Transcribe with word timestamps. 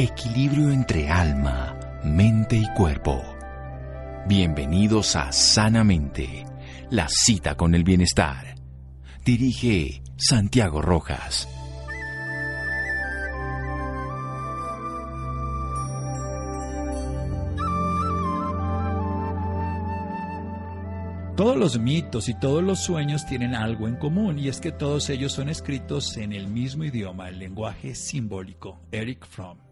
Equilibrio 0.00 0.70
entre 0.70 1.10
alma, 1.10 1.76
mente 2.04 2.54
y 2.54 2.72
cuerpo. 2.74 3.20
Bienvenidos 4.28 5.16
a 5.16 5.32
Sanamente, 5.32 6.46
la 6.88 7.08
cita 7.08 7.56
con 7.56 7.74
el 7.74 7.82
bienestar. 7.82 8.54
Dirige 9.24 10.00
Santiago 10.16 10.82
Rojas. 10.82 11.48
Todos 21.38 21.56
los 21.56 21.78
mitos 21.80 22.28
y 22.28 22.34
todos 22.34 22.62
los 22.62 22.80
sueños 22.80 23.26
tienen 23.26 23.56
algo 23.56 23.88
en 23.88 23.96
común 23.96 24.38
y 24.38 24.46
es 24.46 24.60
que 24.60 24.70
todos 24.70 25.10
ellos 25.10 25.32
son 25.32 25.48
escritos 25.48 26.16
en 26.16 26.32
el 26.32 26.46
mismo 26.46 26.84
idioma, 26.84 27.28
el 27.28 27.40
lenguaje 27.40 27.96
simbólico. 27.96 28.80
Eric 28.92 29.24
Fromm. 29.26 29.67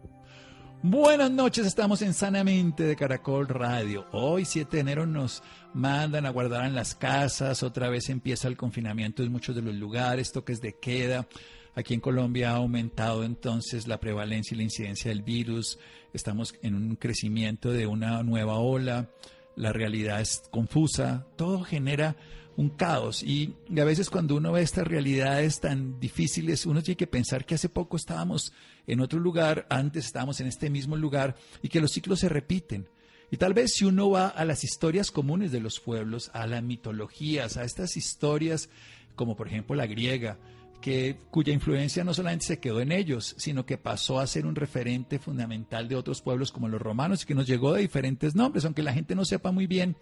Buenas 0.83 1.31
noches, 1.31 1.65
estamos 1.65 2.03
en 2.03 2.13
Sanamente 2.13 2.83
de 2.83 2.95
Caracol 2.95 3.47
Radio. 3.47 4.05
Hoy 4.11 4.45
7 4.45 4.77
de 4.77 4.81
enero 4.81 5.07
nos 5.07 5.41
mandan 5.73 6.27
a 6.27 6.29
guardar 6.29 6.65
en 6.65 6.75
las 6.75 6.93
casas, 6.93 7.63
otra 7.63 7.89
vez 7.89 8.09
empieza 8.09 8.47
el 8.47 8.55
confinamiento 8.55 9.23
en 9.23 9.31
muchos 9.31 9.55
de 9.55 9.63
los 9.63 9.73
lugares, 9.73 10.31
toques 10.31 10.61
de 10.61 10.73
queda. 10.73 11.27
Aquí 11.73 11.95
en 11.95 11.99
Colombia 11.99 12.51
ha 12.51 12.57
aumentado 12.57 13.23
entonces 13.23 13.87
la 13.87 13.99
prevalencia 13.99 14.53
y 14.53 14.57
la 14.59 14.63
incidencia 14.65 15.09
del 15.09 15.23
virus, 15.23 15.79
estamos 16.13 16.53
en 16.61 16.75
un 16.75 16.95
crecimiento 16.95 17.71
de 17.71 17.87
una 17.87 18.21
nueva 18.21 18.59
ola 18.59 19.09
la 19.57 19.73
realidad 19.73 20.21
es 20.21 20.43
confusa, 20.49 21.25
todo 21.35 21.63
genera 21.63 22.15
un 22.55 22.69
caos 22.69 23.21
y, 23.21 23.55
a 23.77 23.83
veces 23.83 24.09
cuando 24.09 24.35
uno 24.35 24.53
ve 24.53 24.61
estas 24.61 24.87
realidades 24.87 25.59
tan 25.59 25.99
difíciles, 25.99 26.65
uno 26.65 26.81
tiene 26.81 26.97
que 26.97 27.07
pensar 27.07 27.45
que 27.45 27.55
hace 27.55 27.67
poco 27.67 27.97
estábamos 27.97 28.53
en 28.87 29.01
otro 29.01 29.19
lugar, 29.19 29.67
antes 29.69 30.05
estábamos 30.05 30.39
en 30.39 30.47
este 30.47 30.69
mismo 30.69 30.95
lugar 30.95 31.35
y 31.61 31.69
que 31.69 31.81
los 31.81 31.91
ciclos 31.91 32.19
se 32.19 32.29
repiten. 32.29 32.87
Y 33.29 33.37
tal 33.37 33.53
vez 33.53 33.73
si 33.73 33.83
uno 33.83 34.09
va 34.09 34.29
a 34.29 34.45
las 34.45 34.63
historias 34.63 35.11
comunes 35.11 35.51
de 35.51 35.59
los 35.59 35.81
pueblos, 35.81 36.31
a 36.33 36.47
las 36.47 36.63
mitologías, 36.63 37.57
a 37.57 37.65
estas 37.65 37.97
historias 37.97 38.69
como 39.17 39.35
por 39.35 39.47
ejemplo 39.47 39.75
la 39.75 39.87
griega, 39.87 40.37
que, 40.81 41.17
cuya 41.31 41.53
influencia 41.53 42.03
no 42.03 42.13
solamente 42.13 42.45
se 42.45 42.59
quedó 42.59 42.81
en 42.81 42.91
ellos, 42.91 43.35
sino 43.37 43.65
que 43.65 43.77
pasó 43.77 44.19
a 44.19 44.27
ser 44.27 44.45
un 44.45 44.55
referente 44.55 45.19
fundamental 45.19 45.87
de 45.87 45.95
otros 45.95 46.21
pueblos 46.21 46.51
como 46.51 46.67
los 46.67 46.81
romanos 46.81 47.23
y 47.23 47.25
que 47.25 47.35
nos 47.35 47.47
llegó 47.47 47.73
de 47.73 47.81
diferentes 47.81 48.35
nombres, 48.35 48.65
aunque 48.65 48.83
la 48.83 48.93
gente 48.93 49.15
no 49.15 49.25
sepa 49.25 49.51
muy 49.51 49.67
bien. 49.67 49.97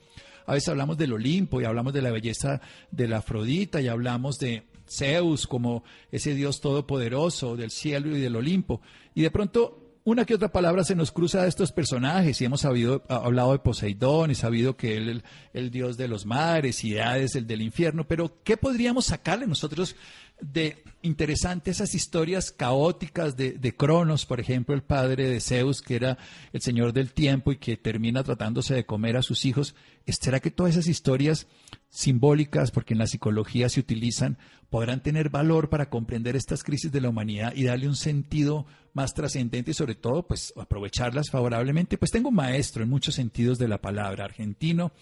A 0.46 0.54
veces 0.54 0.70
hablamos 0.70 0.98
del 0.98 1.14
Olimpo 1.14 1.60
y 1.60 1.66
hablamos 1.66 1.94
de 1.94 2.02
la 2.02 2.12
belleza 2.12 2.62
de 2.92 3.08
la 3.08 3.18
Afrodita 3.18 3.82
y 3.82 3.88
hablamos 3.88 4.38
de 4.38 4.68
Zeus 4.88 5.48
como 5.48 5.84
ese 6.12 6.36
dios 6.36 6.62
todopoderoso 6.62 7.56
del 7.56 7.72
cielo 7.72 8.16
y 8.16 8.22
del 8.22 8.36
Olimpo. 8.36 8.82
Y 9.16 9.24
de 9.24 9.32
pronto 9.32 9.85
una 10.06 10.24
que 10.24 10.36
otra 10.36 10.52
palabra 10.52 10.84
se 10.84 10.96
nos 10.96 11.12
cruza 11.12 11.42
de 11.42 11.50
estos 11.50 11.72
personajes 11.72 12.40
y 12.40 12.46
hemos 12.46 12.62
sabido, 12.62 13.04
hablado 13.10 13.54
de 13.54 13.60
Poseidón 13.60 14.30
y 14.30 14.36
sabido 14.36 14.78
que 14.78 14.98
él 14.98 15.10
el, 15.10 15.24
el 15.52 15.72
dios 15.72 15.98
de 15.98 16.08
los 16.08 16.28
mares 16.28 16.84
y 16.84 17.00
Hades 17.00 17.36
el 17.36 17.48
del 17.48 17.64
infierno, 17.64 18.08
pero 18.08 18.44
¿qué 18.44 18.56
podríamos 18.56 19.08
sacarle 19.08 19.48
nosotros 19.48 19.96
de 20.40 20.84
interesante 21.02 21.72
esas 21.72 21.96
historias 21.96 22.52
caóticas 22.52 23.36
de, 23.36 23.54
de, 23.54 23.76
Cronos, 23.76 24.28
por 24.28 24.40
ejemplo, 24.40 24.76
el 24.76 24.84
padre 24.84 25.28
de 25.28 25.42
Zeus, 25.42 25.82
que 25.82 25.96
era 25.96 26.20
el 26.54 26.62
señor 26.62 26.94
del 26.94 27.12
tiempo 27.12 27.52
y 27.52 27.58
que 27.58 27.76
termina 27.76 28.24
tratándose 28.24 28.76
de 28.76 28.86
comer 28.86 29.18
a 29.18 29.24
sus 29.24 29.44
hijos. 29.46 29.74
¿Será 30.06 30.40
que 30.40 30.52
todas 30.52 30.74
esas 30.74 30.88
historias 30.88 31.48
simbólicas, 31.90 32.70
porque 32.70 32.94
en 32.94 33.00
la 33.00 33.08
psicología 33.08 33.70
se 33.70 33.80
utilizan, 33.80 34.38
podrán 34.70 35.02
tener 35.02 35.30
valor 35.30 35.70
para 35.70 35.90
comprender 35.90 36.36
estas 36.36 36.64
crisis 36.64 36.92
de 36.92 37.02
la 37.02 37.10
humanidad 37.10 37.54
y 37.56 37.64
darle 37.64 37.88
un 37.88 37.96
sentido 37.96 38.66
más 38.96 39.14
trascendente 39.14 39.72
y 39.72 39.74
sobre 39.76 39.94
todo, 39.94 40.26
pues, 40.26 40.52
aprovecharlas 40.56 41.30
favorablemente? 41.30 41.98
Pues 41.98 42.12
tengo 42.12 42.30
un 42.30 42.36
maestro 42.36 42.82
en 42.82 42.90
muchos 42.90 43.14
sentidos 43.14 43.60
de 43.60 43.68
la 43.68 43.80
palabra, 43.80 44.26
argentino, 44.26 44.94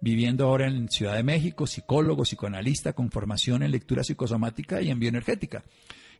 viviendo 0.00 0.46
ahora 0.46 0.68
en 0.68 0.88
Ciudad 0.88 1.16
de 1.16 1.22
México, 1.22 1.66
psicólogo, 1.66 2.24
psicoanalista 2.24 2.92
con 2.92 3.10
formación 3.10 3.62
en 3.62 3.72
lectura 3.72 4.04
psicosomática 4.04 4.80
y 4.80 4.90
en 4.90 5.00
bioenergética. 5.00 5.64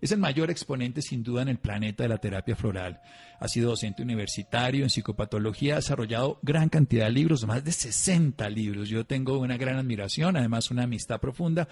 Es 0.00 0.12
el 0.12 0.19
mayor 0.19 0.50
exponente 0.50 1.03
sin 1.03 1.22
duda 1.22 1.42
en 1.42 1.48
el 1.48 1.59
planeta 1.59 2.03
de 2.04 2.09
la 2.09 2.16
terapia 2.19 2.56
floral. 2.56 3.00
Ha 3.38 3.48
sido 3.48 3.70
docente 3.70 4.03
universitario 4.03 4.82
en 4.82 4.88
psicopatología, 4.88 5.75
ha 5.75 5.76
desarrollado 5.76 6.38
gran 6.42 6.70
cantidad 6.70 7.04
de 7.04 7.12
libros, 7.12 7.47
más 7.47 7.62
de 7.62 7.72
60 7.72 8.48
libros. 8.48 8.88
Yo 8.88 9.04
tengo 9.04 9.38
una 9.38 9.59
gran 9.59 9.76
admiración, 9.76 10.38
además 10.38 10.70
una 10.70 10.84
amistad 10.84 11.20
profunda 11.20 11.69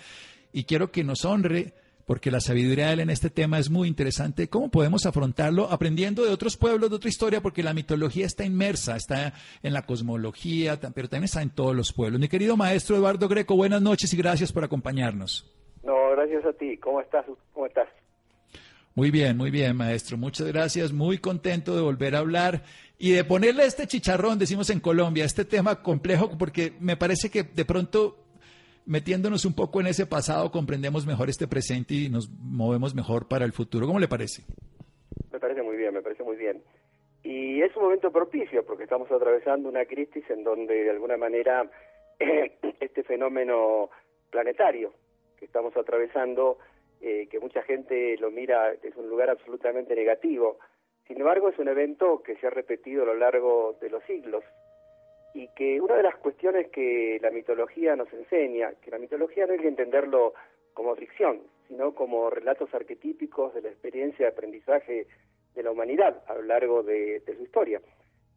y 0.53 0.65
quiero 0.65 0.93
que 0.93 1.05
nos 1.05 1.25
honre 1.25 1.73
porque 2.09 2.31
la 2.31 2.41
sabiduría 2.41 2.87
de 2.87 2.93
él 2.95 3.01
en 3.01 3.11
este 3.11 3.29
tema 3.29 3.59
es 3.59 3.69
muy 3.69 3.87
interesante. 3.87 4.49
¿Cómo 4.49 4.71
podemos 4.71 5.05
afrontarlo 5.05 5.71
aprendiendo 5.71 6.25
de 6.25 6.31
otros 6.31 6.57
pueblos, 6.57 6.89
de 6.89 6.97
otra 6.97 7.11
historia? 7.11 7.43
Porque 7.43 7.63
la 7.63 7.75
mitología 7.75 8.25
está 8.25 8.47
inmersa, 8.47 8.97
está 8.97 9.35
en 9.63 9.75
la 9.75 9.83
cosmología, 9.83 10.81
pero 10.95 11.11
también 11.11 11.25
está 11.25 11.43
en 11.43 11.51
todos 11.51 11.77
los 11.77 11.93
pueblos. 11.93 12.19
Mi 12.19 12.29
querido 12.29 12.57
maestro 12.57 12.97
Eduardo 12.97 13.29
Greco, 13.29 13.57
buenas 13.57 13.83
noches 13.83 14.11
y 14.15 14.17
gracias 14.17 14.55
por 14.55 14.65
acompañarnos. 14.65 15.55
No, 15.83 16.13
gracias 16.13 16.47
a 16.47 16.53
ti. 16.55 16.79
¿Cómo 16.79 17.03
estás? 17.03 17.27
¿Cómo 17.53 17.67
estás? 17.67 17.89
Muy 18.95 19.11
bien, 19.11 19.37
muy 19.37 19.51
bien, 19.51 19.77
maestro. 19.77 20.17
Muchas 20.17 20.47
gracias. 20.47 20.93
Muy 20.95 21.19
contento 21.19 21.77
de 21.77 21.83
volver 21.83 22.17
a 22.17 22.21
hablar 22.21 22.63
y 22.97 23.11
de 23.11 23.23
ponerle 23.23 23.67
este 23.67 23.87
chicharrón, 23.87 24.39
decimos 24.39 24.71
en 24.71 24.81
Colombia, 24.81 25.27
este 25.27 25.45
tema 25.45 25.83
complejo, 25.83 26.39
porque 26.39 26.73
me 26.81 26.97
parece 26.97 27.31
que 27.31 27.43
de 27.43 27.67
pronto 27.67 28.28
metiéndonos 28.89 29.45
un 29.45 29.55
poco 29.55 29.81
en 29.81 29.87
ese 29.87 30.07
pasado, 30.07 30.51
comprendemos 30.51 31.07
mejor 31.07 31.29
este 31.29 31.47
presente 31.47 31.95
y 31.95 32.09
nos 32.09 32.31
movemos 32.31 32.95
mejor 32.95 33.29
para 33.29 33.45
el 33.45 33.53
futuro. 33.53 33.87
¿Cómo 33.87 34.01
le 34.01 34.09
parece? 34.09 34.43
Me 35.31 35.39
parece 35.39 35.63
muy 35.63 35.77
bien, 35.77 35.93
me 35.93 36.03
parece 36.03 36.25
muy 36.25 36.37
bien. 36.37 36.63
Y 37.23 37.61
es 37.61 37.77
un 37.77 37.83
momento 37.83 38.11
propicio 38.11 38.65
porque 38.65 38.85
estamos 38.85 39.11
atravesando 39.13 39.69
una 39.69 39.85
crisis 39.85 40.25
en 40.31 40.43
donde 40.43 40.85
de 40.85 40.91
alguna 40.91 41.19
manera 41.19 41.71
este 42.81 43.03
fenómeno 43.03 43.91
planetario 44.31 44.95
que 45.39 45.45
estamos 45.45 45.77
atravesando, 45.77 46.59
eh, 47.03 47.29
que 47.31 47.39
mucha 47.39 47.63
gente 47.63 48.17
lo 48.19 48.31
mira 48.31 48.73
desde 48.83 49.01
un 49.01 49.11
lugar 49.11 49.29
absolutamente 49.29 49.95
negativo, 49.95 50.59
sin 51.07 51.19
embargo 51.19 51.51
es 51.51 51.59
un 51.59 51.69
evento 51.69 52.23
que 52.23 52.37
se 52.37 52.47
ha 52.47 52.51
repetido 52.51 53.03
a 53.03 53.07
lo 53.07 53.15
largo 53.15 53.77
de 53.81 53.91
los 53.91 54.03
siglos 54.05 54.43
y 55.35 55.49
que 55.49 55.81
una 55.81 55.97
de 55.97 56.03
las 56.03 56.17
cuestiones 56.17 56.69
que 56.71 57.19
la 57.21 57.31
mitología 57.31 57.97
nos 57.97 58.13
enseña, 58.13 58.73
que 58.83 58.91
la 58.91 58.99
mitología 58.99 59.47
no 59.47 59.53
hay 59.53 59.61
que 59.61 59.69
entenderlo 59.69 60.35
como 60.75 60.95
ficción, 60.97 61.41
sino 61.67 61.95
como 61.95 62.31
relatos 62.31 62.73
arquetípicos 62.73 63.55
de 63.55 63.63
la 63.63 63.69
experiencia 63.69 64.27
de 64.27 64.33
aprendizaje 64.33 65.07
de 65.55 65.63
la 65.63 65.71
humanidad 65.71 66.23
a 66.27 66.35
lo 66.35 66.43
largo 66.43 66.83
de, 66.83 67.23
su 67.27 67.43
historia. 67.43 67.81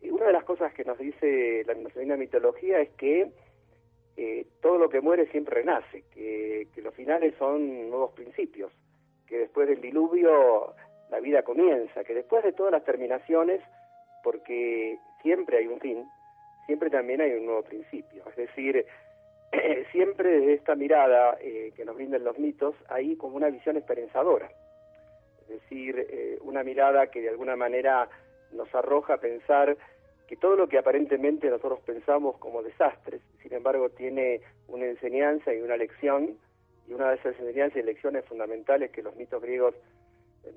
Y 0.01 0.09
una 0.09 0.25
de 0.27 0.33
las 0.33 0.43
cosas 0.43 0.73
que 0.73 0.83
nos 0.83 0.97
dice 0.97 1.63
la, 1.65 2.17
mitología 2.17 2.81
es 2.81 2.89
que 2.91 3.31
eh, 4.17 4.45
todo 4.61 4.77
lo 4.77 4.89
que 4.89 5.01
muere 5.01 5.27
siempre 5.27 5.55
renace, 5.55 6.03
que, 6.13 6.67
que 6.73 6.81
los 6.81 6.93
finales 6.95 7.35
son 7.37 7.89
nuevos 7.89 8.11
principios, 8.13 8.73
que 9.27 9.37
después 9.37 9.67
del 9.67 9.79
diluvio 9.79 10.73
la 11.09 11.19
vida 11.19 11.43
comienza, 11.43 12.03
que 12.03 12.13
después 12.13 12.43
de 12.43 12.53
todas 12.53 12.71
las 12.71 12.83
terminaciones, 12.83 13.61
porque 14.23 14.97
siempre 15.21 15.57
hay 15.59 15.67
un 15.67 15.79
fin, 15.79 16.05
siempre 16.71 16.89
también 16.89 17.19
hay 17.19 17.33
un 17.33 17.47
nuevo 17.47 17.63
principio. 17.63 18.23
Es 18.29 18.35
decir, 18.37 18.85
siempre 19.91 20.39
desde 20.39 20.53
esta 20.53 20.73
mirada 20.73 21.37
eh, 21.41 21.73
que 21.75 21.83
nos 21.83 21.97
brindan 21.97 22.23
los 22.23 22.39
mitos 22.39 22.75
hay 22.87 23.17
como 23.17 23.35
una 23.35 23.49
visión 23.49 23.75
esperanzadora. 23.75 24.49
Es 25.41 25.49
decir, 25.49 26.07
eh, 26.09 26.39
una 26.43 26.63
mirada 26.63 27.07
que 27.07 27.19
de 27.19 27.27
alguna 27.27 27.57
manera 27.57 28.07
nos 28.53 28.73
arroja 28.73 29.15
a 29.15 29.17
pensar 29.17 29.75
que 30.29 30.37
todo 30.37 30.55
lo 30.55 30.69
que 30.69 30.77
aparentemente 30.77 31.49
nosotros 31.49 31.81
pensamos 31.81 32.37
como 32.37 32.63
desastres, 32.63 33.21
sin 33.43 33.53
embargo, 33.53 33.89
tiene 33.89 34.39
una 34.69 34.85
enseñanza 34.85 35.53
y 35.53 35.59
una 35.59 35.75
lección, 35.75 36.37
y 36.87 36.93
una 36.93 37.09
de 37.09 37.15
esas 37.17 37.37
enseñanzas 37.37 37.79
y 37.79 37.83
lecciones 37.83 38.23
fundamentales 38.23 38.91
que 38.91 39.03
los 39.03 39.13
mitos 39.17 39.41
griegos 39.41 39.75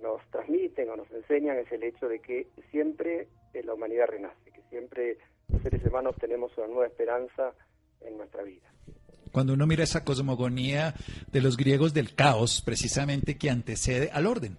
nos 0.00 0.22
transmiten 0.30 0.90
o 0.90 0.96
nos 0.96 1.10
enseñan 1.10 1.58
es 1.58 1.72
el 1.72 1.82
hecho 1.82 2.08
de 2.08 2.20
que 2.20 2.46
siempre 2.70 3.26
la 3.52 3.74
humanidad 3.74 4.06
renace, 4.06 4.52
que 4.52 4.62
siempre 4.70 5.18
los 5.48 5.62
seres 5.62 5.84
humanos 5.84 6.14
tenemos 6.20 6.56
una 6.58 6.66
nueva 6.68 6.86
esperanza 6.86 7.52
en 8.00 8.16
nuestra 8.16 8.42
vida. 8.42 8.68
Cuando 9.32 9.54
uno 9.54 9.66
mira 9.66 9.82
esa 9.82 10.04
cosmogonía 10.04 10.94
de 11.32 11.40
los 11.40 11.56
griegos 11.56 11.92
del 11.92 12.14
caos, 12.14 12.62
precisamente 12.64 13.36
que 13.36 13.50
antecede 13.50 14.10
al 14.12 14.26
orden 14.26 14.58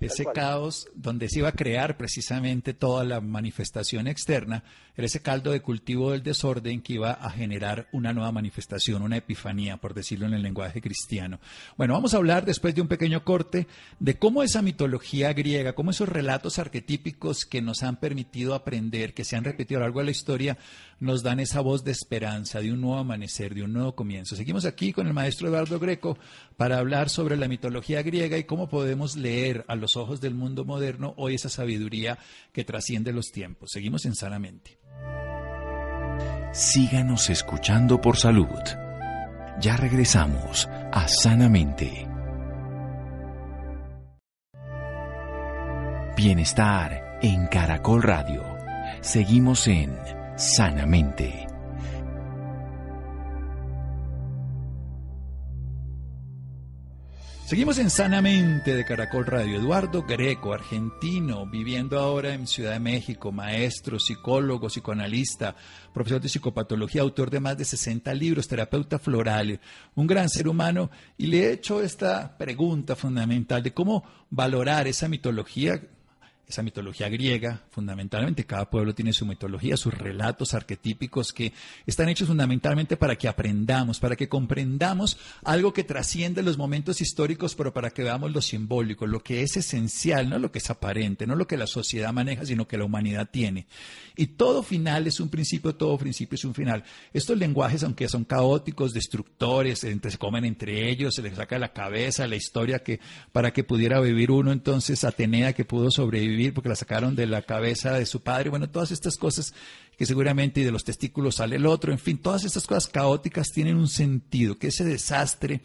ese 0.00 0.24
caos 0.26 0.88
donde 0.94 1.28
se 1.28 1.40
iba 1.40 1.48
a 1.48 1.52
crear 1.52 1.96
precisamente 1.96 2.74
toda 2.74 3.04
la 3.04 3.20
manifestación 3.20 4.06
externa, 4.06 4.64
era 4.96 5.06
ese 5.06 5.22
caldo 5.22 5.52
de 5.52 5.60
cultivo 5.60 6.10
del 6.10 6.24
desorden 6.24 6.82
que 6.82 6.94
iba 6.94 7.12
a 7.12 7.30
generar 7.30 7.86
una 7.92 8.12
nueva 8.12 8.32
manifestación, 8.32 9.02
una 9.02 9.16
epifanía, 9.16 9.76
por 9.76 9.94
decirlo 9.94 10.26
en 10.26 10.34
el 10.34 10.42
lenguaje 10.42 10.80
cristiano. 10.80 11.38
Bueno, 11.76 11.94
vamos 11.94 12.14
a 12.14 12.16
hablar 12.16 12.44
después 12.44 12.74
de 12.74 12.80
un 12.80 12.88
pequeño 12.88 13.22
corte 13.22 13.68
de 14.00 14.18
cómo 14.18 14.42
esa 14.42 14.60
mitología 14.60 15.32
griega, 15.32 15.74
cómo 15.74 15.92
esos 15.92 16.08
relatos 16.08 16.58
arquetípicos 16.58 17.44
que 17.44 17.62
nos 17.62 17.84
han 17.84 17.96
permitido 17.96 18.54
aprender, 18.54 19.14
que 19.14 19.24
se 19.24 19.36
han 19.36 19.44
repetido 19.44 19.78
a 19.78 19.80
lo 19.80 19.86
largo 19.86 20.00
de 20.00 20.06
la 20.06 20.10
historia, 20.10 20.58
nos 21.00 21.22
dan 21.22 21.38
esa 21.38 21.60
voz 21.60 21.84
de 21.84 21.92
esperanza, 21.92 22.60
de 22.60 22.72
un 22.72 22.80
nuevo 22.80 22.98
amanecer, 22.98 23.54
de 23.54 23.62
un 23.62 23.72
nuevo 23.72 23.94
comienzo. 23.94 24.34
Seguimos 24.34 24.64
aquí 24.64 24.92
con 24.92 25.06
el 25.06 25.14
maestro 25.14 25.46
Eduardo 25.46 25.78
Greco 25.78 26.18
para 26.56 26.78
hablar 26.78 27.08
sobre 27.08 27.36
la 27.36 27.46
mitología 27.46 28.02
griega 28.02 28.36
y 28.36 28.44
cómo 28.44 28.68
podemos 28.68 29.14
leer 29.14 29.64
a 29.68 29.76
los 29.76 29.87
ojos 29.96 30.20
del 30.20 30.34
mundo 30.34 30.64
moderno 30.64 31.14
hoy 31.16 31.34
esa 31.34 31.48
sabiduría 31.48 32.18
que 32.52 32.64
trasciende 32.64 33.12
los 33.12 33.26
tiempos. 33.32 33.70
Seguimos 33.72 34.04
en 34.06 34.14
Sanamente. 34.14 34.78
Síganos 36.52 37.30
escuchando 37.30 38.00
por 38.00 38.16
salud. 38.16 38.48
Ya 39.60 39.76
regresamos 39.76 40.68
a 40.92 41.06
Sanamente. 41.08 42.06
Bienestar 46.16 47.18
en 47.22 47.46
Caracol 47.46 48.02
Radio. 48.02 48.42
Seguimos 49.00 49.68
en 49.68 49.96
Sanamente. 50.36 51.47
Seguimos 57.48 57.78
en 57.78 57.88
Sanamente 57.88 58.76
de 58.76 58.84
Caracol 58.84 59.24
Radio. 59.24 59.58
Eduardo 59.58 60.02
Greco, 60.02 60.52
argentino, 60.52 61.46
viviendo 61.46 61.98
ahora 61.98 62.34
en 62.34 62.46
Ciudad 62.46 62.72
de 62.72 62.78
México, 62.78 63.32
maestro, 63.32 63.98
psicólogo, 63.98 64.68
psicoanalista, 64.68 65.56
profesor 65.94 66.20
de 66.20 66.28
psicopatología, 66.28 67.00
autor 67.00 67.30
de 67.30 67.40
más 67.40 67.56
de 67.56 67.64
60 67.64 68.12
libros, 68.12 68.48
terapeuta 68.48 68.98
floral, 68.98 69.60
un 69.94 70.06
gran 70.06 70.28
ser 70.28 70.46
humano. 70.46 70.90
Y 71.16 71.28
le 71.28 71.38
he 71.46 71.52
hecho 71.52 71.80
esta 71.80 72.36
pregunta 72.36 72.94
fundamental 72.96 73.62
de 73.62 73.72
cómo 73.72 74.04
valorar 74.28 74.86
esa 74.86 75.08
mitología 75.08 75.80
esa 76.48 76.62
mitología 76.62 77.10
griega, 77.10 77.60
fundamentalmente, 77.70 78.46
cada 78.46 78.70
pueblo 78.70 78.94
tiene 78.94 79.12
su 79.12 79.26
mitología, 79.26 79.76
sus 79.76 79.92
relatos 79.92 80.54
arquetípicos 80.54 81.34
que 81.34 81.52
están 81.84 82.08
hechos 82.08 82.28
fundamentalmente 82.28 82.96
para 82.96 83.16
que 83.16 83.28
aprendamos, 83.28 84.00
para 84.00 84.16
que 84.16 84.30
comprendamos 84.30 85.18
algo 85.44 85.74
que 85.74 85.84
trasciende 85.84 86.42
los 86.42 86.56
momentos 86.56 87.02
históricos, 87.02 87.54
pero 87.54 87.74
para 87.74 87.90
que 87.90 88.02
veamos 88.02 88.32
lo 88.32 88.40
simbólico, 88.40 89.06
lo 89.06 89.22
que 89.22 89.42
es 89.42 89.58
esencial, 89.58 90.30
no 90.30 90.38
lo 90.38 90.50
que 90.50 90.58
es 90.58 90.70
aparente, 90.70 91.26
no 91.26 91.36
lo 91.36 91.46
que 91.46 91.58
la 91.58 91.66
sociedad 91.66 92.14
maneja, 92.14 92.46
sino 92.46 92.66
que 92.66 92.78
la 92.78 92.86
humanidad 92.86 93.28
tiene. 93.30 93.66
Y 94.16 94.28
todo 94.28 94.62
final 94.62 95.06
es 95.06 95.20
un 95.20 95.28
principio, 95.28 95.74
todo 95.74 95.98
principio 95.98 96.36
es 96.36 96.44
un 96.46 96.54
final. 96.54 96.82
Estos 97.12 97.36
lenguajes, 97.36 97.84
aunque 97.84 98.08
son 98.08 98.24
caóticos, 98.24 98.94
destructores, 98.94 99.80
se 99.80 100.18
comen 100.18 100.46
entre 100.46 100.88
ellos, 100.88 101.14
se 101.14 101.22
les 101.22 101.36
saca 101.36 101.58
la 101.58 101.74
cabeza 101.74 102.26
la 102.26 102.36
historia 102.36 102.78
que 102.78 103.00
para 103.32 103.52
que 103.52 103.64
pudiera 103.64 104.00
vivir 104.00 104.30
uno, 104.30 104.50
entonces 104.50 105.04
Atenea 105.04 105.52
que 105.52 105.66
pudo 105.66 105.90
sobrevivir 105.90 106.37
porque 106.52 106.68
la 106.68 106.76
sacaron 106.76 107.14
de 107.14 107.26
la 107.26 107.42
cabeza 107.42 107.98
de 107.98 108.06
su 108.06 108.22
padre, 108.22 108.50
bueno, 108.50 108.70
todas 108.70 108.90
estas 108.90 109.16
cosas 109.16 109.52
que 109.96 110.06
seguramente 110.06 110.64
de 110.64 110.70
los 110.70 110.84
testículos 110.84 111.36
sale 111.36 111.56
el 111.56 111.66
otro, 111.66 111.90
en 111.90 111.98
fin, 111.98 112.22
todas 112.22 112.44
estas 112.44 112.66
cosas 112.66 112.86
caóticas 112.86 113.48
tienen 113.52 113.76
un 113.76 113.88
sentido, 113.88 114.56
que 114.56 114.68
ese 114.68 114.84
desastre, 114.84 115.60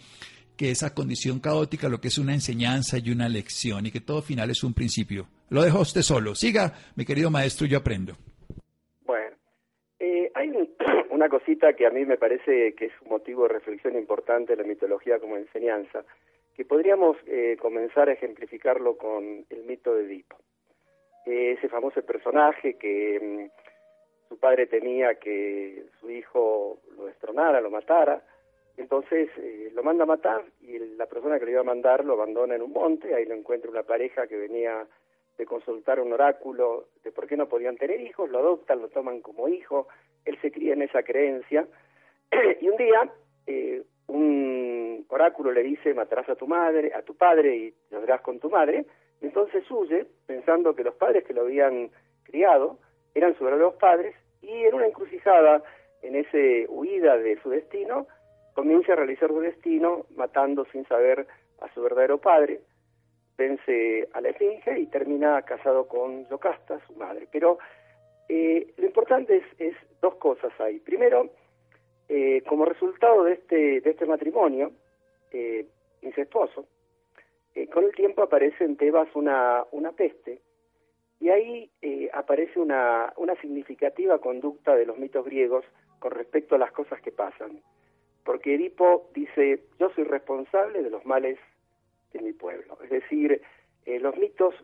que 0.58 0.72
esa 0.72 0.94
condición 0.94 1.40
caótica, 1.40 1.88
lo 1.88 2.02
que 2.02 2.08
es 2.08 2.18
una 2.18 2.34
enseñanza 2.34 2.98
y 2.98 3.12
una 3.12 3.30
lección, 3.30 3.86
y 3.86 3.92
que 3.92 4.02
todo 4.02 4.24
final 4.24 4.50
es 4.50 4.64
un 4.64 4.74
principio. 4.74 5.28
Lo 5.50 5.62
dejo 5.62 5.82
usted 5.82 6.02
solo. 6.02 6.34
Siga, 6.34 6.74
mi 6.96 7.06
querido 7.06 7.30
maestro, 7.30 7.68
yo 7.68 7.78
aprendo. 7.78 8.14
Bueno, 9.06 9.36
eh, 10.00 10.32
hay 10.34 10.50
una 11.12 11.30
cosita 11.30 11.74
que 11.74 11.86
a 11.86 11.92
mí 11.92 12.04
me 12.06 12.18
parece 12.18 12.74
que 12.74 12.86
es 12.86 12.94
un 13.04 13.10
motivo 13.10 13.44
de 13.44 13.54
reflexión 13.54 13.96
importante 13.96 14.56
de 14.56 14.64
la 14.64 14.68
mitología 14.68 15.20
como 15.20 15.38
enseñanza, 15.38 16.04
que 16.56 16.66
podríamos 16.66 17.18
eh, 17.28 17.56
comenzar 17.60 18.10
a 18.10 18.14
ejemplificarlo 18.14 18.98
con 18.98 19.46
el 19.50 19.64
mito 19.66 19.94
de 19.94 20.06
Edipo 20.06 20.38
ese 21.26 21.70
famoso 21.70 22.02
personaje 22.02 22.76
que 22.76 23.20
mm, 23.22 24.30
su 24.30 24.38
padre 24.40 24.68
temía 24.68 25.16
que 25.16 25.86
su 26.00 26.10
hijo 26.10 26.80
lo 26.98 27.06
destronara, 27.06 27.62
lo 27.62 27.70
matara, 27.70 28.22
entonces 28.78 29.30
eh, 29.38 29.72
lo 29.74 29.84
manda 29.84 30.04
a 30.04 30.08
matar 30.08 30.44
y 30.62 30.80
la 30.80 31.06
persona 31.06 31.38
que 31.38 31.46
lo 31.46 31.52
iba 31.52 31.62
a 31.62 31.66
mandar 31.66 32.04
lo 32.04 32.14
abandona 32.14 32.56
en 32.56 32.64
un 32.64 32.74
monte, 32.74 33.14
ahí 33.14 33.26
lo 33.26 33.36
encuentra 33.36 33.70
una 33.70 33.84
pareja 33.84 34.28
que 34.28 34.38
venía 34.38 34.88
de 35.38 35.46
consultar 35.46 36.00
un 36.00 36.14
oráculo 36.14 36.88
de 37.04 37.12
por 37.12 37.28
qué 37.28 37.38
no 37.38 37.48
podían 37.48 37.78
tener 37.78 38.02
hijos, 38.02 38.30
lo 38.30 38.40
adoptan, 38.40 38.82
lo 38.82 38.90
toman 38.90 39.22
como 39.22 39.48
hijo, 39.48 39.88
él 40.26 40.38
se 40.42 40.52
cría 40.52 40.74
en 40.74 40.84
esa 40.84 41.04
creencia. 41.04 41.68
Y 42.62 42.70
un 42.70 42.78
día 42.78 43.14
eh, 43.48 43.84
un 44.08 45.06
oráculo 45.10 45.52
le 45.52 45.64
dice 45.64 45.94
matarás 45.94 46.30
a 46.30 46.36
tu 46.36 46.48
madre, 46.48 46.92
a 46.94 47.02
tu 47.02 47.16
padre 47.16 47.56
y 47.56 47.74
lo 47.92 48.00
harás 48.00 48.22
con 48.22 48.40
tu 48.40 48.50
madre, 48.50 48.86
entonces 49.24 49.64
huye, 49.72 50.06
pensando 50.28 50.76
que 50.76 50.84
los 50.84 50.96
padres 50.96 51.24
que 51.24 51.34
lo 51.34 51.42
habían 51.42 51.90
criado 52.24 52.78
eran 53.16 53.34
sus 53.34 53.42
verdaderos 53.42 53.76
padres, 53.76 54.16
y 54.42 54.52
en 54.52 54.74
una 54.76 54.88
encrucijada, 54.88 55.64
en 56.02 56.16
esa 56.16 56.70
huida 56.70 57.18
de 57.18 57.42
su 57.42 57.50
destino, 57.50 58.08
comienza 58.54 58.94
a 58.94 58.98
realizar 58.98 59.30
su 59.30 59.40
destino 59.40 60.06
matando 60.16 60.66
sin 60.66 60.86
saber 60.88 61.26
a 61.62 61.74
su 61.74 61.82
verdadero 61.82 62.18
padre, 62.20 62.60
vence 63.38 64.10
a 64.12 64.20
la 64.20 64.30
Esfinge 64.30 64.80
y 64.80 64.88
termina 64.88 65.42
casado 65.44 65.88
con 65.88 66.28
Yocasta, 66.28 66.80
su 66.86 66.94
madre. 66.94 67.28
Pero 67.32 67.58
eh, 68.28 68.74
lo 68.78 68.86
importante 68.86 69.42
es, 69.58 69.76
dos 70.02 70.16
cosas 70.16 70.52
ahí. 70.60 70.80
Primero, 70.80 71.30
eh, 72.10 72.44
como 72.46 72.66
resultado 72.66 73.24
de 73.24 73.34
este, 73.34 73.80
de 73.80 73.90
este 73.90 74.06
matrimonio 74.06 74.72
eh, 75.32 75.66
incestuoso, 76.02 76.66
eh, 77.56 77.68
con 77.68 77.84
el 77.86 77.94
tiempo 77.94 78.24
aparece 78.24 78.64
en 78.64 78.78
Tebas 78.78 79.08
una, 79.16 79.64
una 79.72 79.92
peste 79.92 80.42
y 81.20 81.30
ahí 81.30 81.70
eh, 81.82 82.10
aparece 82.14 82.60
una, 82.60 83.14
una 83.18 83.36
significativa 83.36 84.20
conducta 84.20 84.76
de 84.76 84.86
los 84.86 84.98
mitos 84.98 85.26
griegos 85.26 85.64
con 86.00 86.12
respecto 86.12 86.56
a 86.56 86.58
las 86.58 86.72
cosas 86.72 87.02
que 87.02 87.12
pasan. 87.12 87.62
Porque 88.26 88.56
Edipo 88.56 89.10
dice, 89.14 89.64
yo 89.80 89.90
soy 89.92 90.06
responsable 90.06 90.82
de 90.82 90.90
los 90.90 91.06
males 91.06 91.38
de 92.12 92.22
mi 92.22 92.34
pueblo. 92.34 92.78
Es 92.84 92.90
decir, 92.90 93.42
eh, 93.86 94.00
los 94.00 94.18
mitos, 94.18 94.56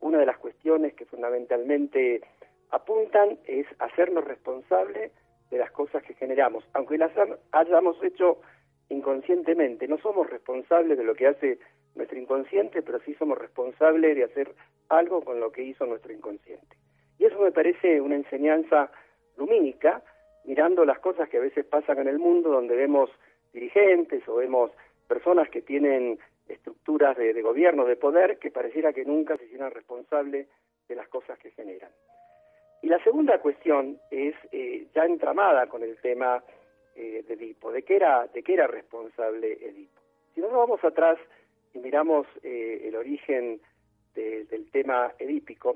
una 0.00 0.18
de 0.18 0.26
las 0.26 0.38
cuestiones 0.38 0.94
que 0.94 1.06
fundamentalmente 1.06 2.22
apuntan 2.70 3.38
es 3.46 3.66
hacernos 3.78 4.24
responsables 4.24 5.12
de 5.50 5.58
las 5.58 5.70
cosas 5.70 6.02
que 6.02 6.14
generamos, 6.14 6.64
aunque 6.72 6.98
las 6.98 7.12
hayamos 7.52 8.02
hecho 8.02 8.40
inconscientemente, 8.88 9.86
no 9.88 9.98
somos 9.98 10.28
responsables 10.28 10.98
de 10.98 11.04
lo 11.04 11.14
que 11.14 11.28
hace 11.28 11.58
nuestro 11.94 12.18
inconsciente, 12.18 12.82
pero 12.82 13.00
sí 13.00 13.14
somos 13.14 13.38
responsables 13.38 14.16
de 14.16 14.24
hacer 14.24 14.54
algo 14.88 15.22
con 15.22 15.40
lo 15.40 15.52
que 15.52 15.62
hizo 15.62 15.86
nuestro 15.86 16.12
inconsciente. 16.12 16.76
Y 17.18 17.24
eso 17.24 17.38
me 17.40 17.52
parece 17.52 18.00
una 18.00 18.16
enseñanza 18.16 18.90
lumínica, 19.36 20.02
mirando 20.44 20.84
las 20.84 20.98
cosas 20.98 21.28
que 21.28 21.38
a 21.38 21.40
veces 21.40 21.64
pasan 21.64 21.98
en 22.00 22.08
el 22.08 22.18
mundo, 22.18 22.50
donde 22.50 22.76
vemos 22.76 23.10
dirigentes 23.52 24.26
o 24.28 24.36
vemos 24.36 24.70
personas 25.06 25.48
que 25.48 25.62
tienen 25.62 26.18
estructuras 26.48 27.16
de, 27.16 27.40
gobierno, 27.40 27.84
de 27.84 27.96
poder, 27.96 28.38
que 28.38 28.50
pareciera 28.50 28.92
que 28.92 29.04
nunca 29.04 29.36
se 29.36 29.44
hicieran 29.44 29.70
responsables 29.70 30.48
de 30.88 30.94
las 30.94 31.08
cosas 31.08 31.38
que 31.38 31.50
generan. 31.52 31.90
Y 32.82 32.88
la 32.88 33.02
segunda 33.02 33.38
cuestión 33.38 33.98
es 34.10 34.34
eh, 34.52 34.86
ya 34.94 35.04
entramada 35.04 35.66
con 35.68 35.82
el 35.82 35.96
tema 35.98 36.44
eh, 36.94 37.24
de 37.26 37.34
Edipo, 37.34 37.72
de 37.72 37.82
qué 37.82 37.96
era, 37.96 38.26
de 38.26 38.42
qué 38.42 38.54
era 38.54 38.66
responsable 38.66 39.52
Edipo. 39.52 40.00
Si 40.34 40.40
nos 40.40 40.52
vamos 40.52 40.82
atrás 40.84 41.18
si 41.74 41.80
miramos 41.80 42.26
eh, 42.44 42.82
el 42.84 42.94
origen 42.94 43.60
del 44.14 44.70
tema 44.70 45.12
edípico, 45.18 45.74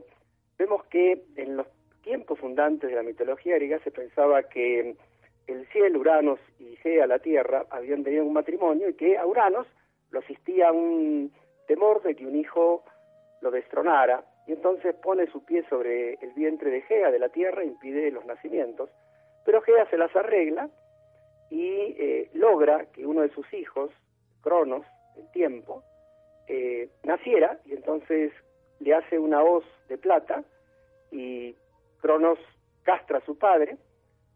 vemos 0.57 0.85
que 0.85 1.25
en 1.35 1.57
los 1.57 1.67
tiempos 2.05 2.39
fundantes 2.39 2.89
de 2.89 2.95
la 2.95 3.03
mitología 3.03 3.57
griega 3.57 3.81
se 3.81 3.91
pensaba 3.91 4.45
que 4.45 4.95
el 5.49 5.67
cielo, 5.73 5.99
Uranos 5.99 6.39
y 6.61 6.77
Gea, 6.77 7.09
la 7.09 7.19
tierra, 7.19 7.67
habían 7.71 8.05
tenido 8.05 8.25
un 8.25 8.33
matrimonio 8.33 8.89
y 8.91 8.95
que 8.95 9.19
a 9.19 9.27
Uranos 9.27 9.67
lo 10.13 10.21
asistía 10.21 10.71
un 10.71 11.33
temor 11.67 12.01
de 12.03 12.15
que 12.15 12.27
un 12.27 12.37
hijo 12.37 12.85
lo 13.41 13.51
destronara 13.51 14.25
y 14.47 14.53
entonces 14.53 14.95
pone 14.95 15.27
su 15.27 15.45
pie 15.45 15.65
sobre 15.69 16.15
el 16.15 16.33
vientre 16.35 16.71
de 16.71 16.83
Gea, 16.83 17.11
de 17.11 17.19
la 17.19 17.31
tierra, 17.31 17.63
e 17.63 17.67
impide 17.67 18.13
los 18.13 18.25
nacimientos. 18.25 18.89
Pero 19.45 19.63
Gea 19.63 19.91
se 19.91 19.99
las 19.99 20.15
arregla 20.15 20.71
y 21.51 21.67
eh, 21.67 22.31
logra 22.35 22.87
que 22.93 23.05
uno 23.05 23.23
de 23.23 23.31
sus 23.31 23.53
hijos, 23.53 23.91
Cronos, 24.43 24.87
tiempo, 25.33 25.83
eh, 26.47 26.89
naciera 27.05 27.59
y 27.67 27.73
entonces 27.73 28.33
le 28.81 28.95
hace 28.95 29.19
una 29.19 29.43
hoz 29.43 29.65
de 29.89 29.99
plata 29.99 30.45
y 31.11 31.55
Cronos 32.01 32.39
castra 32.85 33.19
a 33.19 33.25
su 33.25 33.37
padre, 33.37 33.77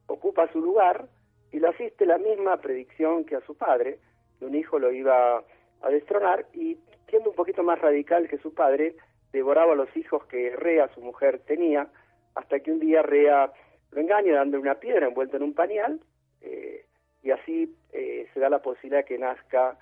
ocupa 0.07 0.51
su 0.53 0.61
lugar 0.61 1.07
y 1.53 1.59
lo 1.59 1.71
asiste 1.71 2.07
la 2.07 2.19
misma 2.19 2.57
predicción 2.59 3.25
que 3.25 3.37
a 3.37 3.47
su 3.47 3.57
padre, 3.57 3.99
que 4.39 4.47
un 4.47 4.55
hijo 4.55 4.79
lo 4.79 4.91
iba 4.93 5.45
a 5.83 5.89
destronar 5.89 6.47
y 6.53 6.79
siendo 7.09 7.31
un 7.31 7.37
poquito 7.37 7.63
más 7.63 7.79
radical 7.81 8.29
que 8.29 8.39
su 8.39 8.55
padre, 8.55 8.97
devoraba 9.33 9.73
a 9.73 9.77
los 9.77 9.95
hijos 9.97 10.25
que 10.27 10.55
Rea, 10.57 10.89
su 10.95 11.01
mujer, 11.01 11.41
tenía, 11.47 11.89
hasta 12.35 12.61
que 12.61 12.73
un 12.73 12.81
día 12.81 13.03
Rea 13.03 13.53
lo 13.91 14.01
engaña 14.01 14.35
dándole 14.35 14.63
una 14.63 14.81
piedra 14.81 15.07
envuelta 15.07 15.37
en 15.37 15.43
un 15.43 15.55
pañal 15.55 16.01
eh, 16.41 16.87
y 17.23 17.31
así 17.31 17.77
eh, 17.93 18.27
se 18.33 18.41
da 18.41 18.49
la 18.49 18.63
posibilidad 18.63 19.05
que 19.05 19.19
nazca 19.19 19.79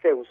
Zeus, 0.00 0.28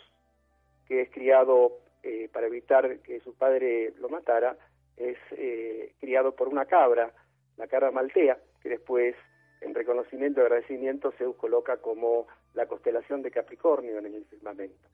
que 0.88 1.02
es 1.02 1.10
criado 1.12 1.80
eh, 2.04 2.30
para 2.32 2.48
evitar 2.48 3.00
que 3.00 3.20
su 3.22 3.34
padre 3.36 3.94
lo 4.00 4.10
matara, 4.10 4.58
es 4.98 5.18
eh, 5.32 5.94
criado 6.00 6.36
por 6.36 6.48
una 6.48 6.66
cabra, 6.66 7.12
la 7.58 7.68
cabra 7.68 7.92
maltea, 7.92 8.38
que 8.62 8.70
después, 8.70 9.16
en 9.62 9.76
reconocimiento 9.76 10.40
y 10.40 10.44
agradecimiento, 10.44 11.12
Zeus 11.18 11.36
coloca 11.36 11.78
como 11.78 12.28
la 12.54 12.68
constelación 12.68 13.22
de 13.22 13.32
Capricornio 13.32 14.00
en 14.00 14.06
el 14.06 14.26
firmamento. 14.26 14.88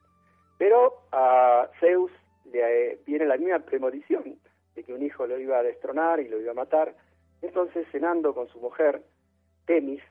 Pero 0.57 1.01
a 1.11 1.69
Zeus 1.79 2.11
le 2.45 2.93
eh, 2.93 2.99
tiene 3.05 3.25
la 3.25 3.37
misma 3.37 3.59
premonición 3.59 4.39
de 4.75 4.83
que 4.83 4.93
un 4.93 5.03
hijo 5.03 5.27
lo 5.27 5.39
iba 5.39 5.59
a 5.59 5.63
destronar 5.63 6.19
y 6.19 6.27
lo 6.27 6.39
iba 6.39 6.51
a 6.51 6.55
matar. 6.55 6.95
Entonces, 7.41 7.87
cenando 7.91 8.33
con 8.33 8.47
su 8.49 8.59
mujer, 8.59 9.01
Temis, 9.65 10.01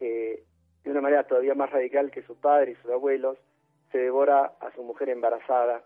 de 0.00 0.90
una 0.90 1.00
manera 1.00 1.24
todavía 1.24 1.54
más 1.54 1.70
radical 1.70 2.10
que 2.10 2.22
su 2.22 2.36
padre 2.36 2.72
y 2.72 2.74
sus 2.76 2.90
abuelos, 2.90 3.38
se 3.92 3.98
devora 3.98 4.52
a 4.60 4.72
su 4.74 4.82
mujer 4.82 5.10
embarazada 5.10 5.84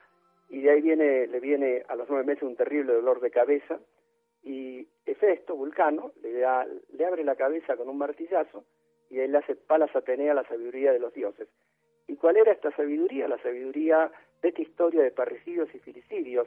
y 0.49 0.61
de 0.61 0.71
ahí 0.71 0.81
viene, 0.81 1.27
le 1.27 1.41
viene 1.41 1.85
a 1.89 1.97
los 1.97 2.09
nueve 2.09 2.25
meses 2.25 2.45
un 2.45 2.57
terrible 2.57 2.95
dolor 2.95 3.21
de 3.21 3.31
cabeza 3.31 3.79
y 4.43 4.87
Hefesto, 5.05 5.57
Vulcano, 5.57 6.13
le, 6.23 6.33
da, 6.39 6.65
le 6.65 7.05
abre 7.05 7.25
la 7.25 7.35
cabeza 7.35 7.77
con 7.77 7.89
un 7.89 7.99
martillazo 7.99 8.65
y 9.11 9.19
él 9.19 9.33
le 9.33 9.39
hace 9.39 9.57
palas 9.57 9.95
Atenea 9.95 10.35
la 10.35 10.47
sabiduría 10.47 10.93
de 10.93 11.01
los 11.01 11.13
dioses. 11.13 11.49
¿Y 12.07 12.17
cuál 12.17 12.37
era 12.37 12.53
esta 12.53 12.71
sabiduría? 12.77 13.29
La 13.29 13.39
sabiduría 13.43 14.11
de 14.43 14.49
esta 14.49 14.63
historia 14.63 15.03
de 15.03 15.11
parricidios 15.11 15.73
y 15.75 15.79
filicidios, 15.81 16.47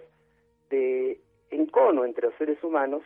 de 0.70 1.20
encono 1.50 2.06
entre 2.06 2.28
los 2.28 2.36
seres 2.36 2.63
humanos, 2.63 3.04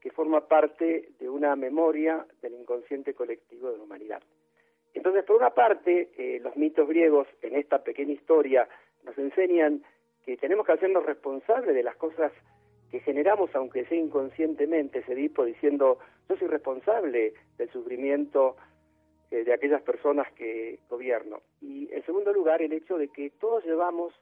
que 0.00 0.10
forma 0.10 0.48
parte 0.48 1.10
de 1.20 1.28
una 1.30 1.54
memoria 1.54 2.26
del 2.40 2.54
inconsciente 2.54 3.14
colectivo 3.14 3.70
de 3.70 3.78
la 3.78 3.84
humanidad. 3.84 4.22
Entonces, 5.02 5.24
por 5.24 5.34
una 5.34 5.50
parte, 5.50 6.10
eh, 6.16 6.38
los 6.44 6.56
mitos 6.56 6.86
griegos 6.86 7.26
en 7.40 7.56
esta 7.56 7.82
pequeña 7.82 8.12
historia 8.12 8.68
nos 9.02 9.18
enseñan 9.18 9.82
que 10.24 10.36
tenemos 10.36 10.64
que 10.64 10.74
hacernos 10.74 11.04
responsables 11.04 11.74
de 11.74 11.82
las 11.82 11.96
cosas 11.96 12.30
que 12.88 13.00
generamos, 13.00 13.52
aunque 13.56 13.84
sea 13.86 13.98
inconscientemente, 13.98 15.00
ese 15.00 15.14
Edipo 15.14 15.44
diciendo, 15.44 15.98
yo 16.28 16.36
soy 16.36 16.46
responsable 16.46 17.34
del 17.58 17.68
sufrimiento 17.72 18.54
eh, 19.32 19.42
de 19.42 19.52
aquellas 19.52 19.82
personas 19.82 20.32
que 20.34 20.78
gobierno. 20.88 21.40
Y 21.60 21.92
en 21.92 22.06
segundo 22.06 22.32
lugar, 22.32 22.62
el 22.62 22.72
hecho 22.72 22.96
de 22.96 23.08
que 23.08 23.30
todos 23.40 23.64
llevamos 23.64 24.14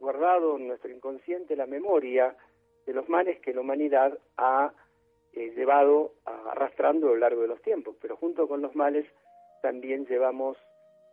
guardado 0.00 0.56
en 0.56 0.66
nuestro 0.66 0.90
inconsciente 0.90 1.54
la 1.54 1.66
memoria 1.66 2.36
de 2.84 2.92
los 2.92 3.08
males 3.08 3.38
que 3.38 3.54
la 3.54 3.60
humanidad 3.60 4.18
ha 4.36 4.72
eh, 5.34 5.52
llevado 5.54 6.14
arrastrando 6.24 7.06
a 7.06 7.10
lo 7.10 7.16
largo 7.16 7.42
de 7.42 7.48
los 7.48 7.62
tiempos, 7.62 7.94
pero 8.00 8.16
junto 8.16 8.48
con 8.48 8.60
los 8.60 8.74
males 8.74 9.06
también 9.62 10.06
llevamos 10.06 10.56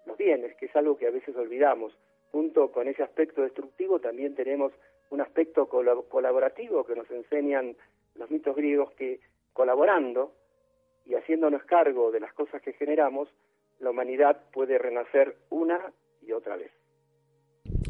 los 0.05 0.17
bienes, 0.17 0.55
que 0.55 0.65
es 0.65 0.75
algo 0.75 0.97
que 0.97 1.07
a 1.07 1.11
veces 1.11 1.35
olvidamos. 1.35 1.97
Junto 2.31 2.71
con 2.71 2.87
ese 2.87 3.03
aspecto 3.03 3.41
destructivo 3.41 3.99
también 3.99 4.35
tenemos 4.35 4.73
un 5.11 5.21
aspecto 5.21 5.67
colaborativo 5.67 6.83
que 6.83 6.95
nos 6.95 7.09
enseñan 7.11 7.75
los 8.15 8.31
mitos 8.31 8.55
griegos 8.55 8.91
que 8.93 9.19
colaborando 9.53 10.33
y 11.05 11.15
haciéndonos 11.15 11.63
cargo 11.63 12.11
de 12.11 12.19
las 12.19 12.33
cosas 12.33 12.61
que 12.61 12.73
generamos, 12.73 13.29
la 13.79 13.91
humanidad 13.91 14.41
puede 14.51 14.77
renacer 14.77 15.35
una 15.49 15.93
y 16.21 16.31
otra 16.31 16.55
vez. 16.57 16.71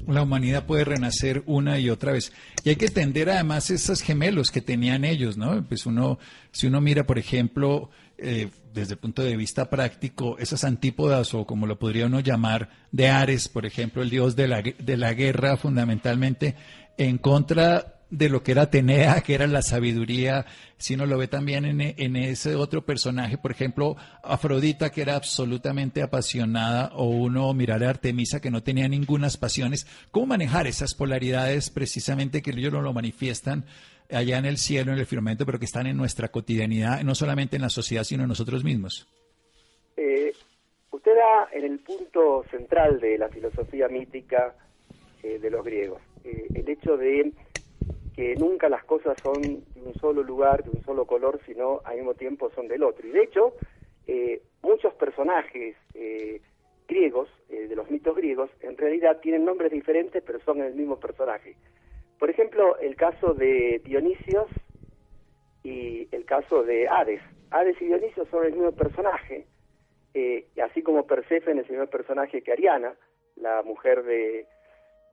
La 0.07 0.23
humanidad 0.23 0.65
puede 0.65 0.83
renacer 0.83 1.43
una 1.45 1.79
y 1.79 1.89
otra 1.89 2.11
vez. 2.11 2.33
Y 2.63 2.69
hay 2.69 2.75
que 2.75 2.85
entender 2.85 3.29
además 3.29 3.69
esos 3.69 4.01
gemelos 4.01 4.51
que 4.51 4.61
tenían 4.61 5.05
ellos, 5.05 5.37
¿no? 5.37 5.63
Pues 5.67 5.85
uno, 5.85 6.19
si 6.51 6.67
uno 6.67 6.81
mira, 6.81 7.05
por 7.05 7.17
ejemplo, 7.17 7.89
eh, 8.23 8.49
desde 8.73 8.93
el 8.93 8.99
punto 8.99 9.21
de 9.21 9.37
vista 9.37 9.69
práctico, 9.69 10.37
esas 10.39 10.63
antípodas, 10.63 11.33
o 11.33 11.45
como 11.45 11.67
lo 11.67 11.77
podría 11.77 12.07
uno 12.07 12.21
llamar, 12.21 12.69
de 12.91 13.09
Ares, 13.09 13.47
por 13.49 13.65
ejemplo, 13.65 14.01
el 14.01 14.09
dios 14.09 14.35
de 14.35 14.47
la, 14.47 14.61
de 14.61 14.97
la 14.97 15.13
guerra, 15.13 15.57
fundamentalmente, 15.57 16.55
en 16.97 17.17
contra 17.17 17.92
de 18.17 18.29
lo 18.29 18.43
que 18.43 18.51
era 18.51 18.63
Atenea, 18.63 19.21
que 19.21 19.33
era 19.33 19.47
la 19.47 19.63
sabiduría, 19.63 20.45
si 20.77 20.93
uno 20.93 21.05
lo 21.05 21.17
ve 21.17 21.27
también 21.27 21.65
en, 21.65 21.81
en, 21.81 22.15
ese 22.15 22.55
otro 22.55 22.85
personaje, 22.85 23.37
por 23.37 23.51
ejemplo, 23.51 23.95
Afrodita, 24.21 24.91
que 24.91 25.01
era 25.01 25.15
absolutamente 25.15 26.03
apasionada, 26.03 26.91
o 26.93 27.05
uno 27.05 27.53
mirar 27.53 27.83
a 27.83 27.89
Artemisa, 27.89 28.39
que 28.39 28.51
no 28.51 28.61
tenía 28.61 28.87
ninguna 28.87 29.23
pasiones. 29.39 29.87
¿Cómo 30.11 30.27
manejar 30.27 30.67
esas 30.67 30.93
polaridades 30.93 31.69
precisamente 31.69 32.41
que 32.41 32.51
ellos 32.51 32.73
no 32.73 32.81
lo 32.81 32.93
manifiestan 32.93 33.65
allá 34.11 34.37
en 34.37 34.45
el 34.45 34.57
cielo, 34.57 34.91
en 34.91 34.99
el 34.99 35.05
firmamento, 35.05 35.45
pero 35.45 35.59
que 35.59 35.65
están 35.65 35.87
en 35.87 35.97
nuestra 35.97 36.27
cotidianidad, 36.27 37.01
no 37.03 37.15
solamente 37.15 37.55
en 37.55 37.61
la 37.61 37.69
sociedad, 37.69 38.03
sino 38.03 38.23
en 38.23 38.29
nosotros 38.29 38.63
mismos? 38.63 39.07
Eh, 39.97 40.33
usted 40.91 41.15
da 41.15 41.49
en 41.53 41.65
el 41.65 41.79
punto 41.79 42.43
central 42.51 42.99
de 42.99 43.17
la 43.17 43.29
filosofía 43.29 43.87
mítica 43.87 44.55
eh, 45.23 45.39
de 45.39 45.49
los 45.49 45.63
griegos, 45.63 46.01
eh, 46.23 46.47
el 46.53 46.69
hecho 46.69 46.97
de 46.97 47.31
que 48.13 48.35
nunca 48.35 48.69
las 48.69 48.83
cosas 48.83 49.17
son 49.23 49.63
de 49.73 49.81
un 49.81 49.95
solo 49.95 50.21
lugar, 50.21 50.63
de 50.63 50.69
un 50.69 50.81
solo 50.83 51.05
color, 51.05 51.39
sino 51.45 51.81
al 51.83 51.97
mismo 51.97 52.13
tiempo 52.13 52.51
son 52.51 52.67
del 52.67 52.83
otro. 52.83 53.07
Y 53.07 53.11
de 53.11 53.23
hecho, 53.23 53.55
eh, 54.05 54.41
muchos 54.61 54.93
personajes 54.93 55.75
eh, 55.95 56.41
griegos, 56.87 57.27
eh, 57.49 57.67
de 57.67 57.75
los 57.75 57.89
mitos 57.89 58.15
griegos, 58.15 58.51
en 58.61 58.77
realidad 58.77 59.19
tienen 59.21 59.45
nombres 59.45 59.71
diferentes, 59.71 60.21
pero 60.23 60.39
son 60.41 60.61
el 60.61 60.75
mismo 60.75 60.99
personaje. 60.99 61.55
Por 62.19 62.29
ejemplo, 62.29 62.77
el 62.77 62.95
caso 62.95 63.33
de 63.33 63.81
Dionisios 63.83 64.47
y 65.63 66.07
el 66.11 66.25
caso 66.25 66.63
de 66.63 66.87
Hades. 66.87 67.21
Hades 67.49 67.81
y 67.81 67.85
Dionisio 67.85 68.25
son 68.27 68.45
el 68.45 68.53
mismo 68.53 68.71
personaje, 68.73 69.45
así 70.63 70.83
como 70.83 71.07
Perséfone 71.07 71.61
es 71.61 71.69
el 71.69 71.77
mismo 71.77 71.89
personaje 71.89 72.41
que 72.41 72.51
Ariana, 72.51 72.95
la 73.35 73.63
mujer 73.63 74.03
de, 74.03 74.45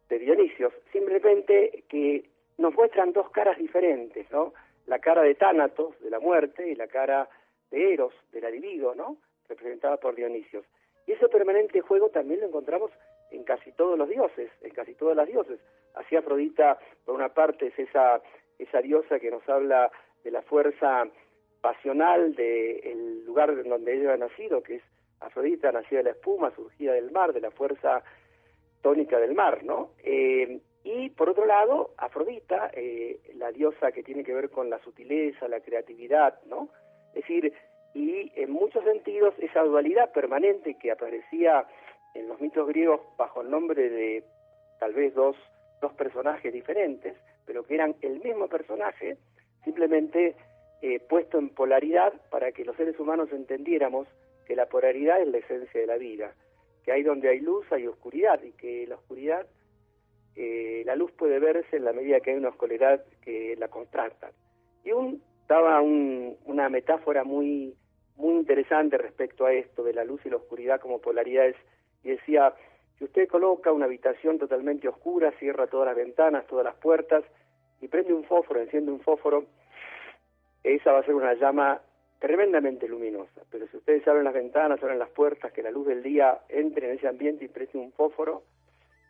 de 0.09 0.19
Dionisios, 0.19 0.73
simplemente 0.93 1.85
que 1.89 2.25
nos 2.61 2.75
muestran 2.75 3.13
dos 3.13 3.31
caras 3.31 3.57
diferentes, 3.59 4.31
¿no? 4.31 4.53
La 4.87 4.99
cara 4.99 5.23
de 5.23 5.35
Tánatos, 5.35 5.99
de 6.01 6.11
la 6.11 6.21
muerte, 6.21 6.69
y 6.69 6.75
la 6.75 6.89
cara 6.89 7.29
de 7.71 7.95
Eros, 7.95 8.13
de 8.33 8.41
la 8.41 8.51
libido, 8.51 8.95
¿no? 8.95 9.17
Representada 9.49 9.97
por 9.97 10.15
Dionisios. 10.15 10.65
Y 11.07 11.13
ese 11.13 11.29
permanente 11.29 11.81
juego 11.81 12.11
también 12.11 12.41
lo 12.41 12.47
encontramos 12.47 12.91
en 13.31 13.45
casi 13.45 13.73
todos 13.73 13.99
los 13.99 14.09
dioses, 14.09 14.51
en 14.61 14.71
casi 14.73 14.95
todas 14.95 15.17
las 15.17 15.27
dioses. 15.27 15.59
Así 15.95 16.17
Afrodita, 16.17 16.79
por 17.05 17.15
una 17.15 17.31
parte, 17.31 17.69
es 17.69 17.79
esa, 17.79 18.21
esa 18.59 18.83
diosa 18.83 19.19
que 19.19 19.31
nos 19.31 19.49
habla 19.49 19.91
de 20.23 20.31
la 20.31 20.43
fuerza 20.43 21.09
pasional 21.63 22.35
del 22.35 23.25
lugar 23.25 23.51
en 23.51 23.71
donde 23.71 23.95
ella 23.95 24.13
ha 24.13 24.17
nacido, 24.19 24.63
que 24.63 24.77
es 24.77 24.83
Afrodita, 25.21 25.73
nacida 25.73 25.99
de 25.99 26.05
la 26.05 26.11
espuma, 26.11 26.51
surgida 26.55 26.93
del 26.93 27.11
mar, 27.11 27.33
de 27.33 27.41
la 27.41 27.51
fuerza 27.51 28.03
tónica 28.83 29.19
del 29.19 29.35
mar, 29.35 29.65
¿no? 29.65 29.91
Eh, 30.03 30.61
y 30.83 31.11
por 31.11 31.29
otro 31.29 31.45
lado, 31.47 31.91
Afrodita, 31.99 32.71
eh, 32.73 33.21
la 33.35 33.53
diosa 33.53 33.93
que 33.93 34.03
tiene 34.03 34.25
que 34.25 34.35
ver 34.35 34.51
con 34.51 34.71
la 34.71 34.79
sutileza, 34.79 35.49
la 35.49 35.61
creatividad, 35.61 36.41
¿no? 36.47 36.69
Es 37.09 37.23
decir, 37.23 37.53
y 37.93 38.33
en 38.37 38.51
muchos 38.51 38.85
sentidos 38.85 39.35
esa 39.39 39.63
dualidad 39.63 40.13
permanente 40.13 40.77
que 40.79 40.91
aparecía 40.91 41.67
en 42.15 42.29
los 42.29 42.41
mitos 42.41 42.67
griegos 42.69 43.01
bajo 43.19 43.43
el 43.43 43.51
nombre 43.51 43.91
de 43.91 44.25
tal 44.79 44.95
vez 44.95 45.15
dos, 45.15 45.37
dos 45.81 45.93
personajes 45.95 46.53
diferentes, 46.53 47.17
pero 47.47 47.65
que 47.65 47.75
eran 47.75 47.97
el 48.01 48.21
mismo 48.21 48.49
personaje, 48.49 49.19
simplemente 49.65 50.35
eh, 50.83 51.01
puesto 51.01 51.39
en 51.39 51.51
polaridad 51.51 52.13
para 52.31 52.53
que 52.53 52.65
los 52.65 52.77
seres 52.77 52.99
humanos 52.99 53.31
entendiéramos 53.33 54.09
que 54.47 54.57
la 54.57 54.67
polaridad 54.67 55.21
es 55.21 55.29
la 55.29 55.39
esencia 55.39 55.81
de 55.81 55.87
la 55.87 55.99
vida, 55.99 56.35
que 56.85 56.93
hay 56.93 57.03
donde 57.03 57.29
hay 57.29 57.41
luz 57.41 57.71
hay 57.71 57.87
oscuridad 57.87 58.43
y 58.43 58.53
que 58.53 58.87
la 58.87 58.95
oscuridad 58.95 59.47
eh, 60.37 60.83
la 60.87 60.97
luz 60.97 61.13
puede 61.13 61.39
verse 61.39 61.77
en 61.77 61.85
la 61.85 61.93
medida 61.93 62.21
que 62.21 62.31
hay 62.31 62.37
una 62.37 62.51
oscuridad 62.51 63.05
que 63.23 63.57
la 63.59 63.69
contrastan. 63.69 64.31
Y 64.85 64.93
un 64.93 65.23
daba 65.51 65.81
una 65.81 66.69
metáfora 66.69 67.25
muy, 67.25 67.75
muy 68.15 68.35
interesante 68.35 68.97
respecto 68.97 69.47
a 69.47 69.53
esto 69.53 69.83
de 69.83 69.93
la 69.93 70.05
luz 70.05 70.25
y 70.25 70.31
la 70.31 70.37
oscuridad 70.37 70.81
como 70.81 71.01
polaridades 71.01 71.57
y 72.05 72.11
decía, 72.11 72.55
si 72.97 73.05
usted 73.05 73.29
coloca 73.29 73.73
una 73.73 73.87
habitación 73.87 74.39
totalmente 74.39 74.87
oscura, 74.87 75.33
cierra 75.41 75.67
todas 75.67 75.89
las 75.89 75.97
ventanas, 75.97 76.47
todas 76.47 76.65
las 76.65 76.77
puertas 76.77 77.25
y 77.81 77.89
prende 77.89 78.15
un 78.15 78.23
fósforo, 78.25 78.61
enciende 78.61 78.93
un 78.93 79.01
fósforo, 79.01 79.47
esa 80.63 80.93
va 80.93 81.01
a 81.01 81.05
ser 81.05 81.15
una 81.15 81.35
llama 81.35 81.81
tremendamente 82.21 82.87
luminosa. 82.87 83.43
Pero 83.51 83.67
si 83.69 83.79
ustedes 83.79 84.07
abren 84.07 84.25
las 84.25 84.35
ventanas, 84.35 84.81
abren 84.83 85.01
las 85.01 85.11
puertas, 85.11 85.51
que 85.53 85.63
la 85.63 85.73
luz 85.73 85.89
del 85.89 86.03
día 86.03 86.43
entre 86.49 86.91
en 86.91 86.99
ese 86.99 87.09
ambiente 87.09 87.45
y 87.45 87.49
prende 87.49 87.79
un 87.79 87.93
fósforo, 87.93 88.45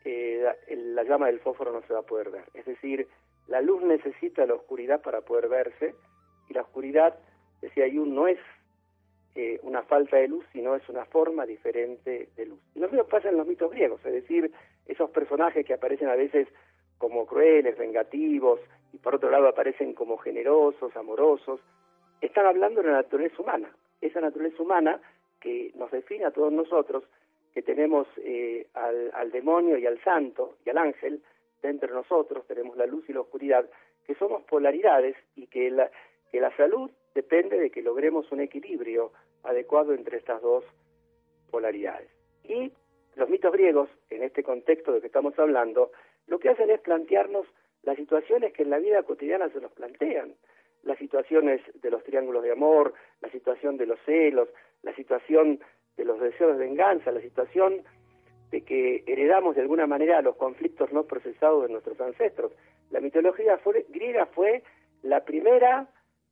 eh, 0.05 0.47
la, 0.69 1.03
llama 1.05 1.27
del 1.27 1.41
fósforo 1.41 1.73
no 1.73 1.83
se 1.83 1.93
va 1.93 2.01
a 2.01 2.07
poder 2.07 2.31
ver. 2.31 2.45
Es 2.55 2.65
decir, 2.65 3.09
la 3.49 3.61
luz 3.61 3.83
necesita 3.83 4.47
la 4.47 4.55
oscuridad 4.55 5.03
para 5.03 5.21
poder 5.21 5.49
verse 5.49 5.95
y 6.49 6.55
la 6.55 6.63
oscuridad, 6.63 7.19
decía 7.61 7.87
Jung, 7.93 8.13
no 8.13 8.27
es 8.29 8.39
eh, 9.35 9.61
una 9.63 9.83
falta 9.83 10.17
de 10.17 10.29
luz, 10.29 10.45
sino 10.53 10.75
es 10.75 10.89
una 10.89 11.05
forma 11.05 11.47
diferente 11.47 12.29
de 12.37 12.47
luz. 12.47 12.59
Y 12.75 12.81
lo 12.81 12.89
mismo 12.89 13.05
pasa 13.05 13.29
en 13.29 13.37
los 13.37 13.47
mitos 13.47 13.71
griegos, 13.71 14.05
es 14.05 14.13
decir, 14.13 14.51
esos 14.87 15.11
personajes 15.11 15.65
que 15.65 15.75
aparecen 15.75 16.09
a 16.09 16.17
veces 16.17 16.49
como 16.99 17.27
crueles, 17.27 17.79
vengativos, 17.79 18.61
y 18.93 18.99
por 18.99 19.15
otro 19.15 19.31
lado 19.31 19.49
aparecen 19.49 19.95
como 19.95 20.19
generosos, 20.19 20.95
amorosos, 20.97 21.61
están 22.21 22.47
hablando 22.47 22.83
de 22.83 22.89
la 22.89 22.97
naturaleza 22.97 23.41
humana, 23.41 23.71
esa 24.01 24.21
naturaleza 24.21 24.63
humana 24.63 25.01
que 25.41 25.73
nos 25.77 25.91
define 25.91 26.27
a 26.27 26.31
todos 26.31 26.53
nosotros 26.53 27.05
que 27.55 27.63
tenemos 27.63 28.07
eh, 28.19 28.67
al, 28.75 29.31
demonio 29.31 29.77
y 29.79 29.87
al 29.87 30.03
santo 30.03 30.57
y 30.65 30.71
al 30.71 30.79
ángel 30.79 31.23
dentro 31.63 31.89
de 31.89 31.95
nosotros, 31.95 32.47
tenemos 32.47 32.77
la 32.77 32.87
luz 32.87 33.09
y 33.09 33.13
la 33.13 33.21
oscuridad, 33.21 33.69
que 34.07 34.15
somos 34.15 34.43
polaridades 34.45 35.17
y 35.37 35.47
que 35.47 35.71
la, 35.71 35.91
que 36.31 36.41
la 36.41 36.55
salud 36.57 36.91
depende 37.15 37.59
de 37.59 37.71
que 37.71 37.83
logremos 37.83 38.31
un 38.33 38.41
equilibrio 38.41 39.13
adecuado 39.43 39.93
entre 39.93 40.19
estas 40.19 40.41
dos 40.41 40.65
polaridades. 41.51 42.09
Y 42.45 42.73
los 43.17 43.29
mitos 43.29 43.53
griegos, 43.53 43.89
en 44.09 44.23
este 44.23 44.43
contexto 44.43 44.93
de 44.93 45.01
que 45.01 45.09
estamos 45.09 45.39
hablando, 45.39 45.91
lo 46.27 46.39
que 46.39 46.49
hacen 46.49 46.71
es 46.71 46.81
plantearnos 46.81 47.47
las 47.83 47.97
situaciones 47.97 48.53
que 48.53 48.63
en 48.63 48.71
la 48.71 48.79
vida 48.79 49.03
cotidiana 49.03 49.49
se 49.51 49.61
nos 49.61 49.73
plantean, 49.73 50.35
las 50.83 50.99
situaciones 50.99 51.61
de 51.75 51.91
los 51.91 52.03
triángulos 52.05 52.43
de 52.43 52.53
amor, 52.53 52.95
la 53.21 53.31
situación 53.31 53.77
de 53.77 53.87
los 53.87 53.99
celos, 54.05 54.49
la 54.83 54.95
situación 54.95 55.61
de 56.01 56.07
los 56.07 56.19
deseos 56.19 56.57
de 56.57 56.65
venganza, 56.65 57.13
la 57.13 57.21
situación 57.21 57.83
de 58.51 58.63
que 58.63 59.05
heredamos 59.07 59.55
de 59.55 59.61
alguna 59.61 59.87
manera 59.87 60.23
los 60.23 60.35
conflictos 60.37 60.91
no 60.93 61.05
procesados 61.05 61.63
de 61.63 61.73
nuestros 61.73 62.01
ancestros. 62.01 62.53
La 62.91 63.01
mitología 63.01 63.61
griega 63.91 64.25
fue 64.27 64.63
la 65.03 65.25
primera 65.27 65.89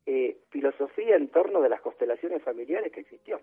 eh, 0.07 0.39
filosofía 0.49 1.17
en 1.17 1.29
torno 1.29 1.61
de 1.61 1.69
las 1.69 1.83
constelaciones 1.83 2.43
familiares 2.43 2.91
que 2.93 3.01
existió. 3.01 3.41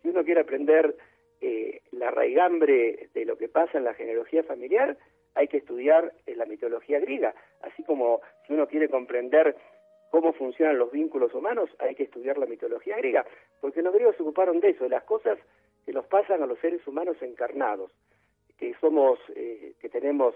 Si 0.00 0.08
uno 0.08 0.24
quiere 0.24 0.40
aprender 0.40 0.96
eh, 1.42 1.82
la 1.90 2.10
raigambre 2.10 3.10
de 3.12 3.24
lo 3.26 3.36
que 3.36 3.48
pasa 3.48 3.76
en 3.76 3.84
la 3.84 3.92
genealogía 3.92 4.42
familiar, 4.42 4.96
hay 5.34 5.48
que 5.48 5.58
estudiar 5.58 6.14
eh, 6.26 6.34
la 6.34 6.46
mitología 6.46 6.98
griega, 6.98 7.34
así 7.60 7.84
como 7.84 8.22
si 8.46 8.54
uno 8.54 8.66
quiere 8.68 8.88
comprender 8.88 9.54
cómo 10.12 10.34
funcionan 10.34 10.78
los 10.78 10.92
vínculos 10.92 11.32
humanos, 11.32 11.70
hay 11.78 11.94
que 11.94 12.02
estudiar 12.02 12.36
la 12.36 12.44
mitología 12.44 12.98
griega, 12.98 13.24
porque 13.62 13.80
los 13.80 13.94
griegos 13.94 14.14
se 14.14 14.22
ocuparon 14.22 14.60
de 14.60 14.68
eso, 14.68 14.84
de 14.84 14.90
las 14.90 15.04
cosas 15.04 15.38
que 15.86 15.92
nos 15.92 16.04
pasan 16.06 16.42
a 16.42 16.46
los 16.46 16.58
seres 16.58 16.86
humanos 16.86 17.16
encarnados, 17.22 17.90
que 18.58 18.74
somos, 18.78 19.18
eh, 19.34 19.72
que 19.80 19.88
tenemos 19.88 20.34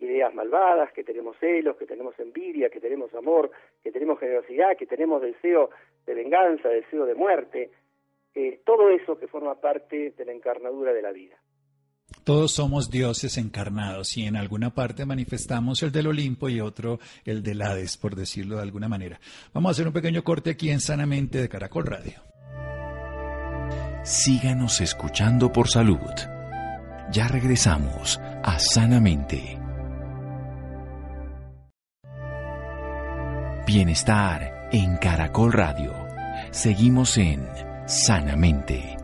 ideas 0.00 0.34
malvadas, 0.34 0.94
que 0.94 1.04
tenemos 1.04 1.36
celos, 1.36 1.76
que 1.76 1.84
tenemos 1.84 2.18
envidia, 2.18 2.70
que 2.70 2.80
tenemos 2.80 3.12
amor, 3.14 3.50
que 3.82 3.92
tenemos 3.92 4.18
generosidad, 4.18 4.78
que 4.78 4.86
tenemos 4.86 5.20
deseo 5.20 5.68
de 6.06 6.14
venganza, 6.14 6.70
deseo 6.70 7.04
de 7.04 7.14
muerte, 7.14 7.70
eh, 8.34 8.60
todo 8.64 8.88
eso 8.88 9.18
que 9.18 9.28
forma 9.28 9.60
parte 9.60 10.14
de 10.16 10.24
la 10.24 10.32
encarnadura 10.32 10.94
de 10.94 11.02
la 11.02 11.12
vida. 11.12 11.36
Todos 12.24 12.52
somos 12.52 12.90
dioses 12.90 13.38
encarnados 13.38 14.16
y 14.16 14.24
en 14.24 14.36
alguna 14.36 14.70
parte 14.74 15.06
manifestamos 15.06 15.82
el 15.82 15.92
del 15.92 16.08
Olimpo 16.08 16.48
y 16.48 16.60
otro 16.60 17.00
el 17.24 17.42
del 17.42 17.62
Hades, 17.62 17.96
por 17.96 18.16
decirlo 18.16 18.56
de 18.56 18.62
alguna 18.62 18.88
manera. 18.88 19.18
Vamos 19.54 19.70
a 19.70 19.72
hacer 19.72 19.86
un 19.86 19.94
pequeño 19.94 20.22
corte 20.24 20.50
aquí 20.50 20.70
en 20.70 20.80
Sanamente 20.80 21.40
de 21.40 21.48
Caracol 21.48 21.86
Radio. 21.86 22.22
Síganos 24.04 24.80
escuchando 24.80 25.52
por 25.52 25.68
salud. 25.68 25.98
Ya 27.12 27.28
regresamos 27.28 28.20
a 28.42 28.58
Sanamente. 28.58 29.58
Bienestar 33.66 34.68
en 34.72 34.96
Caracol 34.96 35.52
Radio. 35.52 35.94
Seguimos 36.50 37.18
en 37.18 37.46
Sanamente. 37.86 38.97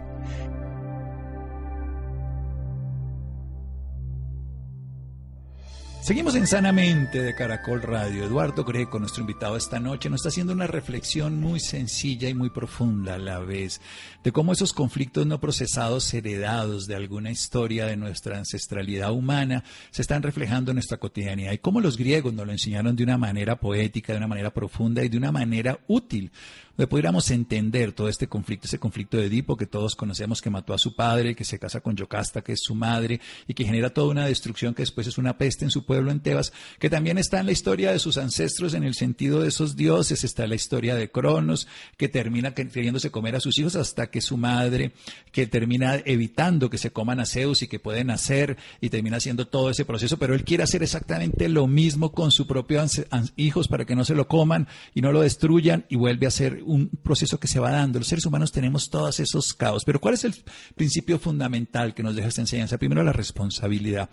Seguimos 6.05 6.35
en 6.35 6.47
Sanamente 6.47 7.23
de 7.23 7.35
Caracol 7.35 7.81
Radio. 7.81 8.25
Eduardo 8.25 8.63
Greco, 8.63 8.99
nuestro 8.99 9.23
invitado 9.23 9.57
esta 9.57 9.81
noche, 9.81 10.11
nos 10.11 10.21
está 10.21 10.29
haciendo 10.29 10.53
una 10.53 10.67
reflexión 10.67 11.41
muy 11.41 11.61
sencilla 11.61 12.29
y 12.29 12.35
muy 12.35 12.51
profunda 12.51 13.15
a 13.15 13.19
la 13.19 13.39
vez 13.39 13.81
de 14.23 14.31
cómo 14.31 14.53
esos 14.53 14.75
conflictos 14.75 15.27
no 15.27 15.41
procesados 15.41 16.13
heredados 16.13 16.87
de 16.87 16.95
alguna 16.95 17.31
historia 17.31 17.87
de 17.87 17.97
nuestra 17.97 18.37
ancestralidad 18.37 19.13
humana 19.13 19.65
se 19.93 20.03
están 20.03 20.23
reflejando 20.23 20.73
en 20.73 20.75
nuestra 20.75 20.99
cotidianidad 20.99 21.53
y 21.53 21.59
cómo 21.59 21.81
los 21.81 21.97
griegos 21.97 22.35
nos 22.35 22.45
lo 22.45 22.53
enseñaron 22.53 22.97
de 22.97 23.05
una 23.05 23.17
manera 23.17 23.57
poética, 23.57 24.13
de 24.13 24.19
una 24.19 24.29
manera 24.29 24.53
profunda 24.53 25.03
y 25.03 25.09
de 25.09 25.17
una 25.17 25.33
manera 25.33 25.79
útil 25.89 26.33
donde 26.77 26.89
pudiéramos 26.89 27.31
entender 27.31 27.93
todo 27.93 28.09
este 28.09 28.27
conflicto, 28.27 28.67
ese 28.67 28.81
conflicto 28.81 29.17
de 29.17 29.27
Edipo 29.27 29.57
que 29.57 29.67
todos 29.67 29.95
conocemos 29.95 30.43
que 30.43 30.51
mató 30.51 30.75
a 30.75 30.79
su 30.79 30.95
padre, 30.95 31.37
que 31.37 31.45
se 31.45 31.59
casa 31.59 31.81
con 31.81 31.95
Yocasta, 31.95 32.43
que 32.43 32.53
es 32.53 32.61
su 32.63 32.75
madre, 32.75 33.21
y 33.47 33.55
que 33.55 33.65
genera 33.65 33.91
toda 33.91 34.09
una 34.09 34.27
destrucción 34.27 34.75
que 34.75 34.83
después 34.83 35.07
es 35.07 35.17
una 35.17 35.39
peste 35.39 35.65
en 35.65 35.71
su 35.71 35.87
pueblo 35.87 35.94
en 35.99 36.21
Tebas, 36.21 36.53
que 36.79 36.91
también 36.91 37.19
está 37.19 37.41
en 37.41 37.47
la 37.47 37.53
historia 37.53 37.93
de 37.93 37.99
sus 37.99 38.19
ancestros 38.19 38.75
en 38.75 38.85
el 38.85 38.95
sentido 38.95 39.41
de 39.41 39.49
esos 39.49 39.77
dioses, 39.77 40.25
está 40.25 40.47
la 40.47 40.55
historia 40.55 40.95
de 40.95 41.11
Cronos, 41.11 41.67
que 41.97 42.09
termina 42.09 42.55
queriéndose 42.55 43.11
comer 43.11 43.37
a 43.37 43.41
sus 43.41 43.59
hijos 43.59 43.77
hasta 43.77 44.09
que 44.09 44.21
su 44.21 44.37
madre, 44.37 44.93
que 45.33 45.47
termina 45.47 45.97
evitando 46.05 46.71
que 46.71 46.79
se 46.79 46.91
coman 46.91 47.21
a 47.21 47.27
Zeus 47.27 47.63
y 47.63 47.69
que 47.69 47.79
pueden 47.79 48.09
nacer 48.09 48.57
y 48.81 48.91
termina 48.91 49.17
haciendo 49.17 49.47
todo 49.47 49.71
ese 49.71 49.85
proceso, 49.85 50.19
pero 50.19 50.35
él 50.35 50.45
quiere 50.45 50.63
hacer 50.63 50.83
exactamente 50.83 51.49
lo 51.49 51.67
mismo 51.67 52.13
con 52.13 52.31
sus 52.31 52.47
propios 52.47 53.03
hijos 53.37 53.69
para 53.69 53.85
que 53.85 53.95
no 53.95 54.05
se 54.05 54.15
lo 54.15 54.29
coman 54.29 54.69
y 54.95 55.01
no 55.01 55.13
lo 55.13 55.21
destruyan 55.23 55.85
y 55.89 55.97
vuelve 55.97 56.27
a 56.27 56.31
ser 56.31 56.63
un 56.65 56.89
proceso 56.89 57.39
que 57.39 57.49
se 57.49 57.61
va 57.61 57.71
dando. 57.71 57.99
Los 57.99 58.09
seres 58.09 58.27
humanos 58.27 58.53
tenemos 58.53 58.91
todos 58.91 59.21
esos 59.21 59.55
caos. 59.55 59.85
Pero 59.85 60.01
¿cuál 60.01 60.15
es 60.15 60.25
el 60.25 60.35
principio 60.75 61.19
fundamental 61.19 61.95
que 61.95 62.03
nos 62.03 62.15
deja 62.15 62.29
esta 62.29 62.41
enseñanza? 62.41 62.79
Primero, 62.79 63.03
la 63.03 63.13
responsabilidad. 63.13 64.11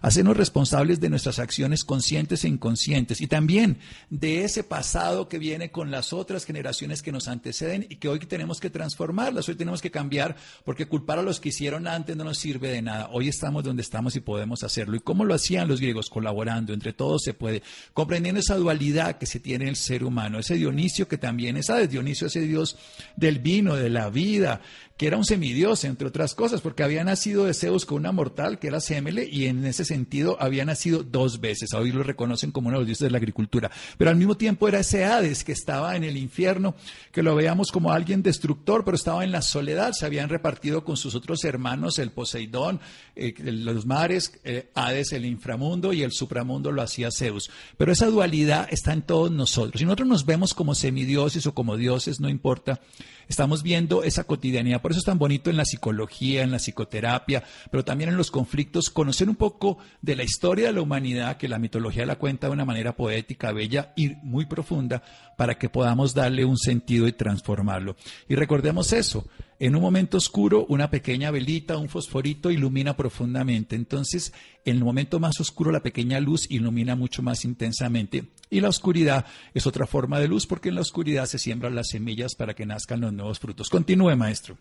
Hacernos 0.00 0.36
responsables 0.36 1.00
de 1.00 1.10
nuestras 1.24 1.42
acciones 1.42 1.84
conscientes 1.84 2.44
e 2.44 2.48
inconscientes 2.48 3.22
y 3.22 3.26
también 3.26 3.78
de 4.10 4.44
ese 4.44 4.62
pasado 4.62 5.26
que 5.26 5.38
viene 5.38 5.70
con 5.70 5.90
las 5.90 6.12
otras 6.12 6.44
generaciones 6.44 7.00
que 7.00 7.12
nos 7.12 7.28
anteceden 7.28 7.86
y 7.88 7.96
que 7.96 8.08
hoy 8.08 8.18
tenemos 8.18 8.60
que 8.60 8.68
transformarlas, 8.68 9.48
hoy 9.48 9.54
tenemos 9.54 9.80
que 9.80 9.90
cambiar 9.90 10.36
porque 10.64 10.86
culpar 10.86 11.18
a 11.18 11.22
los 11.22 11.40
que 11.40 11.48
hicieron 11.48 11.88
antes 11.88 12.14
no 12.14 12.24
nos 12.24 12.36
sirve 12.36 12.68
de 12.68 12.82
nada. 12.82 13.08
Hoy 13.10 13.28
estamos 13.28 13.64
donde 13.64 13.80
estamos 13.80 14.16
y 14.16 14.20
podemos 14.20 14.64
hacerlo. 14.64 14.96
¿Y 14.96 15.00
cómo 15.00 15.24
lo 15.24 15.32
hacían 15.32 15.66
los 15.66 15.80
griegos? 15.80 16.10
Colaborando, 16.10 16.74
entre 16.74 16.92
todos 16.92 17.22
se 17.22 17.32
puede, 17.32 17.62
comprendiendo 17.94 18.40
esa 18.40 18.56
dualidad 18.56 19.16
que 19.16 19.24
se 19.24 19.40
tiene 19.40 19.64
en 19.64 19.70
el 19.70 19.76
ser 19.76 20.04
humano, 20.04 20.38
ese 20.38 20.56
Dionisio 20.56 21.08
que 21.08 21.16
también 21.16 21.56
es, 21.56 21.66
¿sabes? 21.66 21.88
Dionisio 21.88 22.26
ese 22.26 22.40
Dios 22.40 22.76
del 23.16 23.38
vino, 23.38 23.76
de 23.76 23.88
la 23.88 24.10
vida, 24.10 24.60
era 25.06 25.16
un 25.16 25.24
semidios, 25.24 25.84
entre 25.84 26.08
otras 26.08 26.34
cosas, 26.34 26.60
porque 26.60 26.82
había 26.82 27.04
nacido 27.04 27.44
de 27.44 27.54
Zeus 27.54 27.84
con 27.84 27.98
una 27.98 28.12
mortal, 28.12 28.58
que 28.58 28.68
era 28.68 28.80
Semele, 28.80 29.28
y 29.30 29.46
en 29.46 29.64
ese 29.64 29.84
sentido 29.84 30.36
había 30.40 30.64
nacido 30.64 31.02
dos 31.02 31.40
veces. 31.40 31.72
Hoy 31.74 31.92
lo 31.92 32.02
reconocen 32.02 32.52
como 32.52 32.68
uno 32.68 32.78
de 32.78 32.82
los 32.82 32.88
dioses 32.88 33.06
de 33.06 33.10
la 33.10 33.18
agricultura. 33.18 33.70
Pero 33.98 34.10
al 34.10 34.16
mismo 34.16 34.36
tiempo 34.36 34.68
era 34.68 34.80
ese 34.80 35.04
Hades 35.04 35.44
que 35.44 35.52
estaba 35.52 35.96
en 35.96 36.04
el 36.04 36.16
infierno, 36.16 36.74
que 37.12 37.22
lo 37.22 37.34
veíamos 37.34 37.70
como 37.70 37.92
alguien 37.92 38.22
destructor, 38.22 38.84
pero 38.84 38.96
estaba 38.96 39.24
en 39.24 39.32
la 39.32 39.42
soledad. 39.42 39.92
Se 39.92 40.06
habían 40.06 40.28
repartido 40.28 40.84
con 40.84 40.96
sus 40.96 41.14
otros 41.14 41.44
hermanos 41.44 41.98
el 41.98 42.10
Poseidón, 42.10 42.80
eh, 43.16 43.34
los 43.38 43.86
mares, 43.86 44.38
eh, 44.44 44.70
Hades, 44.74 45.12
el 45.12 45.26
inframundo, 45.26 45.92
y 45.92 46.02
el 46.02 46.12
supramundo 46.12 46.72
lo 46.72 46.82
hacía 46.82 47.10
Zeus. 47.10 47.50
Pero 47.76 47.92
esa 47.92 48.06
dualidad 48.06 48.68
está 48.70 48.92
en 48.92 49.02
todos 49.02 49.30
nosotros. 49.30 49.78
Si 49.78 49.84
nosotros 49.84 50.08
nos 50.08 50.26
vemos 50.26 50.54
como 50.54 50.74
semidioses 50.74 51.46
o 51.46 51.54
como 51.54 51.76
dioses, 51.76 52.20
no 52.20 52.28
importa, 52.28 52.80
estamos 53.28 53.62
viendo 53.62 54.02
esa 54.02 54.24
cotidianidad. 54.24 54.82
Por 54.82 54.92
eso 54.94 55.00
es 55.00 55.04
tan 55.04 55.18
bonito 55.18 55.50
en 55.50 55.56
la 55.56 55.64
psicología, 55.64 56.42
en 56.42 56.52
la 56.52 56.58
psicoterapia, 56.58 57.42
pero 57.70 57.84
también 57.84 58.10
en 58.10 58.16
los 58.16 58.30
conflictos, 58.30 58.90
conocer 58.90 59.28
un 59.28 59.34
poco 59.34 59.78
de 60.00 60.14
la 60.14 60.22
historia 60.22 60.68
de 60.68 60.72
la 60.72 60.82
humanidad, 60.82 61.36
que 61.36 61.48
la 61.48 61.58
mitología 61.58 62.06
la 62.06 62.16
cuenta 62.16 62.46
de 62.46 62.52
una 62.52 62.64
manera 62.64 62.96
poética, 62.96 63.52
bella 63.52 63.92
y 63.96 64.10
muy 64.22 64.46
profunda, 64.46 65.02
para 65.36 65.58
que 65.58 65.68
podamos 65.68 66.14
darle 66.14 66.44
un 66.44 66.56
sentido 66.56 67.08
y 67.08 67.12
transformarlo. 67.12 67.96
Y 68.28 68.36
recordemos 68.36 68.92
eso, 68.92 69.26
en 69.58 69.76
un 69.76 69.82
momento 69.82 70.16
oscuro, 70.16 70.66
una 70.68 70.90
pequeña 70.90 71.30
velita, 71.30 71.76
un 71.76 71.88
fosforito 71.88 72.50
ilumina 72.50 72.96
profundamente. 72.96 73.76
Entonces, 73.76 74.32
en 74.64 74.76
el 74.76 74.84
momento 74.84 75.20
más 75.20 75.40
oscuro, 75.40 75.70
la 75.70 75.80
pequeña 75.80 76.20
luz 76.20 76.50
ilumina 76.50 76.96
mucho 76.96 77.22
más 77.22 77.44
intensamente. 77.44 78.24
Y 78.50 78.60
la 78.60 78.68
oscuridad 78.68 79.26
es 79.54 79.66
otra 79.66 79.86
forma 79.86 80.20
de 80.20 80.28
luz 80.28 80.46
porque 80.46 80.68
en 80.68 80.76
la 80.76 80.80
oscuridad 80.80 81.26
se 81.26 81.38
siembran 81.38 81.74
las 81.74 81.88
semillas 81.88 82.34
para 82.34 82.54
que 82.54 82.66
nazcan 82.66 83.00
los 83.00 83.12
nuevos 83.12 83.38
frutos. 83.38 83.70
Continúe, 83.70 84.16
maestro. 84.16 84.56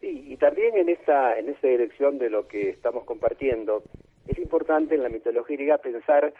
Sí, 0.00 0.24
y 0.28 0.36
también 0.36 0.76
en 0.76 0.88
esta, 0.88 1.38
en 1.38 1.48
esta 1.48 1.68
dirección 1.68 2.18
de 2.18 2.30
lo 2.30 2.46
que 2.46 2.70
estamos 2.70 3.04
compartiendo, 3.04 3.82
es 4.26 4.38
importante 4.38 4.94
en 4.94 5.02
la 5.02 5.08
mitología 5.08 5.56
griega 5.56 5.78
pensar 5.78 6.32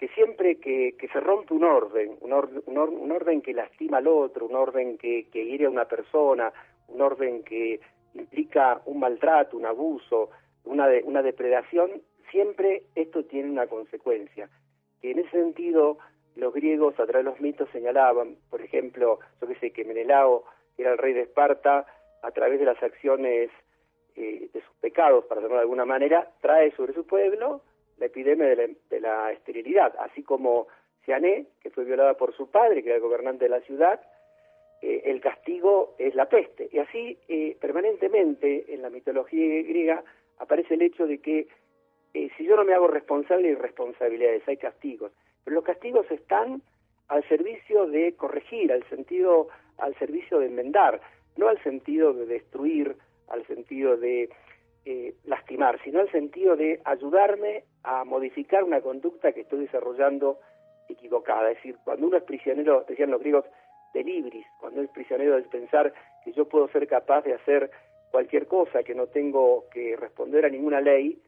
que 0.00 0.08
siempre 0.08 0.56
que, 0.56 0.94
se 1.12 1.20
rompe 1.20 1.52
un 1.52 1.62
orden, 1.62 2.16
un, 2.22 2.32
un, 2.32 3.12
orden 3.12 3.42
que 3.42 3.52
lastima 3.52 3.98
al 3.98 4.06
otro, 4.06 4.46
un 4.46 4.56
orden 4.56 4.96
que, 4.96 5.28
que 5.30 5.44
hiere 5.44 5.66
a 5.66 5.70
una 5.70 5.84
persona, 5.84 6.50
un 6.88 7.02
orden 7.02 7.44
que 7.44 7.80
implica 8.14 8.80
un 8.86 8.98
maltrato, 8.98 9.58
un 9.58 9.66
abuso, 9.66 10.30
una, 10.64 10.88
una 11.04 11.20
depredación, 11.20 12.00
siempre 12.30 12.84
esto 12.94 13.26
tiene 13.26 13.50
una 13.50 13.66
consecuencia. 13.66 14.48
Y 15.02 15.10
en 15.10 15.18
ese 15.18 15.32
sentido, 15.32 15.98
los 16.34 16.54
griegos 16.54 16.94
a 16.98 17.04
través 17.04 17.26
de 17.26 17.30
los 17.32 17.40
mitos 17.42 17.68
señalaban, 17.68 18.36
por 18.48 18.62
ejemplo, 18.62 19.18
yo 19.38 19.48
que 19.48 19.56
sé, 19.56 19.70
que 19.70 19.84
Menelao, 19.84 20.44
era 20.78 20.92
el 20.92 20.98
rey 20.98 21.12
de 21.12 21.22
Esparta, 21.22 21.84
a 22.22 22.30
través 22.30 22.58
de 22.58 22.64
las 22.64 22.82
acciones 22.82 23.50
eh, 24.16 24.48
de 24.50 24.60
sus 24.62 24.76
pecados, 24.80 25.26
para 25.26 25.42
decirlo 25.42 25.56
de 25.56 25.64
alguna 25.64 25.84
manera, 25.84 26.30
trae 26.40 26.70
sobre 26.70 26.94
su 26.94 27.06
pueblo 27.06 27.60
la 28.00 28.06
epidemia 28.06 28.46
de 28.46 29.00
la, 29.00 29.30
esterilidad, 29.30 29.94
así 30.00 30.22
como 30.22 30.66
Siané, 31.04 31.46
que 31.62 31.70
fue 31.70 31.84
violada 31.84 32.14
por 32.14 32.34
su 32.34 32.50
padre, 32.50 32.82
que 32.82 32.88
era 32.88 32.96
el 32.96 33.02
gobernante 33.02 33.44
de 33.44 33.50
la 33.50 33.60
ciudad, 33.60 34.00
eh, 34.82 35.02
el 35.04 35.20
castigo 35.20 35.94
es 35.98 36.14
la 36.14 36.26
peste. 36.28 36.70
Y 36.72 36.78
así, 36.78 37.18
eh, 37.28 37.56
permanentemente, 37.60 38.72
en 38.72 38.82
la 38.82 38.90
mitología 38.90 39.62
griega, 39.62 40.02
aparece 40.38 40.74
el 40.74 40.82
hecho 40.82 41.06
de 41.06 41.18
que 41.18 41.48
eh, 42.14 42.30
si 42.36 42.44
yo 42.44 42.56
no 42.56 42.64
me 42.64 42.72
hago 42.72 42.88
responsable 42.88 43.48
de 43.48 43.56
responsabilidades, 43.56 44.48
hay 44.48 44.56
castigos. 44.56 45.12
Pero 45.44 45.56
los 45.56 45.64
castigos 45.64 46.10
están 46.10 46.62
al 47.08 47.22
servicio 47.28 47.86
de 47.86 48.14
corregir, 48.14 48.72
al 48.72 48.84
sentido, 48.88 49.48
al 49.76 49.94
servicio 49.96 50.38
de 50.38 50.46
enmendar, 50.46 51.00
no 51.36 51.48
al 51.48 51.62
sentido 51.62 52.14
de 52.14 52.24
destruir, 52.26 52.96
al 53.28 53.46
sentido 53.46 53.96
de 53.96 54.30
eh, 54.84 55.14
lastimar, 55.24 55.80
sino 55.82 56.00
el 56.00 56.10
sentido 56.10 56.56
de 56.56 56.80
ayudarme 56.84 57.64
a 57.82 58.04
modificar 58.04 58.64
una 58.64 58.80
conducta 58.80 59.32
que 59.32 59.42
estoy 59.42 59.60
desarrollando 59.60 60.38
equivocada. 60.88 61.50
Es 61.50 61.56
decir, 61.58 61.76
cuando 61.84 62.06
uno 62.06 62.16
es 62.16 62.24
prisionero, 62.24 62.84
decían 62.88 63.10
los 63.10 63.20
griegos, 63.20 63.44
de 63.92 64.04
libris, 64.04 64.46
cuando 64.58 64.82
es 64.82 64.90
prisionero 64.90 65.36
de 65.36 65.42
pensar 65.42 65.92
que 66.24 66.32
yo 66.32 66.48
puedo 66.48 66.68
ser 66.68 66.86
capaz 66.86 67.22
de 67.22 67.34
hacer 67.34 67.70
cualquier 68.10 68.46
cosa, 68.46 68.82
que 68.82 68.94
no 68.94 69.06
tengo 69.08 69.64
que 69.72 69.96
responder 69.96 70.44
a 70.44 70.48
ninguna 70.48 70.80
ley, 70.80 71.20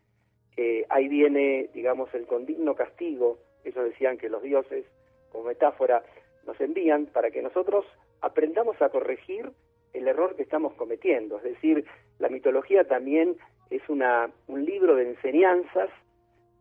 eh, 0.56 0.84
ahí 0.88 1.08
viene, 1.08 1.70
digamos, 1.72 2.12
el 2.14 2.26
condigno 2.26 2.74
castigo. 2.74 3.38
Ellos 3.64 3.84
decían 3.84 4.18
que 4.18 4.28
los 4.28 4.42
dioses, 4.42 4.84
como 5.30 5.44
metáfora, 5.44 6.02
nos 6.46 6.60
envían 6.60 7.06
para 7.06 7.30
que 7.30 7.42
nosotros 7.42 7.84
aprendamos 8.20 8.80
a 8.82 8.90
corregir 8.90 9.50
el 9.92 10.08
error 10.08 10.36
que 10.36 10.42
estamos 10.42 10.74
cometiendo. 10.74 11.38
Es 11.38 11.44
decir, 11.44 11.84
la 12.18 12.28
mitología 12.28 12.84
también 12.84 13.36
es 13.70 13.82
una, 13.88 14.30
un 14.46 14.64
libro 14.64 14.96
de 14.96 15.10
enseñanzas 15.10 15.90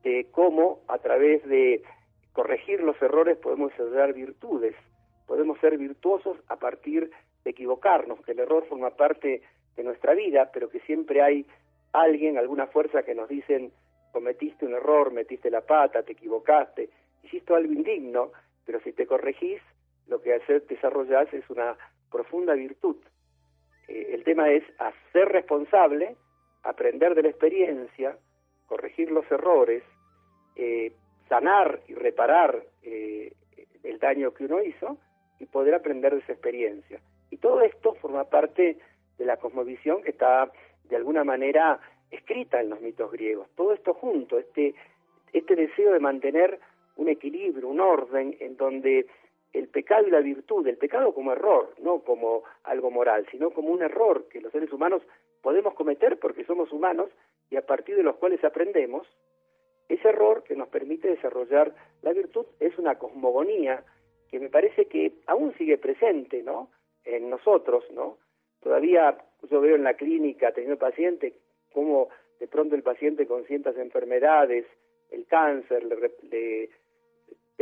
de 0.03 0.27
cómo 0.31 0.79
a 0.87 0.97
través 0.97 1.45
de 1.47 1.83
corregir 2.33 2.81
los 2.81 2.99
errores 3.01 3.37
podemos 3.37 3.71
desarrollar 3.71 4.13
virtudes, 4.13 4.75
podemos 5.27 5.59
ser 5.59 5.77
virtuosos 5.77 6.37
a 6.47 6.57
partir 6.57 7.11
de 7.43 7.51
equivocarnos, 7.51 8.21
que 8.21 8.31
el 8.31 8.39
error 8.39 8.65
forma 8.67 8.91
parte 8.91 9.41
de 9.75 9.83
nuestra 9.83 10.13
vida, 10.13 10.49
pero 10.53 10.69
que 10.69 10.79
siempre 10.81 11.21
hay 11.21 11.45
alguien, 11.93 12.37
alguna 12.37 12.67
fuerza 12.67 13.03
que 13.03 13.15
nos 13.15 13.29
dicen 13.29 13.71
cometiste 14.11 14.65
un 14.65 14.73
error, 14.73 15.11
metiste 15.11 15.49
la 15.49 15.61
pata, 15.61 16.03
te 16.03 16.13
equivocaste, 16.13 16.89
hiciste 17.23 17.53
algo 17.53 17.71
indigno, 17.71 18.31
pero 18.65 18.81
si 18.81 18.91
te 18.93 19.07
corregís, 19.07 19.61
lo 20.07 20.21
que 20.21 20.37
desarrollás 20.67 21.33
es 21.33 21.49
una 21.49 21.77
profunda 22.11 22.53
virtud. 22.53 22.97
Eh, 23.91 24.13
el 24.13 24.23
tema 24.23 24.49
es 24.49 24.63
hacer 24.79 25.27
responsable, 25.29 26.15
aprender 26.63 27.13
de 27.13 27.23
la 27.23 27.29
experiencia, 27.29 28.17
corregir 28.65 29.11
los 29.11 29.29
errores, 29.29 29.83
eh, 30.55 30.93
sanar 31.27 31.81
y 31.87 31.93
reparar 31.93 32.63
eh, 32.83 33.33
el 33.83 33.99
daño 33.99 34.33
que 34.33 34.45
uno 34.45 34.61
hizo 34.63 34.97
y 35.39 35.45
poder 35.45 35.75
aprender 35.75 36.13
de 36.13 36.21
esa 36.21 36.31
experiencia. 36.31 37.01
Y 37.29 37.37
todo 37.37 37.61
esto 37.61 37.95
forma 37.95 38.23
parte 38.25 38.77
de 39.17 39.25
la 39.25 39.37
cosmovisión 39.37 40.03
que 40.03 40.11
está 40.11 40.51
de 40.85 40.95
alguna 40.95 41.23
manera 41.23 41.79
escrita 42.11 42.61
en 42.61 42.69
los 42.69 42.79
mitos 42.79 43.11
griegos. 43.11 43.49
Todo 43.55 43.73
esto 43.73 43.93
junto, 43.93 44.37
este, 44.37 44.73
este 45.33 45.55
deseo 45.55 45.93
de 45.93 45.99
mantener 45.99 46.59
un 46.95 47.09
equilibrio, 47.09 47.67
un 47.67 47.79
orden 47.79 48.37
en 48.39 48.55
donde 48.55 49.07
el 49.53 49.67
pecado 49.67 50.07
y 50.07 50.11
la 50.11 50.21
virtud, 50.21 50.65
el 50.67 50.77
pecado 50.77 51.13
como 51.13 51.31
error, 51.33 51.73
no 51.81 51.99
como 51.99 52.43
algo 52.63 52.89
moral, 52.89 53.27
sino 53.31 53.51
como 53.51 53.69
un 53.69 53.81
error 53.81 54.27
que 54.29 54.41
los 54.41 54.51
seres 54.51 54.71
humanos 54.71 55.01
podemos 55.41 55.73
cometer 55.73 56.17
porque 56.19 56.45
somos 56.45 56.71
humanos 56.71 57.09
y 57.49 57.57
a 57.57 57.65
partir 57.65 57.95
de 57.95 58.03
los 58.03 58.15
cuales 58.15 58.43
aprendemos, 58.43 59.07
ese 59.89 60.07
error 60.07 60.43
que 60.43 60.55
nos 60.55 60.69
permite 60.69 61.09
desarrollar 61.09 61.75
la 62.01 62.13
virtud 62.13 62.45
es 62.59 62.77
una 62.77 62.97
cosmogonía 62.97 63.83
que 64.29 64.39
me 64.39 64.49
parece 64.49 64.85
que 64.85 65.13
aún 65.27 65.53
sigue 65.57 65.77
presente, 65.77 66.41
¿no? 66.41 66.69
En 67.03 67.29
nosotros, 67.29 67.83
¿no? 67.91 68.17
Todavía 68.61 69.17
yo 69.49 69.59
veo 69.59 69.75
en 69.75 69.83
la 69.83 69.95
clínica 69.95 70.53
teniendo 70.53 70.77
pacientes 70.77 71.33
cómo 71.73 72.07
de 72.39 72.47
pronto 72.47 72.75
el 72.75 72.83
paciente 72.83 73.27
con 73.27 73.43
ciertas 73.45 73.75
enfermedades, 73.77 74.65
el 75.09 75.25
cáncer, 75.25 75.83
le, 75.83 75.97
le 76.29 76.69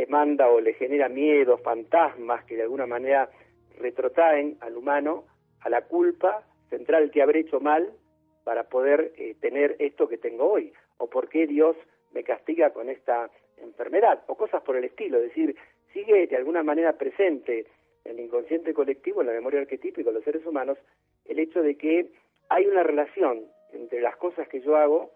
demanda 0.00 0.48
o 0.48 0.60
le 0.60 0.74
genera 0.74 1.08
miedo, 1.08 1.58
fantasmas 1.58 2.44
que 2.44 2.56
de 2.56 2.62
alguna 2.62 2.86
manera 2.86 3.30
retrotraen 3.78 4.56
al 4.60 4.76
humano 4.76 5.24
a 5.60 5.68
la 5.68 5.82
culpa 5.82 6.42
central 6.70 7.10
que 7.10 7.22
habré 7.22 7.40
hecho 7.40 7.60
mal 7.60 7.92
para 8.44 8.64
poder 8.64 9.12
eh, 9.16 9.34
tener 9.40 9.76
esto 9.78 10.08
que 10.08 10.16
tengo 10.16 10.50
hoy, 10.50 10.72
o 10.98 11.08
por 11.08 11.28
qué 11.28 11.46
Dios 11.46 11.76
me 12.12 12.24
castiga 12.24 12.70
con 12.70 12.88
esta 12.88 13.30
enfermedad, 13.58 14.22
o 14.26 14.36
cosas 14.36 14.62
por 14.62 14.76
el 14.76 14.84
estilo, 14.84 15.18
es 15.18 15.24
decir, 15.24 15.54
sigue 15.92 16.26
de 16.26 16.36
alguna 16.36 16.62
manera 16.62 16.94
presente 16.94 17.66
en 18.04 18.18
el 18.18 18.24
inconsciente 18.24 18.72
colectivo, 18.72 19.20
en 19.20 19.26
la 19.26 19.34
memoria 19.34 19.60
arquetípica 19.60 20.08
de 20.08 20.14
los 20.14 20.24
seres 20.24 20.46
humanos, 20.46 20.78
el 21.26 21.38
hecho 21.38 21.62
de 21.62 21.76
que 21.76 22.10
hay 22.48 22.66
una 22.66 22.82
relación 22.82 23.44
entre 23.72 24.00
las 24.00 24.16
cosas 24.16 24.48
que 24.48 24.60
yo 24.62 24.76
hago 24.76 25.10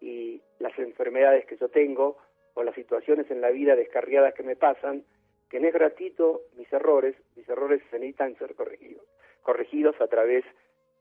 y 0.00 0.40
las 0.58 0.78
enfermedades 0.78 1.46
que 1.46 1.56
yo 1.56 1.68
tengo, 1.68 2.18
o 2.54 2.62
las 2.62 2.74
situaciones 2.74 3.30
en 3.30 3.40
la 3.40 3.50
vida 3.50 3.76
descarriadas 3.76 4.34
que 4.34 4.42
me 4.42 4.56
pasan, 4.56 5.04
que 5.48 5.60
no 5.60 5.68
es 5.68 5.74
gratuito 5.74 6.42
mis 6.56 6.72
errores, 6.72 7.16
mis 7.36 7.48
errores 7.48 7.82
se 7.90 7.98
necesitan 7.98 8.36
ser 8.38 8.54
corregidos, 8.54 9.04
corregidos 9.42 9.96
a 10.00 10.06
través 10.06 10.44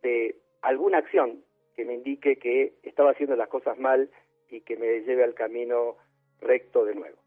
de 0.01 0.37
alguna 0.61 0.99
acción 0.99 1.43
que 1.75 1.85
me 1.85 1.95
indique 1.95 2.37
que 2.37 2.73
estaba 2.83 3.11
haciendo 3.11 3.35
las 3.35 3.49
cosas 3.49 3.77
mal 3.77 4.09
y 4.49 4.61
que 4.61 4.77
me 4.77 5.01
lleve 5.01 5.23
al 5.23 5.33
camino 5.33 5.97
recto 6.41 6.85
de 6.85 6.95
nuevo. 6.95 7.17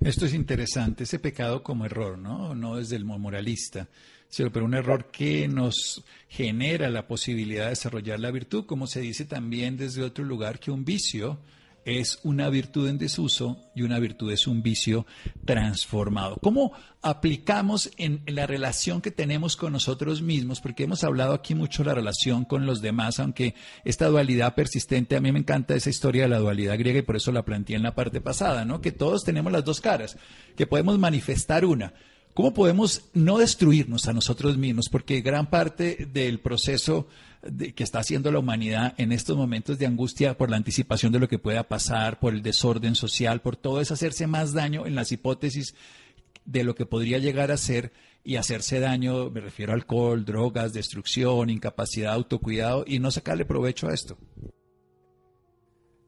Esto 0.00 0.24
es 0.24 0.34
interesante, 0.34 1.04
ese 1.04 1.20
pecado 1.20 1.62
como 1.62 1.86
error, 1.86 2.18
¿no? 2.18 2.54
No 2.56 2.76
desde 2.76 2.96
el 2.96 3.04
moralista, 3.04 3.86
sino 4.26 4.50
pero 4.50 4.64
un 4.64 4.74
error 4.74 5.12
que 5.12 5.46
nos 5.46 6.04
genera 6.28 6.90
la 6.90 7.06
posibilidad 7.06 7.64
de 7.64 7.70
desarrollar 7.70 8.18
la 8.18 8.32
virtud, 8.32 8.66
como 8.66 8.88
se 8.88 9.00
dice 9.00 9.26
también 9.26 9.76
desde 9.76 10.02
otro 10.02 10.24
lugar 10.24 10.58
que 10.58 10.72
un 10.72 10.84
vicio 10.84 11.38
es 11.84 12.20
una 12.22 12.48
virtud 12.48 12.88
en 12.88 12.98
desuso 12.98 13.58
y 13.74 13.82
una 13.82 13.98
virtud 13.98 14.30
es 14.32 14.46
un 14.46 14.62
vicio 14.62 15.06
transformado. 15.44 16.36
¿Cómo 16.40 16.72
aplicamos 17.02 17.90
en, 17.96 18.22
la 18.26 18.46
relación 18.46 19.00
que 19.00 19.10
tenemos 19.10 19.56
con 19.56 19.72
nosotros 19.72 20.22
mismos? 20.22 20.60
Porque 20.60 20.84
hemos 20.84 21.04
hablado 21.04 21.34
aquí 21.34 21.54
mucho 21.54 21.82
de 21.82 21.88
la 21.88 21.94
relación 21.94 22.44
con 22.44 22.66
los 22.66 22.80
demás, 22.80 23.18
aunque 23.20 23.54
esta 23.84 24.06
dualidad 24.06 24.54
persistente, 24.54 25.16
a 25.16 25.20
mí 25.20 25.32
me 25.32 25.40
encanta 25.40 25.74
esa 25.74 25.90
historia 25.90 26.22
de 26.22 26.28
la 26.28 26.38
dualidad 26.38 26.78
griega 26.78 27.00
y 27.00 27.02
por 27.02 27.16
eso 27.16 27.32
la 27.32 27.44
planteé 27.44 27.76
en 27.76 27.82
la 27.82 27.94
parte 27.94 28.20
pasada, 28.20 28.64
¿no? 28.64 28.80
Que 28.80 28.92
todos 28.92 29.24
tenemos 29.24 29.52
las 29.52 29.64
dos 29.64 29.80
caras, 29.80 30.16
que 30.56 30.66
podemos 30.66 30.98
manifestar 30.98 31.64
una. 31.64 31.92
¿Cómo 32.34 32.54
podemos 32.54 33.10
no 33.12 33.36
destruirnos 33.36 34.08
a 34.08 34.14
nosotros 34.14 34.56
mismos? 34.56 34.88
Porque 34.88 35.20
gran 35.20 35.50
parte 35.50 36.06
del 36.12 36.40
proceso 36.40 37.06
que 37.76 37.82
está 37.82 37.98
haciendo 37.98 38.32
la 38.32 38.38
humanidad 38.38 38.94
en 38.96 39.12
estos 39.12 39.36
momentos 39.36 39.78
de 39.78 39.84
angustia 39.84 40.34
por 40.38 40.48
la 40.48 40.56
anticipación 40.56 41.12
de 41.12 41.18
lo 41.18 41.28
que 41.28 41.38
pueda 41.38 41.64
pasar, 41.64 42.18
por 42.20 42.32
el 42.32 42.42
desorden 42.42 42.94
social, 42.94 43.40
por 43.42 43.56
todo 43.56 43.82
es 43.82 43.90
hacerse 43.90 44.26
más 44.26 44.54
daño 44.54 44.86
en 44.86 44.94
las 44.94 45.12
hipótesis 45.12 45.74
de 46.46 46.64
lo 46.64 46.74
que 46.74 46.86
podría 46.86 47.18
llegar 47.18 47.50
a 47.50 47.58
ser 47.58 47.92
y 48.24 48.36
hacerse 48.36 48.80
daño, 48.80 49.28
me 49.28 49.40
refiero 49.40 49.72
a 49.72 49.74
alcohol, 49.74 50.24
drogas, 50.24 50.72
destrucción, 50.72 51.50
incapacidad, 51.50 52.14
autocuidado 52.14 52.84
y 52.86 52.98
no 52.98 53.10
sacarle 53.10 53.44
provecho 53.44 53.88
a 53.88 53.94
esto. 53.94 54.16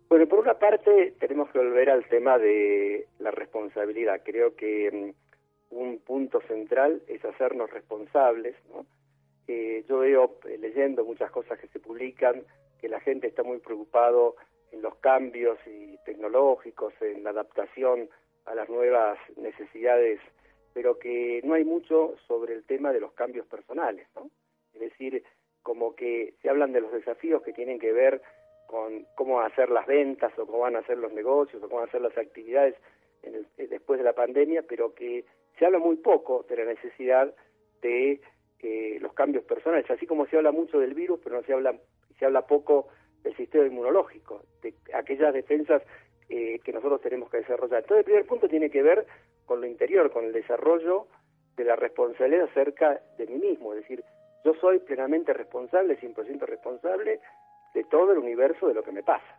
Bueno, 0.09 0.29
por 0.29 0.39
una 0.39 0.55
parte 0.55 1.17
tenemos 1.19 1.51
que 1.51 1.59
volver 1.59 1.91
al 1.91 2.09
tema 2.09 2.39
de 2.39 3.09
la 3.19 3.33
responsabilidad. 3.33 4.23
Creo 4.25 4.55
que 4.55 4.91
mm, 4.93 5.24
un 5.75 5.99
punto 5.99 6.41
central 6.43 7.03
es 7.09 7.25
hacernos 7.25 7.71
responsables, 7.71 8.57
¿no? 8.71 8.87
Eh, 9.47 9.85
yo 9.89 9.99
veo, 9.99 10.39
eh, 10.49 10.57
leyendo 10.59 11.05
muchas 11.05 11.31
cosas 11.31 11.59
que 11.59 11.69
se 11.69 11.79
publican, 11.79 12.43
que 12.81 12.89
la 12.89 13.01
gente 13.01 13.27
está 13.27 13.43
muy 13.43 13.59
preocupado 13.59 14.37
en 14.73 14.81
los 14.83 14.95
cambios 14.97 15.59
y 15.67 15.99
tecnológicos, 16.05 16.95
en 17.01 17.23
la 17.25 17.31
adaptación 17.31 18.09
a 18.47 18.55
las 18.55 18.69
nuevas 18.69 19.19
necesidades, 19.37 20.21
pero 20.73 20.99
que 20.99 21.41
no 21.45 21.55
hay 21.55 21.65
mucho 21.65 22.15
sobre 22.27 22.55
el 22.55 22.65
tema 22.65 22.93
de 22.93 23.01
los 23.01 23.13
cambios 23.13 23.47
personales, 23.47 24.07
¿no? 24.15 24.31
Es 24.73 24.81
decir, 24.81 25.23
como 25.63 25.95
que 25.95 26.35
se 26.43 26.49
hablan 26.49 26.73
de 26.73 26.81
los 26.81 26.93
desafíos 26.93 27.43
que 27.43 27.53
tienen 27.53 27.79
que 27.79 27.93
ver 27.93 28.23
con 28.67 29.07
cómo 29.15 29.41
hacer 29.41 29.71
las 29.71 29.87
ventas 29.87 30.33
o 30.39 30.47
cómo 30.47 30.61
van 30.61 30.77
a 30.77 30.81
hacer 30.81 30.99
los 30.99 31.13
negocios 31.13 31.63
o 31.63 31.69
cómo 31.69 31.81
van 31.81 31.87
a 31.87 31.89
hacer 31.89 32.01
las 32.01 32.17
actividades 32.17 32.75
en 33.23 33.47
eh, 33.57 33.67
después 33.69 33.99
de 33.99 34.05
la 34.05 34.15
pandemia, 34.15 34.63
pero 34.63 34.95
que 34.95 35.25
se 35.59 35.67
habla 35.67 35.79
muy 35.79 35.97
poco 35.97 36.45
de 36.49 36.57
la 36.57 36.64
necesidad 36.64 37.35
de 37.81 38.21
los 39.01 39.12
cambios 39.12 39.45
personales, 39.45 39.90
así 39.90 40.07
como 40.07 40.27
se 40.27 40.38
habla 40.38 40.51
mucho 40.51 40.79
del 40.81 40.95
virus, 40.95 41.21
pero 41.23 41.37
no 41.37 41.43
se 41.43 41.53
habla, 41.53 41.75
se 42.19 42.25
habla 42.25 42.47
poco 42.47 42.88
del 43.23 43.37
sistema 43.37 43.67
inmunológico, 43.67 44.43
de 44.62 44.75
aquellas 44.95 45.35
defensas 45.35 45.83
eh, 46.31 46.59
que 46.64 46.73
nosotros 46.73 47.03
tenemos 47.03 47.31
que 47.31 47.38
desarrollar. 47.38 47.81
Entonces, 47.81 47.99
el 47.99 48.05
primer 48.05 48.27
punto 48.27 48.49
tiene 48.49 48.71
que 48.71 48.83
ver 48.83 49.07
con 49.45 49.61
lo 49.61 49.67
interior, 49.67 50.11
con 50.11 50.25
el 50.25 50.33
desarrollo 50.33 51.07
de 51.57 51.64
la 51.64 51.77
responsabilidad 51.77 52.45
acerca 52.45 53.01
de 53.19 53.27
mí 53.27 53.37
mismo, 53.37 53.75
es 53.75 53.83
decir, 53.83 54.03
yo 54.45 54.55
soy 54.55 54.79
plenamente 54.79 55.33
responsable, 55.33 55.99
100% 55.99 56.40
responsable 56.40 57.21
de 57.75 57.85
todo 57.85 58.12
el 58.12 58.19
universo 58.19 58.69
de 58.69 58.75
lo 58.75 58.83
que 58.83 58.93
me 58.93 59.03
pasa. 59.03 59.38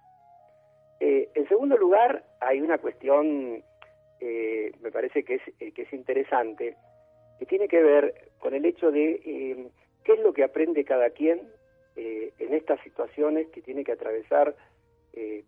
Eh, 1.00 1.30
en 1.36 1.48
segundo 1.48 1.78
lugar, 1.78 2.24
hay 2.40 2.62
una 2.62 2.78
cuestión, 2.78 3.64
eh, 4.20 4.72
me 4.82 4.92
parece 4.92 5.24
que 5.24 5.36
es, 5.36 5.74
que 5.74 5.82
es 5.82 5.94
interesante, 5.94 6.76
que 7.40 7.46
tiene 7.46 7.68
que 7.68 7.82
ver 7.82 8.14
con 8.40 8.54
el 8.54 8.66
hecho 8.66 8.92
de 8.92 9.22
eh, 9.26 9.68
qué 10.04 10.14
es 10.14 10.20
lo 10.20 10.34
que 10.34 10.44
aprende 10.44 10.86
cada 10.86 11.10
quien 11.10 11.42
eh, 11.96 12.34
en 12.40 12.54
estas 12.54 12.80
situaciones 12.82 13.48
que 13.48 13.62
tiene 13.62 13.84
que 13.84 13.94
atravesar, 13.94 14.56
eh, 15.14 15.44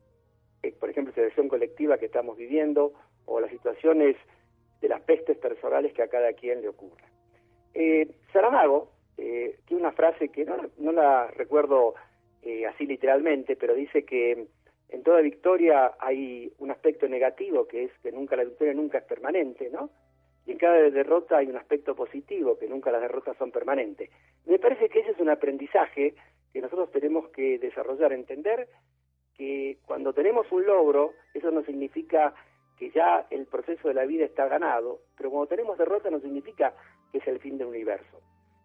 por 0.79 0.89
ejemplo, 0.89 1.13
la 1.15 1.23
situación 1.23 1.47
colectiva 1.47 1.97
que 1.97 2.07
estamos 2.07 2.37
viviendo 2.37 2.93
o 3.25 3.39
las 3.39 3.51
situaciones 3.51 4.15
de 4.81 4.89
las 4.89 5.01
pestes 5.01 5.37
personales 5.37 5.93
que 5.93 6.03
a 6.03 6.07
cada 6.07 6.33
quien 6.33 6.61
le 6.61 6.69
ocurra. 6.69 7.05
Saramago 8.33 8.91
tiene 9.15 9.81
una 9.83 9.91
frase 9.91 10.29
que 10.29 10.45
no, 10.45 10.91
la 10.91 11.27
recuerdo 11.27 11.95
eh, 12.41 12.65
así 12.65 12.85
literalmente, 12.85 13.55
pero 13.55 13.75
dice 13.75 14.03
que 14.03 14.47
en 14.89 15.03
toda 15.03 15.21
victoria 15.21 15.93
hay 15.99 16.51
un 16.59 16.71
aspecto 16.71 17.07
negativo, 17.07 17.67
que 17.67 17.85
es 17.85 17.91
que 18.01 18.11
nunca 18.11 18.35
la 18.35 18.45
victoria 18.45 18.73
nunca 18.73 18.99
es 18.99 19.03
permanente, 19.03 19.69
¿no? 19.69 19.89
Y 20.45 20.51
en 20.51 20.57
cada 20.57 20.75
derrota 20.75 21.37
hay 21.37 21.47
un 21.47 21.57
aspecto 21.57 21.93
positivo, 21.93 22.57
que 22.57 22.67
nunca 22.67 22.91
las 22.91 23.01
derrotas 23.01 23.35
son 23.37 23.51
permanentes. 23.51 24.09
Me 24.45 24.59
parece 24.59 24.87
que 24.87 24.99
ese 24.99 25.11
es 25.11 25.19
un 25.19 25.29
aprendizaje 25.29 26.15
que 26.53 26.61
nosotros 26.61 26.89
tenemos 26.91 27.27
que 27.29 27.59
desarrollar, 27.59 28.13
entender 28.13 28.69
que 29.35 29.77
cuando 29.85 30.13
tenemos 30.13 30.49
un 30.51 30.65
logro, 30.65 31.13
eso 31.33 31.51
no 31.51 31.63
significa 31.63 32.33
que 32.79 32.89
ya 32.91 33.27
el 33.29 33.45
proceso 33.47 33.89
de 33.89 33.93
la 33.93 34.05
vida 34.05 34.23
está 34.23 34.47
ganado, 34.47 35.01
pero 35.17 35.31
cuando 35.31 35.47
tenemos 35.47 35.77
derrota 35.77 36.09
no 36.09 36.19
significa 36.19 36.73
que 37.11 37.17
es 37.17 37.27
el 37.27 37.39
fin 37.39 37.57
del 37.57 37.67
universo. 37.67 38.21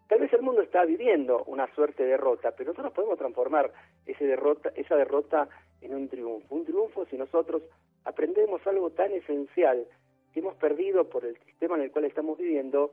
Tal 0.07 0.19
vez 0.19 0.31
el 0.33 0.41
mundo 0.41 0.61
está 0.61 0.85
viviendo 0.85 1.43
una 1.45 1.67
suerte 1.73 2.03
de 2.03 2.09
derrota, 2.09 2.51
pero 2.55 2.71
nosotros 2.71 2.93
podemos 2.93 3.17
transformar 3.17 3.71
ese 4.05 4.25
derrota, 4.25 4.71
esa 4.75 4.95
derrota 4.95 5.49
en 5.83 5.95
un 5.95 6.07
triunfo. 6.07 6.55
Un 6.55 6.65
triunfo 6.65 7.05
si 7.05 7.17
nosotros 7.17 7.63
aprendemos 8.05 8.65
algo 8.67 8.89
tan 8.91 9.11
esencial 9.11 9.85
que 10.33 10.39
hemos 10.39 10.55
perdido 10.55 11.09
por 11.09 11.25
el 11.25 11.37
sistema 11.45 11.75
en 11.75 11.83
el 11.83 11.91
cual 11.91 12.05
estamos 12.05 12.37
viviendo, 12.37 12.91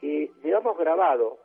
que 0.00 0.30
llevamos 0.42 0.76
grabado 0.76 1.38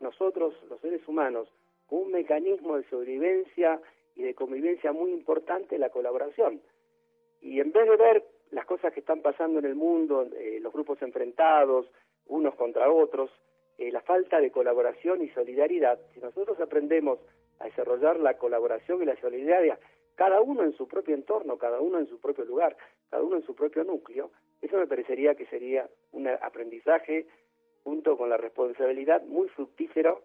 nosotros, 0.00 0.54
los 0.68 0.80
seres 0.80 1.06
humanos, 1.08 1.48
con 1.86 2.00
un 2.00 2.12
mecanismo 2.12 2.76
de 2.76 2.84
sobrevivencia 2.88 3.80
y 4.14 4.22
de 4.22 4.34
convivencia 4.34 4.92
muy 4.92 5.12
importante, 5.12 5.78
la 5.78 5.90
colaboración. 5.90 6.60
Y 7.40 7.60
en 7.60 7.72
vez 7.72 7.88
de 7.88 7.96
ver 7.96 8.24
las 8.50 8.66
cosas 8.66 8.92
que 8.92 9.00
están 9.00 9.22
pasando 9.22 9.58
en 9.58 9.64
el 9.64 9.74
mundo, 9.74 10.26
eh, 10.36 10.58
los 10.60 10.72
grupos 10.72 11.00
enfrentados, 11.02 11.86
unos 12.26 12.54
contra 12.54 12.90
otros, 12.90 13.30
eh, 13.78 13.90
la 13.90 14.00
falta 14.00 14.40
de 14.40 14.50
colaboración 14.50 15.22
y 15.22 15.28
solidaridad, 15.30 15.98
si 16.12 16.20
nosotros 16.20 16.60
aprendemos 16.60 17.18
a 17.58 17.66
desarrollar 17.66 18.18
la 18.18 18.36
colaboración 18.36 19.02
y 19.02 19.06
la 19.06 19.20
solidaridad, 19.20 19.78
cada 20.16 20.40
uno 20.40 20.64
en 20.64 20.76
su 20.76 20.88
propio 20.88 21.14
entorno, 21.14 21.56
cada 21.58 21.80
uno 21.80 21.98
en 21.98 22.08
su 22.08 22.18
propio 22.18 22.44
lugar, 22.44 22.76
cada 23.10 23.22
uno 23.22 23.36
en 23.36 23.44
su 23.44 23.54
propio 23.54 23.84
núcleo, 23.84 24.32
eso 24.60 24.76
me 24.78 24.86
parecería 24.86 25.34
que 25.34 25.46
sería 25.46 25.88
un 26.12 26.26
aprendizaje 26.26 27.26
junto 27.84 28.16
con 28.16 28.28
la 28.28 28.36
responsabilidad 28.36 29.22
muy 29.22 29.48
fructífero 29.50 30.24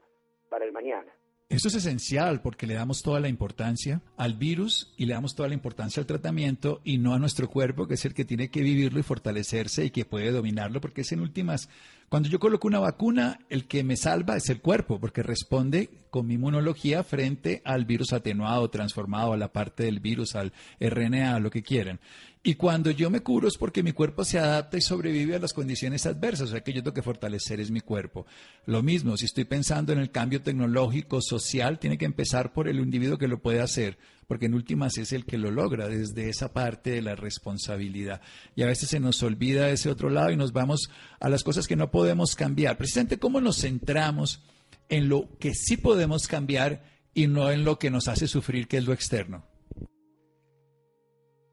para 0.49 0.65
el 0.65 0.71
mañana. 0.71 1.11
Esto 1.51 1.67
es 1.67 1.75
esencial 1.75 2.41
porque 2.41 2.65
le 2.65 2.75
damos 2.75 3.01
toda 3.03 3.19
la 3.19 3.27
importancia 3.27 4.01
al 4.15 4.35
virus 4.35 4.93
y 4.95 5.05
le 5.05 5.13
damos 5.13 5.35
toda 5.35 5.49
la 5.49 5.53
importancia 5.53 5.99
al 5.99 6.07
tratamiento 6.07 6.79
y 6.85 6.97
no 6.97 7.13
a 7.13 7.19
nuestro 7.19 7.49
cuerpo, 7.49 7.87
que 7.87 7.95
es 7.95 8.05
el 8.05 8.13
que 8.13 8.23
tiene 8.23 8.49
que 8.49 8.61
vivirlo 8.61 9.01
y 9.01 9.03
fortalecerse 9.03 9.83
y 9.83 9.91
que 9.91 10.05
puede 10.05 10.31
dominarlo, 10.31 10.79
porque 10.79 11.01
es 11.01 11.11
en 11.11 11.19
últimas, 11.19 11.67
cuando 12.11 12.27
yo 12.27 12.41
coloco 12.41 12.67
una 12.67 12.79
vacuna, 12.79 13.39
el 13.49 13.69
que 13.69 13.85
me 13.85 13.95
salva 13.95 14.35
es 14.35 14.49
el 14.49 14.59
cuerpo, 14.59 14.99
porque 14.99 15.23
responde 15.23 15.89
con 16.09 16.27
mi 16.27 16.33
inmunología 16.33 17.05
frente 17.05 17.61
al 17.63 17.85
virus 17.85 18.11
atenuado, 18.11 18.69
transformado, 18.69 19.31
a 19.31 19.37
la 19.37 19.53
parte 19.53 19.83
del 19.83 20.01
virus, 20.01 20.35
al 20.35 20.51
RNA, 20.81 21.39
lo 21.39 21.49
que 21.49 21.63
quieran. 21.63 22.01
Y 22.43 22.55
cuando 22.55 22.91
yo 22.91 23.09
me 23.09 23.21
curo 23.21 23.47
es 23.47 23.57
porque 23.57 23.81
mi 23.81 23.93
cuerpo 23.93 24.25
se 24.25 24.39
adapta 24.39 24.77
y 24.77 24.81
sobrevive 24.81 25.37
a 25.37 25.39
las 25.39 25.53
condiciones 25.53 26.05
adversas, 26.05 26.49
o 26.49 26.51
sea 26.51 26.59
que 26.65 26.73
yo 26.73 26.83
tengo 26.83 26.95
que 26.95 27.01
fortalecer 27.01 27.61
es 27.61 27.71
mi 27.71 27.79
cuerpo. 27.79 28.25
Lo 28.65 28.83
mismo, 28.83 29.15
si 29.15 29.23
estoy 29.23 29.45
pensando 29.45 29.93
en 29.93 29.99
el 29.99 30.11
cambio 30.11 30.41
tecnológico, 30.41 31.21
social, 31.21 31.79
tiene 31.79 31.97
que 31.97 32.03
empezar 32.03 32.51
por 32.51 32.67
el 32.67 32.81
individuo 32.81 33.17
que 33.17 33.29
lo 33.29 33.39
puede 33.39 33.61
hacer, 33.61 33.97
porque 34.31 34.45
en 34.45 34.53
últimas 34.53 34.97
es 34.97 35.11
el 35.11 35.25
que 35.25 35.37
lo 35.37 35.51
logra 35.51 35.89
desde 35.89 36.29
esa 36.29 36.53
parte 36.53 36.91
de 36.91 37.01
la 37.01 37.17
responsabilidad. 37.17 38.21
Y 38.55 38.63
a 38.63 38.65
veces 38.65 38.87
se 38.87 39.01
nos 39.01 39.21
olvida 39.23 39.69
ese 39.71 39.89
otro 39.89 40.09
lado 40.09 40.31
y 40.31 40.37
nos 40.37 40.53
vamos 40.53 40.89
a 41.19 41.27
las 41.27 41.43
cosas 41.43 41.67
que 41.67 41.75
no 41.75 41.91
podemos 41.91 42.37
cambiar. 42.37 42.77
Precisamente 42.77 43.19
cómo 43.19 43.41
nos 43.41 43.59
centramos 43.61 44.41
en 44.87 45.09
lo 45.09 45.23
que 45.37 45.53
sí 45.53 45.75
podemos 45.75 46.29
cambiar 46.29 46.79
y 47.13 47.27
no 47.27 47.51
en 47.51 47.65
lo 47.65 47.77
que 47.77 47.89
nos 47.89 48.07
hace 48.07 48.25
sufrir, 48.25 48.69
que 48.69 48.77
es 48.77 48.87
lo 48.87 48.93
externo. 48.93 49.43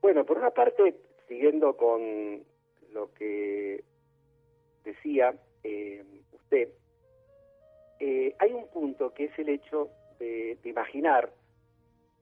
Bueno, 0.00 0.24
por 0.24 0.38
una 0.38 0.50
parte, 0.50 0.94
siguiendo 1.26 1.76
con 1.76 2.44
lo 2.92 3.12
que 3.14 3.82
decía 4.84 5.34
eh, 5.64 6.04
usted, 6.32 6.68
eh, 7.98 8.36
hay 8.38 8.52
un 8.52 8.68
punto 8.68 9.12
que 9.14 9.24
es 9.24 9.36
el 9.36 9.48
hecho 9.48 9.90
de, 10.20 10.56
imaginar 10.62 11.32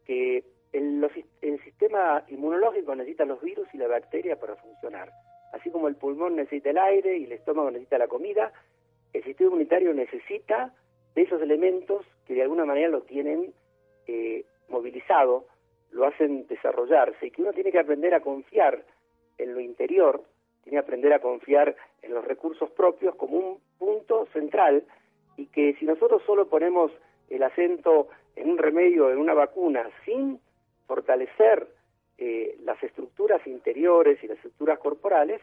que 0.07 0.45
el, 0.73 1.11
el, 1.43 1.65
sistema 1.65 2.25
inmunológico 2.29 2.95
necesita 2.95 3.25
los 3.25 3.41
virus 3.41 3.69
y 3.73 3.79
la 3.79 3.89
bacteria 3.89 4.39
para 4.39 4.57
funcionar. 4.57 5.11
Así 5.53 5.71
como 5.71 5.89
el 5.89 5.97
pulmón 5.97 6.37
necesita 6.37 6.71
el 6.71 6.79
aire 6.79 7.17
y 7.19 7.25
el 7.25 7.33
estómago 7.33 7.71
necesita 7.71 7.99
la 7.99 8.09
comida, 8.09 8.53
el 9.13 9.25
sistema 9.25 9.49
inmunitario 9.49 9.95
necesita 9.95 10.75
de 11.15 11.23
esos 11.23 11.41
elementos 11.41 12.05
que 12.27 12.35
de 12.35 12.43
alguna 12.43 12.65
manera 12.65 12.89
lo 12.89 13.03
tienen 13.03 13.53
eh, 14.07 14.45
movilizado 14.69 15.47
lo 15.97 16.07
hacen 16.07 16.47
desarrollarse 16.47 17.27
y 17.27 17.31
que 17.31 17.43
uno 17.43 17.53
tiene 17.53 17.73
que 17.73 17.79
aprender 17.79 18.15
a 18.15 18.21
confiar 18.21 18.85
en 19.39 19.55
lo 19.55 19.61
interior, 19.61 20.23
tiene 20.63 20.77
que 20.77 20.85
aprender 20.85 21.13
a 21.13 21.21
confiar 21.21 21.75
en 22.03 22.15
los 22.15 22.25
recursos 22.25 22.71
propios 22.71 23.15
como 23.17 23.39
un 23.39 23.61
punto 23.79 24.27
central 24.33 24.85
y 25.37 25.47
que 25.47 25.75
si 25.79 25.85
nosotros 25.85 26.23
solo 26.27 26.49
ponemos 26.49 26.93
el 27.31 27.43
acento 27.43 28.09
en 28.37 28.51
un 28.51 28.59
remedio, 28.59 29.11
en 29.11 29.19
una 29.19 29.35
vacuna, 29.35 29.89
sin 30.05 30.39
fortalecer 30.87 31.67
eh, 32.19 32.57
las 32.63 32.81
estructuras 32.83 33.45
interiores 33.47 34.23
y 34.23 34.29
las 34.29 34.37
estructuras 34.37 34.79
corporales, 34.79 35.41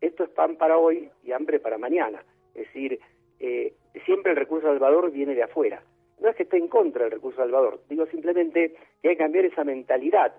esto 0.00 0.24
es 0.24 0.30
pan 0.30 0.56
para 0.56 0.78
hoy 0.78 1.10
y 1.22 1.32
hambre 1.32 1.60
para 1.60 1.78
mañana. 1.78 2.24
Es 2.54 2.66
decir, 2.66 2.98
eh, 3.40 3.74
siempre 4.04 4.32
el 4.32 4.38
recurso 4.38 4.66
salvador 4.66 5.10
viene 5.10 5.34
de 5.34 5.42
afuera 5.42 5.82
no 6.20 6.28
es 6.28 6.36
que 6.36 6.44
esté 6.44 6.56
en 6.56 6.68
contra 6.68 7.04
del 7.04 7.12
recurso 7.12 7.38
salvador, 7.38 7.80
digo 7.88 8.06
simplemente 8.06 8.74
que 9.02 9.08
hay 9.08 9.16
que 9.16 9.22
cambiar 9.22 9.44
esa 9.44 9.64
mentalidad 9.64 10.34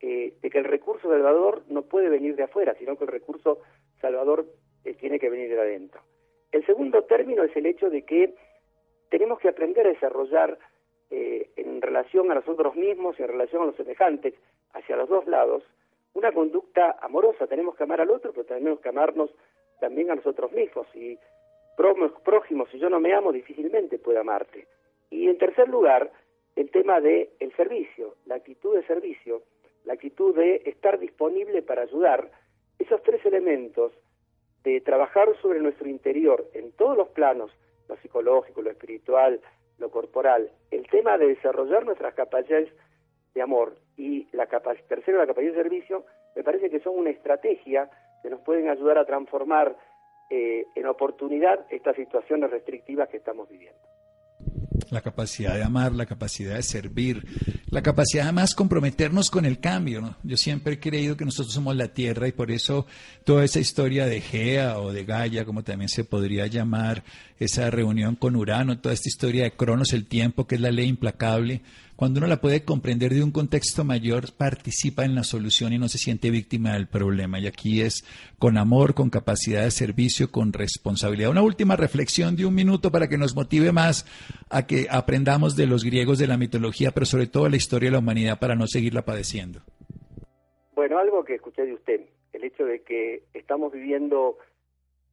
eh, 0.00 0.34
de 0.40 0.50
que 0.50 0.58
el 0.58 0.64
recurso 0.64 1.08
salvador 1.08 1.64
no 1.68 1.82
puede 1.82 2.08
venir 2.08 2.36
de 2.36 2.44
afuera, 2.44 2.74
sino 2.78 2.96
que 2.96 3.04
el 3.04 3.10
recurso 3.10 3.58
salvador 4.00 4.46
tiene 5.00 5.18
que 5.18 5.28
venir 5.28 5.50
de 5.50 5.60
adentro. 5.60 6.00
El 6.50 6.64
segundo 6.64 7.04
término 7.04 7.42
es 7.42 7.54
el 7.56 7.66
hecho 7.66 7.90
de 7.90 8.02
que 8.02 8.34
tenemos 9.10 9.38
que 9.38 9.48
aprender 9.48 9.86
a 9.86 9.90
desarrollar 9.90 10.58
eh, 11.10 11.50
en 11.56 11.80
relación 11.80 12.30
a 12.30 12.34
nosotros 12.34 12.76
mismos 12.76 13.18
y 13.18 13.22
en 13.22 13.28
relación 13.28 13.62
a 13.62 13.66
los 13.66 13.76
semejantes, 13.76 14.34
hacia 14.72 14.96
los 14.96 15.08
dos 15.08 15.26
lados, 15.26 15.62
una 16.14 16.32
conducta 16.32 16.96
amorosa. 17.00 17.46
Tenemos 17.46 17.76
que 17.76 17.84
amar 17.84 18.00
al 18.00 18.10
otro, 18.10 18.32
pero 18.32 18.44
tenemos 18.44 18.80
que 18.80 18.88
amarnos 18.88 19.30
también 19.80 20.10
a 20.10 20.16
nosotros 20.16 20.52
mismos. 20.52 20.86
Y 20.94 21.18
prójimo, 22.24 22.66
si 22.66 22.78
yo 22.78 22.90
no 22.90 23.00
me 23.00 23.14
amo, 23.14 23.32
difícilmente 23.32 23.98
puedo 23.98 24.20
amarte. 24.20 24.66
Y 25.10 25.28
en 25.28 25.38
tercer 25.38 25.68
lugar, 25.68 26.10
el 26.56 26.70
tema 26.70 27.00
del 27.00 27.30
el 27.38 27.54
servicio, 27.54 28.16
la 28.26 28.34
actitud 28.34 28.74
de 28.74 28.82
servicio, 28.86 29.42
la 29.84 29.94
actitud 29.94 30.34
de 30.34 30.62
estar 30.66 30.98
disponible 30.98 31.62
para 31.62 31.82
ayudar. 31.82 32.30
Esos 32.78 33.02
tres 33.02 33.24
elementos 33.24 33.92
de 34.64 34.80
trabajar 34.80 35.28
sobre 35.40 35.60
nuestro 35.60 35.88
interior 35.88 36.46
en 36.52 36.72
todos 36.72 36.96
los 36.96 37.08
planos, 37.08 37.50
lo 37.88 37.96
psicológico, 37.98 38.60
lo 38.60 38.70
espiritual, 38.70 39.40
lo 39.78 39.90
corporal, 39.90 40.50
el 40.70 40.86
tema 40.88 41.16
de 41.18 41.28
desarrollar 41.28 41.84
nuestras 41.84 42.14
capacidades 42.14 42.68
de 43.34 43.42
amor 43.42 43.76
y 43.96 44.26
la 44.32 44.46
tercero, 44.46 45.18
la 45.18 45.26
capacidad 45.26 45.52
de 45.52 45.62
servicio, 45.62 46.04
me 46.34 46.42
parece 46.42 46.70
que 46.70 46.80
son 46.80 46.98
una 46.98 47.10
estrategia 47.10 47.90
que 48.22 48.30
nos 48.30 48.40
pueden 48.40 48.68
ayudar 48.68 48.98
a 48.98 49.04
transformar 49.04 49.76
eh, 50.30 50.66
en 50.74 50.86
oportunidad 50.86 51.66
estas 51.70 51.96
situaciones 51.96 52.50
restrictivas 52.50 53.08
que 53.08 53.18
estamos 53.18 53.48
viviendo 53.48 53.87
la 54.90 55.00
capacidad 55.00 55.54
de 55.54 55.62
amar, 55.62 55.92
la 55.92 56.06
capacidad 56.06 56.54
de 56.54 56.62
servir, 56.62 57.26
la 57.70 57.82
capacidad 57.82 58.24
además 58.24 58.54
comprometernos 58.54 59.30
con 59.30 59.44
el 59.44 59.60
cambio. 59.60 60.16
Yo 60.22 60.36
siempre 60.36 60.74
he 60.74 60.80
creído 60.80 61.16
que 61.16 61.24
nosotros 61.24 61.52
somos 61.52 61.76
la 61.76 61.88
tierra 61.88 62.28
y 62.28 62.32
por 62.32 62.50
eso 62.50 62.86
toda 63.24 63.44
esa 63.44 63.60
historia 63.60 64.06
de 64.06 64.20
Gea 64.20 64.78
o 64.78 64.92
de 64.92 65.04
Gaia, 65.04 65.44
como 65.44 65.64
también 65.64 65.88
se 65.88 66.04
podría 66.04 66.46
llamar, 66.46 67.04
esa 67.38 67.70
reunión 67.70 68.16
con 68.16 68.36
Urano, 68.36 68.78
toda 68.78 68.94
esta 68.94 69.08
historia 69.08 69.44
de 69.44 69.52
Cronos, 69.52 69.92
el 69.92 70.06
tiempo, 70.06 70.46
que 70.46 70.56
es 70.56 70.60
la 70.60 70.72
ley 70.72 70.88
implacable, 70.88 71.62
cuando 71.98 72.18
uno 72.18 72.28
la 72.28 72.40
puede 72.40 72.64
comprender 72.64 73.12
de 73.12 73.24
un 73.24 73.32
contexto 73.32 73.82
mayor, 73.82 74.32
participa 74.38 75.04
en 75.04 75.16
la 75.16 75.24
solución 75.24 75.72
y 75.72 75.78
no 75.78 75.88
se 75.88 75.98
siente 75.98 76.30
víctima 76.30 76.74
del 76.74 76.86
problema. 76.86 77.40
Y 77.40 77.48
aquí 77.48 77.80
es 77.80 78.04
con 78.38 78.56
amor, 78.56 78.94
con 78.94 79.10
capacidad 79.10 79.64
de 79.64 79.72
servicio, 79.72 80.30
con 80.30 80.52
responsabilidad. 80.52 81.32
Una 81.32 81.42
última 81.42 81.74
reflexión 81.74 82.36
de 82.36 82.46
un 82.46 82.54
minuto 82.54 82.92
para 82.92 83.08
que 83.08 83.18
nos 83.18 83.34
motive 83.34 83.72
más 83.72 84.06
a 84.48 84.64
que 84.64 84.86
aprendamos 84.88 85.56
de 85.56 85.66
los 85.66 85.82
griegos 85.82 86.20
de 86.20 86.28
la 86.28 86.36
mitología, 86.36 86.92
pero 86.92 87.04
sobre 87.04 87.26
todo 87.26 87.48
la 87.48 87.56
historia 87.56 87.88
de 87.88 87.94
la 87.94 87.98
humanidad 87.98 88.38
para 88.38 88.54
no 88.54 88.68
seguirla 88.68 89.02
padeciendo. 89.02 89.62
Bueno, 90.76 91.00
algo 91.00 91.24
que 91.24 91.34
escuché 91.34 91.66
de 91.66 91.74
usted, 91.74 92.02
el 92.32 92.44
hecho 92.44 92.64
de 92.64 92.82
que 92.82 93.24
estamos 93.34 93.72
viviendo 93.72 94.38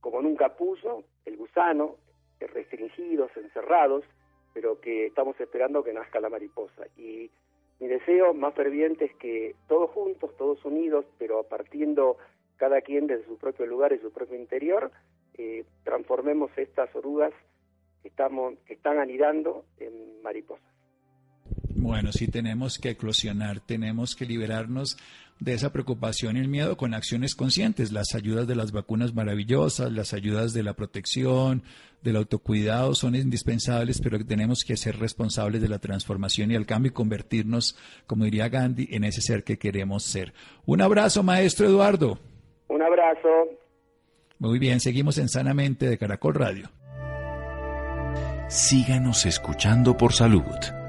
como 0.01 0.21
nunca 0.21 0.55
puso, 0.55 1.03
el 1.25 1.35
gusano, 1.35 1.95
restringidos, 2.39 3.31
encerrados, 3.37 4.05
pero 4.55 4.79
que 4.79 5.07
estamos 5.07 5.37
esperando 5.37 5.83
que 5.83 5.91
nazca 5.91 6.21
la 6.21 6.29
mariposa. 6.29 6.87
Y 6.97 7.29
mi 7.81 7.87
deseo 7.87 8.33
más 8.33 8.53
ferviente 8.53 9.03
es 9.03 9.15
que 9.15 9.53
todos 9.67 9.91
juntos, 9.91 10.31
todos 10.37 10.63
unidos, 10.63 11.05
pero 11.19 11.43
partiendo 11.43 12.15
cada 12.55 12.79
quien 12.79 13.05
desde 13.05 13.25
su 13.25 13.37
propio 13.37 13.65
lugar 13.65 13.91
y 13.91 13.99
su 13.99 14.13
propio 14.13 14.37
interior, 14.37 14.91
eh, 15.37 15.65
transformemos 15.83 16.49
estas 16.57 16.95
orugas 16.95 17.33
que, 18.01 18.07
estamos, 18.07 18.53
que 18.65 18.75
están 18.75 18.97
anidando 18.97 19.65
en 19.77 20.21
mariposas. 20.23 20.74
Bueno, 21.75 22.13
sí 22.13 22.27
tenemos 22.27 22.79
que 22.79 22.91
eclosionar, 22.91 23.59
tenemos 23.59 24.15
que 24.15 24.25
liberarnos 24.25 24.97
de 25.39 25.53
esa 25.53 25.73
preocupación 25.73 26.37
y 26.37 26.39
el 26.39 26.47
miedo 26.47 26.77
con 26.77 26.93
acciones 26.93 27.35
conscientes, 27.35 27.91
las 27.91 28.15
ayudas 28.15 28.47
de 28.47 28.55
las 28.55 28.71
vacunas 28.71 29.13
maravillosas, 29.13 29.91
las 29.91 30.13
ayudas 30.13 30.53
de 30.53 30.63
la 30.63 30.73
protección, 30.73 31.63
del 32.01 32.15
autocuidado 32.15 32.95
son 32.95 33.15
indispensables, 33.15 33.99
pero 33.99 34.23
tenemos 34.23 34.63
que 34.63 34.77
ser 34.77 34.97
responsables 34.99 35.61
de 35.61 35.67
la 35.67 35.79
transformación 35.79 36.51
y 36.51 36.55
el 36.55 36.65
cambio 36.65 36.91
y 36.91 36.93
convertirnos, 36.93 37.77
como 38.07 38.23
diría 38.23 38.47
Gandhi, 38.47 38.87
en 38.91 39.03
ese 39.03 39.21
ser 39.21 39.43
que 39.43 39.57
queremos 39.57 40.03
ser. 40.03 40.33
Un 40.65 40.81
abrazo, 40.81 41.23
maestro 41.23 41.65
Eduardo. 41.65 42.19
Un 42.69 42.81
abrazo. 42.81 43.49
Muy 44.39 44.59
bien, 44.59 44.79
seguimos 44.79 45.17
en 45.17 45.27
Sanamente 45.27 45.89
de 45.89 45.97
Caracol 45.97 46.35
Radio. 46.35 46.69
Síganos 48.47 49.25
escuchando 49.25 49.97
por 49.97 50.13
salud. 50.13 50.84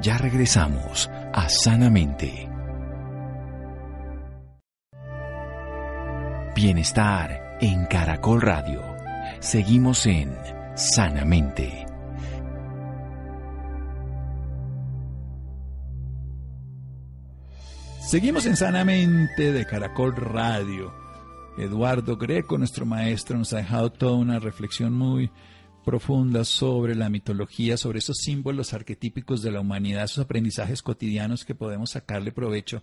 Ya 0.00 0.16
regresamos 0.16 1.10
a 1.34 1.46
Sanamente. 1.50 2.48
Bienestar 6.56 7.58
en 7.60 7.84
Caracol 7.84 8.40
Radio. 8.40 8.82
Seguimos 9.40 10.06
en 10.06 10.34
Sanamente. 10.74 11.84
Seguimos 18.00 18.46
en 18.46 18.56
Sanamente 18.56 19.52
de 19.52 19.66
Caracol 19.66 20.16
Radio. 20.16 20.94
Eduardo 21.58 22.16
Greco, 22.16 22.56
nuestro 22.56 22.86
maestro, 22.86 23.36
nos 23.36 23.52
ha 23.52 23.58
dejado 23.58 23.92
toda 23.92 24.14
una 24.14 24.38
reflexión 24.38 24.94
muy 24.94 25.30
profunda 25.84 26.44
sobre 26.44 26.94
la 26.94 27.08
mitología, 27.08 27.76
sobre 27.76 27.98
esos 27.98 28.18
símbolos 28.18 28.72
arquetípicos 28.72 29.42
de 29.42 29.50
la 29.50 29.60
humanidad, 29.60 30.04
esos 30.04 30.24
aprendizajes 30.24 30.82
cotidianos 30.82 31.44
que 31.44 31.54
podemos 31.54 31.90
sacarle 31.90 32.32
provecho. 32.32 32.82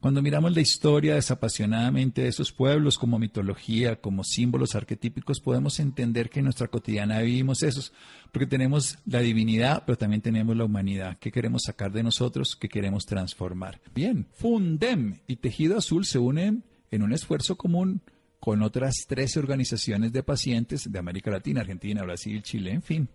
Cuando 0.00 0.22
miramos 0.22 0.54
la 0.54 0.60
historia 0.60 1.16
desapasionadamente 1.16 2.22
de 2.22 2.28
esos 2.28 2.52
pueblos 2.52 2.98
como 2.98 3.18
mitología, 3.18 4.00
como 4.00 4.22
símbolos 4.22 4.76
arquetípicos, 4.76 5.40
podemos 5.40 5.80
entender 5.80 6.30
que 6.30 6.38
en 6.38 6.44
nuestra 6.44 6.68
cotidiana 6.68 7.20
vivimos 7.20 7.64
esos, 7.64 7.92
porque 8.30 8.46
tenemos 8.46 8.98
la 9.06 9.18
divinidad, 9.18 9.82
pero 9.84 9.98
también 9.98 10.22
tenemos 10.22 10.56
la 10.56 10.64
humanidad. 10.64 11.18
¿Qué 11.18 11.32
queremos 11.32 11.62
sacar 11.64 11.90
de 11.90 12.04
nosotros? 12.04 12.54
¿Qué 12.54 12.68
queremos 12.68 13.06
transformar? 13.06 13.80
Bien, 13.92 14.28
Fundem 14.34 15.18
y 15.26 15.36
Tejido 15.36 15.76
Azul 15.76 16.04
se 16.04 16.20
unen 16.20 16.62
en 16.92 17.02
un 17.02 17.12
esfuerzo 17.12 17.56
común 17.56 18.00
con 18.40 18.62
otras 18.62 19.06
13 19.06 19.38
organizaciones 19.38 20.12
de 20.12 20.22
pacientes 20.22 20.90
de 20.90 20.98
América 20.98 21.30
Latina, 21.30 21.60
Argentina, 21.60 22.02
Brasil, 22.02 22.42
Chile, 22.42 22.72
en 22.72 22.82
fin. 22.82 23.08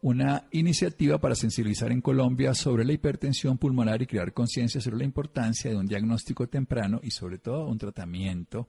Una 0.00 0.48
iniciativa 0.50 1.20
para 1.20 1.36
sensibilizar 1.36 1.92
en 1.92 2.00
Colombia 2.00 2.54
sobre 2.54 2.84
la 2.84 2.92
hipertensión 2.92 3.56
pulmonar 3.56 4.02
y 4.02 4.06
crear 4.06 4.32
conciencia 4.32 4.80
sobre 4.80 4.98
la 4.98 5.04
importancia 5.04 5.70
de 5.70 5.76
un 5.76 5.86
diagnóstico 5.86 6.48
temprano 6.48 7.00
y 7.04 7.12
sobre 7.12 7.38
todo 7.38 7.68
un 7.68 7.78
tratamiento 7.78 8.68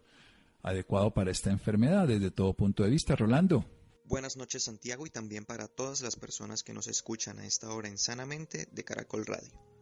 adecuado 0.61 1.11
para 1.11 1.31
esta 1.31 1.49
enfermedad 1.49 2.07
desde 2.07 2.29
todo 2.29 2.53
punto 2.53 2.83
de 2.83 2.91
vista. 2.91 3.15
Rolando. 3.15 3.65
Buenas 4.05 4.37
noches 4.37 4.63
Santiago 4.63 5.07
y 5.07 5.09
también 5.09 5.43
para 5.43 5.67
todas 5.67 6.01
las 6.01 6.15
personas 6.17 6.61
que 6.61 6.73
nos 6.73 6.87
escuchan 6.87 7.39
a 7.39 7.47
esta 7.47 7.73
hora 7.73 7.87
en 7.87 7.97
Sanamente 7.97 8.67
de 8.71 8.83
Caracol 8.83 9.25
Radio. 9.25 9.72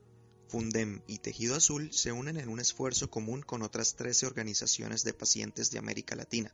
Fundem 0.51 1.01
y 1.07 1.19
Tejido 1.19 1.55
Azul 1.55 1.93
se 1.93 2.11
unen 2.11 2.35
en 2.35 2.49
un 2.49 2.59
esfuerzo 2.59 3.09
común 3.09 3.41
con 3.41 3.61
otras 3.61 3.95
13 3.95 4.25
organizaciones 4.25 5.05
de 5.05 5.13
pacientes 5.13 5.71
de 5.71 5.79
América 5.79 6.13
Latina, 6.13 6.53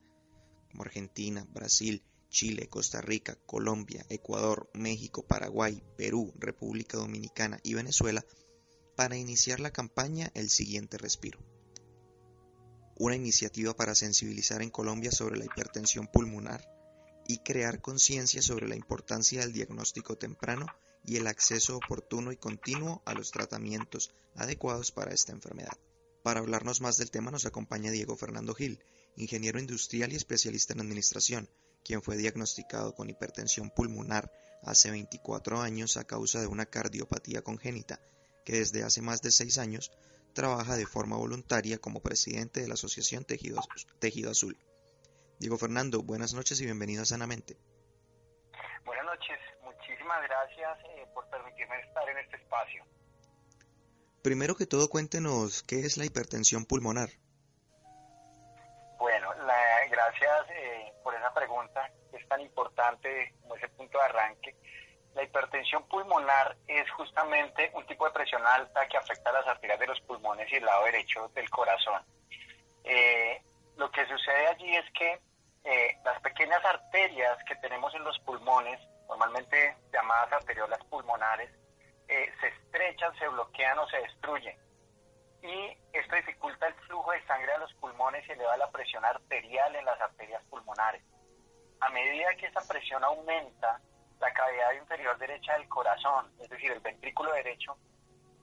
como 0.69 0.83
Argentina, 0.83 1.47
Brasil, 1.49 2.03
Chile, 2.29 2.69
Costa 2.69 3.01
Rica, 3.01 3.39
Colombia, 3.47 4.05
Ecuador, 4.09 4.69
México, 4.75 5.25
Paraguay, 5.25 5.81
Perú, 5.97 6.31
República 6.37 6.99
Dominicana 6.99 7.59
y 7.63 7.73
Venezuela, 7.73 8.23
para 8.95 9.17
iniciar 9.17 9.59
la 9.59 9.71
campaña 9.71 10.29
El 10.35 10.51
siguiente 10.51 10.99
respiro. 10.99 11.39
Una 12.99 13.15
iniciativa 13.15 13.75
para 13.75 13.95
sensibilizar 13.95 14.61
en 14.61 14.69
Colombia 14.69 15.09
sobre 15.09 15.39
la 15.39 15.45
hipertensión 15.45 16.05
pulmonar 16.05 16.63
y 17.27 17.39
crear 17.39 17.81
conciencia 17.81 18.43
sobre 18.43 18.67
la 18.67 18.75
importancia 18.75 19.41
del 19.41 19.53
diagnóstico 19.53 20.19
temprano 20.19 20.67
y 21.07 21.15
el 21.15 21.25
acceso 21.25 21.77
oportuno 21.77 22.31
y 22.31 22.37
continuo 22.37 23.01
a 23.05 23.13
los 23.13 23.31
tratamientos 23.31 24.13
adecuados 24.35 24.91
para 24.91 25.13
esta 25.13 25.31
enfermedad. 25.31 25.77
Para 26.21 26.41
hablarnos 26.41 26.81
más 26.81 26.97
del 26.97 27.09
tema 27.09 27.31
nos 27.31 27.45
acompaña 27.45 27.89
Diego 27.89 28.17
Fernando 28.17 28.53
Gil, 28.53 28.83
ingeniero 29.15 29.57
industrial 29.57 30.11
y 30.11 30.17
especialista 30.17 30.73
en 30.73 30.81
administración, 30.81 31.49
quien 31.83 32.01
fue 32.01 32.17
diagnosticado 32.17 32.93
con 32.93 33.09
hipertensión 33.09 33.69
pulmonar 33.69 34.29
hace 34.63 34.91
24 34.91 35.61
años 35.61 35.95
a 35.95 36.03
causa 36.03 36.41
de 36.41 36.47
una 36.47 36.65
cardiopatía 36.65 37.41
congénita, 37.41 38.01
que 38.43 38.57
desde 38.57 38.83
hace 38.83 39.01
más 39.01 39.21
de 39.21 39.31
6 39.31 39.57
años 39.59 39.91
trabaja 40.33 40.75
de 40.75 40.85
forma 40.85 41.15
voluntaria 41.15 41.77
como 41.77 42.01
presidente 42.01 42.59
de 42.59 42.67
la 42.67 42.73
Asociación 42.73 43.23
Tejido, 43.23 43.61
Azul. 44.29 44.57
Diego 45.39 45.57
Fernando, 45.57 46.03
buenas 46.03 46.33
noches 46.33 46.59
y 46.59 46.65
bienvenido 46.65 47.03
a 47.03 47.05
Sanamente. 47.05 47.57
Buenas 48.85 49.05
noches, 49.05 49.37
muchísimas 50.07 50.21
gracias 50.23 50.79
eh, 50.95 51.05
por 51.13 51.27
permitirme 51.29 51.79
estar 51.81 52.09
en 52.09 52.17
este 52.19 52.37
espacio. 52.37 52.85
Primero 54.23 54.55
que 54.55 54.65
todo, 54.65 54.89
cuéntenos 54.89 55.63
qué 55.63 55.81
es 55.81 55.97
la 55.97 56.05
hipertensión 56.05 56.65
pulmonar. 56.65 57.09
Bueno, 58.97 59.33
la, 59.45 59.87
gracias 59.89 60.49
eh, 60.49 60.93
por 61.03 61.13
esa 61.13 61.33
pregunta, 61.33 61.91
es 62.13 62.27
tan 62.27 62.41
importante 62.41 63.33
como 63.41 63.55
ese 63.55 63.67
punto 63.69 63.97
de 63.97 64.03
arranque. 64.05 64.55
La 65.13 65.23
hipertensión 65.23 65.87
pulmonar 65.87 66.57
es 66.67 66.89
justamente 66.91 67.71
un 67.73 67.85
tipo 67.85 68.05
de 68.05 68.11
presión 68.11 68.45
alta 68.45 68.87
que 68.87 68.97
afecta 68.97 69.29
a 69.29 69.33
las 69.33 69.47
arterias 69.47 69.79
de 69.79 69.87
los 69.87 69.99
pulmones 70.01 70.51
y 70.51 70.55
el 70.55 70.65
lado 70.65 70.85
derecho 70.85 71.29
del 71.33 71.49
corazón. 71.49 72.01
Eh, 72.83 73.41
lo 73.77 73.91
que 73.91 74.05
sucede 74.07 74.47
allí 74.47 74.75
es 74.75 74.85
que 74.91 75.19
eh, 75.63 75.97
las 76.03 76.19
pequeñas 76.21 76.63
arterias 76.63 77.37
que 77.47 77.55
tenemos 77.55 77.93
en 77.95 78.03
los 78.03 78.17
pulmones 78.19 78.79
normalmente 79.07 79.77
llamadas 79.91 80.33
arteriolas 80.33 80.83
pulmonares, 80.85 81.49
eh, 82.07 82.31
se 82.39 82.47
estrechan, 82.47 83.17
se 83.17 83.27
bloquean 83.27 83.79
o 83.79 83.87
se 83.87 83.97
destruyen. 83.97 84.57
Y 85.41 85.77
esto 85.93 86.15
dificulta 86.15 86.67
el 86.67 86.73
flujo 86.73 87.11
de 87.11 87.25
sangre 87.25 87.51
a 87.53 87.59
los 87.59 87.73
pulmones 87.75 88.27
y 88.27 88.31
eleva 88.31 88.57
la 88.57 88.71
presión 88.71 89.03
arterial 89.05 89.75
en 89.75 89.85
las 89.85 89.99
arterias 90.01 90.43
pulmonares. 90.49 91.03
A 91.79 91.89
medida 91.89 92.35
que 92.35 92.47
esa 92.47 92.67
presión 92.67 93.03
aumenta, 93.03 93.79
la 94.19 94.33
cavidad 94.33 94.73
inferior 94.73 95.17
derecha 95.17 95.53
del 95.53 95.67
corazón, 95.69 96.31
es 96.41 96.49
decir, 96.49 96.71
el 96.71 96.79
ventrículo 96.79 97.31
derecho, 97.33 97.77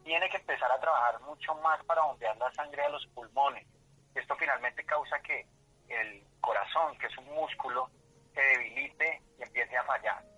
tiene 0.05 0.29
que 0.29 0.37
empezar 0.37 0.71
a 0.71 0.81
trabajar 0.81 1.21
mucho 1.23 1.55
más 1.57 1.83
para 1.85 2.03
bombear 2.03 2.37
la 2.37 2.53
sangre 2.53 2.85
a 2.85 2.91
los 2.91 3.05
pulmones. 3.09 3.67
Esto 4.15 4.37
finalmente 4.37 4.85
causa 4.85 5.19
que 5.21 5.47
el 5.89 6.25
corazón, 6.41 6.97
que 6.99 7.07
es 7.07 7.19
un 7.19 7.35
músculo, 7.35 7.91
se 8.35 8.41
debilite 8.41 9.23
y 9.39 9.43
empiece 9.43 9.77
a 9.77 9.85
fallar. 9.85 10.34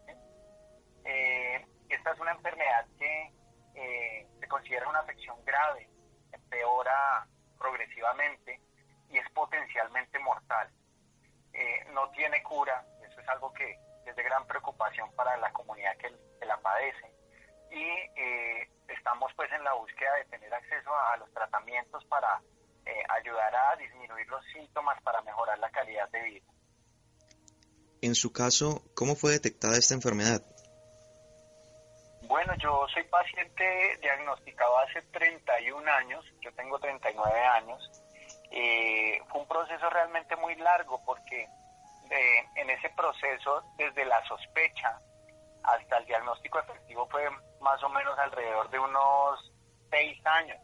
Eh, 1.06 1.64
esta 1.88 2.12
es 2.12 2.20
una 2.20 2.32
enfermedad 2.32 2.84
que 2.98 3.32
eh, 3.74 4.26
se 4.40 4.48
considera 4.48 4.88
una 4.88 5.00
afección 5.00 5.36
grave, 5.44 5.88
empeora 6.32 7.26
progresivamente 7.58 8.60
y 9.08 9.18
es 9.18 9.30
potencialmente 9.30 10.18
mortal. 10.18 10.68
Eh, 11.52 11.86
no 11.92 12.10
tiene 12.10 12.42
cura, 12.42 12.84
eso 13.08 13.20
es 13.20 13.28
algo 13.28 13.52
que 13.52 13.78
es 14.04 14.16
de 14.16 14.22
gran 14.22 14.46
preocupación 14.46 15.10
para 15.14 15.36
la 15.36 15.52
comunidad 15.52 15.96
que, 15.98 16.10
la 16.44 16.60
padece. 16.60 17.12
Y 17.72 18.92
estamos 18.92 19.32
pues 19.34 19.50
en 19.52 19.64
la 19.64 19.74
búsqueda 19.74 20.14
de 20.14 20.24
tener 20.26 20.54
acceso 20.54 20.94
a, 20.94 21.16
los 21.16 21.32
tratamientos 21.32 22.04
para 22.04 22.40
ayudar 23.08 23.52
a 23.52 23.76
disminuir 23.76 24.28
los 24.28 24.44
síntomas 24.52 25.02
para 25.02 25.20
mejorar 25.22 25.58
la 25.58 25.68
calidad 25.70 26.08
de 26.10 26.22
vida. 26.22 26.46
En 28.00 28.14
su 28.14 28.32
caso, 28.32 28.84
¿cómo 28.94 29.16
fue 29.16 29.32
detectada 29.32 29.76
esta 29.76 29.94
enfermedad? 29.94 30.55
Bueno, 32.28 32.54
yo 32.56 32.86
soy 32.92 33.04
paciente 33.04 33.98
diagnosticado 34.00 34.78
hace 34.78 35.00
31 35.12 35.90
años, 35.92 36.24
yo 36.40 36.52
tengo 36.54 36.78
39 36.78 37.40
años. 37.40 38.02
Eh, 38.50 39.20
fue 39.28 39.40
un 39.42 39.48
proceso 39.48 39.88
realmente 39.90 40.34
muy 40.36 40.56
largo 40.56 41.04
porque 41.04 41.46
en 42.56 42.70
ese 42.70 42.88
proceso, 42.90 43.62
desde 43.76 44.04
la 44.04 44.24
sospecha 44.26 45.00
hasta 45.64 45.98
el 45.98 46.06
diagnóstico 46.06 46.60
efectivo, 46.60 47.08
fue 47.08 47.28
más 47.60 47.82
o 47.82 47.88
menos 47.88 48.18
alrededor 48.18 48.70
de 48.70 48.78
unos 48.78 49.52
6 49.90 50.26
años. 50.26 50.58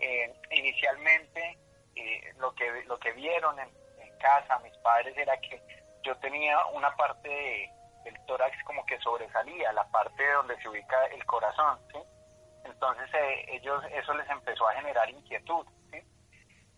Eh, 0.00 0.32
inicialmente, 0.50 1.58
eh, 1.96 2.32
lo, 2.38 2.54
que, 2.54 2.84
lo 2.86 2.98
que 2.98 3.12
vieron 3.12 3.58
en, 3.58 3.68
en 3.98 4.18
casa 4.18 4.58
mis 4.60 4.76
padres 4.78 5.16
era 5.16 5.36
que 5.40 5.60
yo 6.02 6.16
tenía 6.18 6.64
una 6.66 6.94
parte 6.96 7.28
de 7.28 7.73
el 8.04 8.26
tórax 8.26 8.56
como 8.64 8.84
que 8.86 8.98
sobresalía, 9.00 9.72
la 9.72 9.84
parte 9.88 10.30
donde 10.32 10.60
se 10.60 10.68
ubica 10.68 11.04
el 11.06 11.24
corazón, 11.26 11.78
¿sí? 11.92 11.98
Entonces 12.64 13.08
eh, 13.14 13.44
ellos, 13.48 13.82
eso 13.92 14.14
les 14.14 14.28
empezó 14.30 14.68
a 14.68 14.74
generar 14.74 15.08
inquietud, 15.10 15.66
¿sí? 15.90 16.02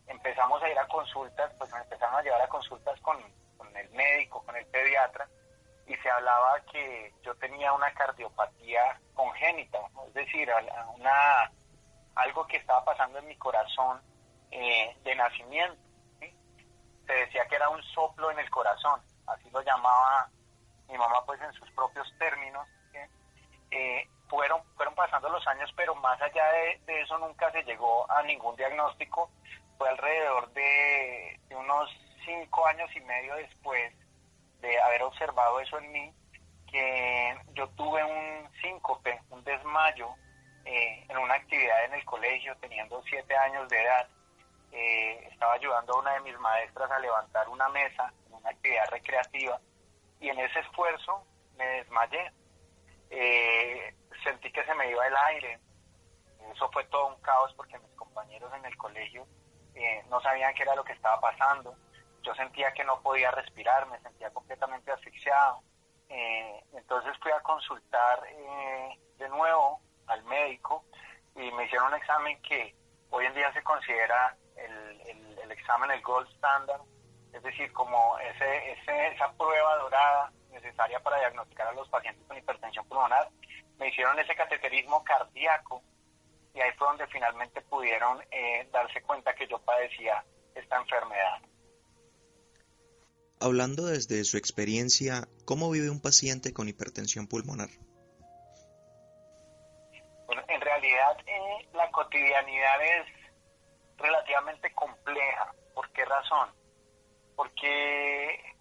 Empezamos 0.06 0.62
a 0.62 0.68
ir 0.68 0.78
a 0.78 0.86
consultas, 0.88 1.52
pues 1.58 1.70
nos 1.70 1.82
empezaron 1.82 2.16
a 2.16 2.22
llevar 2.22 2.42
a 2.42 2.48
consultas 2.48 3.00
con, 3.00 3.16
el 3.74 3.90
médico, 3.90 4.42
con 4.44 4.56
el 4.56 4.66
pediatra, 4.66 5.28
y 5.86 5.94
se 5.96 6.10
hablaba 6.10 6.60
que 6.72 7.12
yo 7.22 7.34
tenía 7.36 7.72
una 7.72 7.92
cardiopatía 7.92 8.98
congénita, 9.14 9.78
es 10.08 10.14
decir, 10.14 10.50
una, 10.94 11.50
algo 12.14 12.46
que 12.46 12.56
estaba 12.56 12.84
pasando 12.84 13.18
en 13.18 13.26
mi 13.26 13.36
corazón 13.36 14.00
eh, 14.50 14.96
de 15.04 15.14
nacimiento. 15.14 15.80
Se 17.06 17.12
decía 17.12 17.46
que 17.46 17.54
era 17.54 17.68
un 17.68 17.82
soplo 17.82 18.30
en 18.30 18.38
el 18.38 18.50
corazón, 18.50 19.00
así 19.26 19.48
lo 19.50 19.60
llamaba 19.62 20.28
mi 20.88 20.98
mamá 20.98 21.24
pues 21.26 21.40
en 21.40 21.52
sus 21.54 21.70
propios 21.72 22.12
términos. 22.18 22.66
Eh, 23.70 24.08
fueron, 24.28 24.62
fueron 24.76 24.94
pasando 24.94 25.28
los 25.28 25.46
años, 25.46 25.70
pero 25.76 25.94
más 25.96 26.20
allá 26.20 26.44
de, 26.52 27.00
eso 27.02 27.18
nunca 27.18 27.50
se 27.52 27.62
llegó 27.64 28.10
a 28.10 28.22
ningún 28.22 28.56
diagnóstico. 28.56 29.30
Fue 29.78 29.88
alrededor 29.88 30.52
de, 30.52 31.38
de 31.48 31.56
unos 31.56 31.90
cinco 32.24 32.66
años 32.66 32.90
y 32.96 33.00
medio 33.00 33.34
después 33.36 33.92
de 34.60 34.80
haber 34.80 35.02
observado 35.02 35.60
eso 35.60 35.78
en 35.78 35.92
mí, 35.92 36.12
que 36.70 37.36
yo 37.54 37.68
tuve 37.70 38.02
un 38.02 38.50
síncope, 38.60 39.20
un 39.30 39.44
desmayo, 39.44 40.08
eh, 40.64 41.04
en 41.08 41.18
una 41.18 41.34
actividad 41.34 41.84
en 41.84 41.94
el 41.94 42.04
colegio, 42.04 42.56
teniendo 42.60 43.02
siete 43.08 43.36
años 43.36 43.68
de 43.68 43.82
edad. 43.82 44.08
Eh, 44.72 45.28
estaba 45.30 45.52
ayudando 45.52 45.94
a 45.94 46.00
una 46.00 46.14
de 46.14 46.20
mis 46.20 46.38
maestras 46.40 46.90
a 46.90 46.98
levantar 46.98 47.48
una 47.48 47.68
mesa 47.68 48.12
en 48.26 48.34
una 48.34 48.50
actividad 48.50 48.88
recreativa 48.90 49.60
y 50.20 50.28
en 50.28 50.38
ese 50.38 50.60
esfuerzo 50.60 51.24
me 51.56 51.66
desmayé. 51.66 52.32
Eh, 53.10 53.94
sentí 54.24 54.50
que 54.50 54.64
se 54.64 54.74
me 54.74 54.90
iba 54.90 55.06
el 55.06 55.16
aire. 55.16 55.60
Eso 56.54 56.70
fue 56.72 56.84
todo 56.84 57.08
un 57.08 57.20
caos 57.22 57.52
porque 57.54 57.78
mis 57.78 57.92
compañeros 57.92 58.52
en 58.54 58.64
el 58.64 58.76
colegio 58.76 59.26
no 60.08 60.20
sabían 60.22 60.54
qué 60.54 60.62
era 60.62 60.74
lo 60.74 60.84
que 60.84 60.94
estaba 60.94 61.20
pasando 61.20 61.76
yo 62.26 62.34
sentía 62.34 62.72
que 62.72 62.84
no 62.84 63.00
podía 63.00 63.30
respirar, 63.30 63.86
me 63.86 64.00
sentía 64.00 64.30
completamente 64.30 64.90
asfixiado. 64.90 65.62
Eh, 66.08 66.64
entonces 66.74 67.16
fui 67.22 67.30
a 67.30 67.40
consultar 67.40 68.20
eh, 68.28 68.98
de 69.18 69.28
nuevo 69.28 69.80
al 70.08 70.22
médico 70.24 70.84
y 71.36 71.50
me 71.52 71.64
hicieron 71.64 71.88
un 71.88 71.94
examen 71.94 72.40
que 72.42 72.74
hoy 73.10 73.26
en 73.26 73.34
día 73.34 73.52
se 73.52 73.62
considera 73.62 74.36
el, 74.56 75.00
el, 75.42 75.52
examen, 75.52 75.90
el 75.90 76.02
gold 76.02 76.28
standard, 76.34 76.80
es 77.36 77.42
decir, 77.42 77.70
como 77.72 78.18
ese, 78.18 78.72
ese, 78.72 79.08
esa 79.08 79.30
prueba 79.32 79.76
dorada 79.76 80.32
necesaria 80.50 80.98
para 81.00 81.18
diagnosticar 81.18 81.66
a 81.68 81.72
los 81.72 81.88
pacientes 81.88 82.24
con 82.26 82.36
hipertensión 82.36 82.86
pulmonar. 82.88 83.28
Me 83.78 83.88
hicieron 83.88 84.18
ese 84.18 84.34
cateterismo 84.34 85.04
cardíaco 85.04 85.82
y 86.54 86.60
ahí 86.60 86.70
fue 86.78 86.88
donde 86.88 87.06
finalmente 87.08 87.60
pudieron 87.60 88.22
eh, 88.30 88.66
darse 88.72 89.02
cuenta 89.02 89.34
que 89.34 89.46
yo 89.46 89.58
padecía 89.58 90.24
esta 90.54 90.76
enfermedad. 90.76 91.42
Hablando 93.38 93.84
desde 93.84 94.24
su 94.24 94.38
experiencia, 94.38 95.28
¿cómo 95.44 95.70
vive 95.70 95.90
un 95.90 96.00
paciente 96.00 96.54
con 96.54 96.70
hipertensión 96.70 97.26
pulmonar? 97.26 97.68
Bueno, 100.26 100.42
en 100.48 100.60
realidad 100.62 101.18
eh, 101.26 101.68
la 101.74 101.90
cotidianidad 101.90 102.82
es 102.82 103.06
relativamente 103.98 104.72
compleja. 104.72 105.54
¿Por 105.74 105.90
qué 105.90 106.06
razón? 106.06 106.48
Porque 107.36 108.54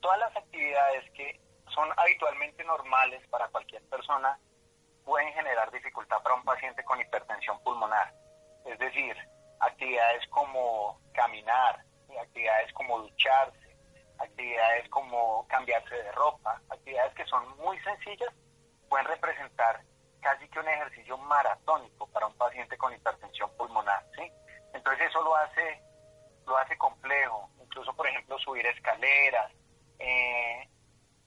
todas 0.00 0.18
las 0.18 0.36
actividades 0.36 1.10
que 1.12 1.40
son 1.68 1.88
habitualmente 1.96 2.64
normales 2.64 3.26
para 3.28 3.48
cualquier 3.48 3.82
persona 3.88 4.38
pueden 5.04 5.32
generar 5.32 5.70
dificultad 5.70 6.22
para 6.22 6.34
un 6.34 6.44
paciente 6.44 6.84
con 6.84 7.00
hipertensión 7.00 7.62
pulmonar. 7.62 8.12
Es 8.66 8.78
decir, 8.78 9.16
actividades 9.60 10.26
como 10.28 11.00
caminar, 11.14 11.84
actividades 12.20 12.72
como 12.74 13.00
ducharse, 13.00 13.76
actividades 14.18 14.88
como 14.90 15.46
cambiarse 15.48 15.94
de 15.94 16.12
ropa, 16.12 16.60
actividades 16.68 17.14
que 17.14 17.24
son 17.26 17.56
muy 17.58 17.78
sencillas, 17.80 18.32
pueden 18.88 19.06
representar 19.06 19.82
casi 20.20 20.48
que 20.48 20.60
un 20.60 20.68
ejercicio 20.68 21.18
maratónico 21.18 22.06
para 22.08 22.26
un 22.26 22.36
paciente 22.36 22.76
con 22.76 22.92
hipertensión 22.92 23.50
pulmonar, 23.56 24.04
¿sí? 24.16 24.30
Entonces 24.72 25.08
eso 25.08 25.22
lo 25.22 25.34
hace, 25.36 25.82
lo 26.46 26.56
hace 26.56 26.78
complejo, 26.78 27.50
incluso 27.72 27.94
por 27.94 28.06
ejemplo 28.06 28.38
subir 28.38 28.66
escaleras, 28.66 29.50
eh, 29.98 30.68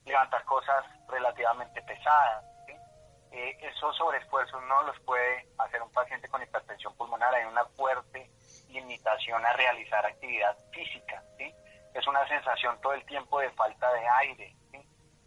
levantar 0.05 0.45
cosas 0.45 0.85
relativamente 1.07 1.81
pesadas, 1.81 2.45
¿sí? 2.67 2.73
eh, 3.31 3.57
esos 3.61 3.97
sobreesfuerzos 3.97 4.61
no 4.65 4.83
los 4.83 4.99
puede 4.99 5.47
hacer 5.57 5.81
un 5.81 5.91
paciente 5.91 6.29
con 6.29 6.43
hipertensión 6.43 6.95
pulmonar, 6.95 7.33
hay 7.33 7.45
una 7.45 7.65
fuerte 7.75 8.29
limitación 8.69 9.43
a 9.43 9.53
realizar 9.53 10.05
actividad 10.05 10.55
física, 10.71 11.23
es 11.95 12.05
una 12.07 12.27
sensación 12.27 12.79
todo 12.81 12.93
el 12.93 13.05
tiempo 13.05 13.39
de 13.39 13.49
falta 13.51 13.91
de 13.93 14.07
aire, 14.21 14.55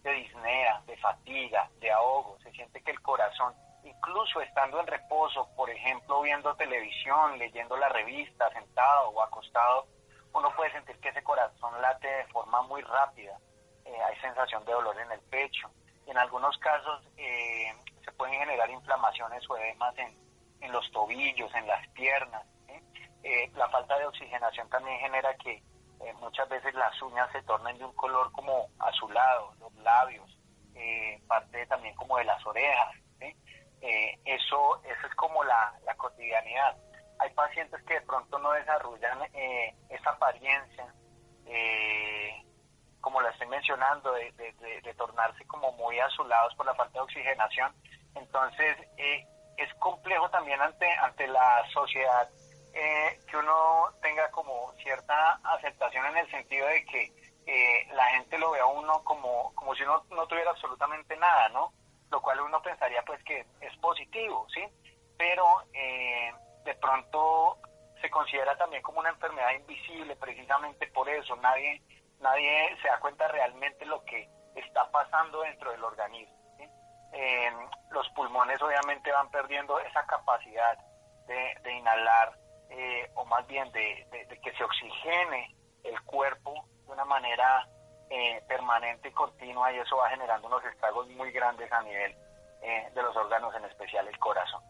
de 0.03 0.13
disnea, 0.13 0.81
de 0.87 0.97
fatiga, 0.99 1.69
de 1.81 1.91
ahogo. 1.91 2.39
Se 2.43 2.53
siente 2.53 2.83
que 2.83 2.91
el 2.91 3.01
corazón, 3.01 3.55
incluso 3.85 4.43
estando 4.43 4.79
en 4.79 4.87
reposo, 4.87 5.49
por 5.57 5.71
ejemplo, 5.71 6.21
viendo 6.21 6.55
televisión, 6.57 7.39
leyendo 7.39 7.75
la 7.79 7.89
revista, 7.89 8.51
sentado 8.53 9.09
o 9.09 9.23
acostado, 9.23 9.89
uno 10.33 10.55
puede 10.55 10.73
sentir 10.73 10.99
que 11.01 11.09
ese 11.09 11.23
corazón 11.23 11.81
late 11.81 12.09
de 12.09 12.27
forma 12.27 12.63
muy 12.63 12.83
rápida. 12.83 13.39
Eh, 13.85 14.03
hay 14.03 14.17
sensación 14.21 14.65
de 14.65 14.73
dolor 14.73 14.99
en 15.01 15.11
el 15.13 15.21
pecho. 15.23 15.71
En 16.07 16.19
algunos 16.19 16.57
casos 16.59 17.03
eh, 17.17 17.73
se 18.05 18.13
pueden 18.13 18.39
generar 18.39 18.69
inflamaciones 18.71 19.43
o 19.49 19.57
edemas 19.57 19.95
en, 19.99 20.73
los 20.73 20.91
tobillos, 20.93 21.55
en 21.55 21.67
las 21.67 21.87
piernas. 21.89 22.45
Eh, 23.23 23.51
la 23.55 23.69
falta 23.69 23.99
de 23.99 24.07
oxigenación 24.07 24.69
también 24.69 24.99
genera 25.01 25.35
que 25.37 25.63
muchas 26.21 26.49
veces 26.49 26.73
las 26.75 27.01
uñas 27.03 27.31
se 27.33 27.43
tornan 27.43 27.77
de 27.77 27.85
un 27.85 27.95
color 27.95 28.31
como 28.33 28.69
azulado, 28.79 29.53
los 29.59 29.75
labios, 29.77 30.39
parte 31.27 31.67
también 31.67 31.95
como 31.97 32.17
de 32.19 32.25
las 32.25 32.45
orejas. 32.47 32.95
Eso, 33.81 34.81
eso 34.85 35.07
es 35.07 35.15
como 35.17 35.43
la, 35.45 35.75
la, 35.85 35.95
cotidianidad. 35.97 36.77
Hay 37.19 37.31
pacientes 37.31 37.83
que 37.83 37.95
de 37.95 38.01
pronto 38.03 38.39
no 38.39 38.53
desarrollan 38.53 39.19
esa 39.89 40.11
apariencia, 40.11 40.87
como 43.01 43.21
la 43.21 43.31
estoy 43.31 43.49
mencionando, 43.49 44.13
de, 44.13 44.33
de, 44.83 44.95
tornarse 44.95 45.45
como 45.47 45.73
muy 45.73 45.99
azulados 45.99 46.55
por 46.55 46.67
la 46.67 46.75
falta 46.75 46.99
de 46.99 47.05
oxigenación. 47.05 47.73
Entonces, 48.15 48.77
es 49.59 49.75
complejo 49.75 50.31
también 50.31 50.61
ante, 50.61 50.89
ante 51.03 51.27
la 51.27 51.65
sociedad 51.73 52.29
eh, 52.75 53.19
que 53.29 53.37
uno 53.37 53.89
tenga 54.01 54.31
como 54.31 54.73
cierta 54.83 55.41
aceptación 55.43 56.07
en 56.07 56.19
el 56.19 56.31
sentido 56.31 56.67
de 56.69 56.85
que 56.85 57.13
eh, 57.47 57.89
la 57.93 58.05
gente 58.11 58.39
lo 58.39 58.53
vea 58.53 58.63
a 58.63 58.67
uno 58.67 59.03
como, 59.05 59.53
como 59.55 59.75
si 59.75 59.83
uno 59.83 60.05
no 60.11 60.27
tuviera 60.27 60.51
absolutamente 60.51 61.17
nada, 61.17 61.49
¿no? 61.49 61.73
Lo 62.11 62.21
cual 62.21 62.41
uno 62.41 62.63
pensaría 62.63 63.03
pues 63.03 63.23
que 63.25 63.45
es 63.61 63.77
positivo, 63.79 64.47
¿sí? 64.55 64.63
Pero 65.17 65.45
eh, 65.73 66.33
de 66.69 66.75
pronto 66.75 67.59
se 68.01 68.11
considera 68.11 68.57
también 68.59 68.83
como 68.83 69.01
una 69.01 69.09
enfermedad 69.09 69.53
invisible 69.53 70.15
precisamente 70.17 70.87
por 70.89 71.09
eso. 71.09 71.35
Nadie, 71.37 71.83
nadie 72.21 72.77
se 72.83 72.89
da 72.89 73.01
cuenta 73.01 73.27
realmente 73.29 73.87
lo 73.87 74.05
que 74.05 74.29
está 74.55 74.91
pasando 74.91 75.41
dentro 75.41 75.71
del 75.71 75.83
organismo. 75.83 76.37
los 77.91 78.09
pulmones 78.11 78.61
obviamente 78.61 79.11
van 79.11 79.31
perdiendo 79.31 79.79
esa 79.81 80.05
capacidad 80.07 80.77
de, 81.27 81.55
de 81.63 81.73
inhalar 81.73 82.37
eh, 82.71 83.11
o 83.15 83.25
más 83.25 83.47
bien 83.47 83.71
de, 83.73 84.07
que 84.43 84.53
se 84.53 84.65
oxigene 84.65 85.57
el 85.85 86.01
cuerpo 86.03 86.53
de 86.85 86.93
una 86.93 87.07
manera 87.07 87.67
eh, 88.11 88.43
permanente 88.47 89.09
y 89.09 89.13
continua 89.13 89.73
y 89.73 89.79
eso 89.79 89.97
va 89.97 90.11
generando 90.11 90.49
unos 90.49 90.63
estragos 90.67 91.09
muy 91.09 91.33
grandes 91.33 91.73
a 91.73 91.83
nivel 91.83 92.15
eh, 92.61 92.91
de 92.95 93.03
los 93.03 93.17
órganos, 93.17 93.55
en 93.55 93.65
especial 93.65 94.07
el 94.07 94.19
corazón. 94.19 94.63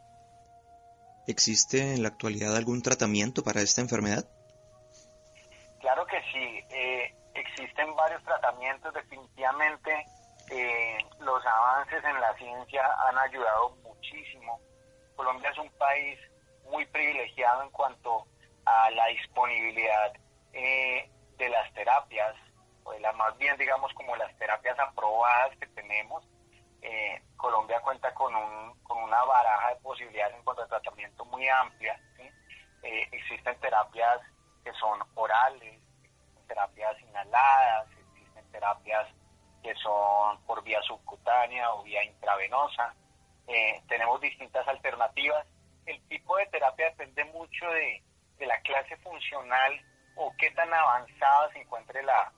¿Existe 1.29 1.95
en 1.95 2.03
la 2.03 2.09
actualidad 2.09 2.57
algún 2.57 2.83
tratamiento 2.83 3.45
para 3.45 3.61
esta 3.61 3.81
enfermedad? 3.81 4.25
Claro 5.81 6.05
que 6.07 6.21
sí, 6.33 6.65
existen 7.35 7.95
varios 7.95 8.23
tratamientos, 8.25 8.93
definitivamente 8.95 10.07
los 11.21 11.45
avances 11.45 12.03
en 12.05 12.21
la 12.21 12.35
ciencia 12.37 12.83
han 13.07 13.19
ayudado 13.19 13.77
muchísimo. 13.83 14.59
Colombia 15.17 15.51
es 15.51 15.59
un 15.59 15.71
país 15.79 16.19
muy 16.71 16.87
privilegiado 16.87 17.63
en 17.63 17.71
cuanto 17.71 18.27
a 18.65 18.91
la 18.91 19.07
disponibilidad 19.09 20.13
eh, 20.53 21.11
de 21.37 21.49
las 21.49 21.73
terapias, 21.75 22.35
o 22.85 22.93
de 22.93 23.01
la 23.01 23.13
más 23.13 23.37
bien 23.39 23.57
digamos 23.59 23.93
como 23.95 24.17
las 24.17 24.35
terapias 24.39 24.79
aprobadas 24.79 25.57
que 25.59 25.67
tenemos. 25.69 26.25
Eh, 26.83 27.23
Colombia 27.37 27.81
cuenta 27.81 28.13
con, 28.15 28.35
un, 28.35 28.79
con 28.83 28.99
una 28.99 29.23
baraja 29.25 29.71
de 29.71 29.81
posibilidades 29.81 30.37
en 30.37 30.45
cuanto 30.45 30.63
a 30.63 30.69
tratamiento 30.69 31.25
muy 31.25 31.49
amplia. 31.49 32.01
Eh, 32.83 33.09
existen 33.13 33.59
terapias 33.61 34.21
que 34.65 34.73
son 34.75 35.01
orales, 35.15 35.81
terapias 36.47 37.01
inhaladas, 37.03 37.89
existen 38.15 38.51
terapias 38.53 39.09
que 39.63 39.75
son 39.77 40.41
por 40.45 40.63
vía 40.63 40.81
subcutánea 40.83 41.73
o 41.75 41.83
vía 41.83 42.05
intravenosa. 42.05 42.95
tenemos 43.89 44.21
distintas 44.21 44.67
alternativas 44.69 45.47
el 45.89 46.01
tipo 46.09 46.37
de 46.37 46.47
terapia 46.47 46.91
depende 46.91 47.25
mucho 47.27 47.67
de, 47.71 48.03
la 48.47 48.61
clase 48.61 48.97
funcional 48.99 49.81
o 50.15 50.33
qué 50.39 50.51
tan 50.53 50.73
avanzada 50.73 51.53
se 51.53 51.61
encuentre 51.61 52.03
la, 52.05 52.33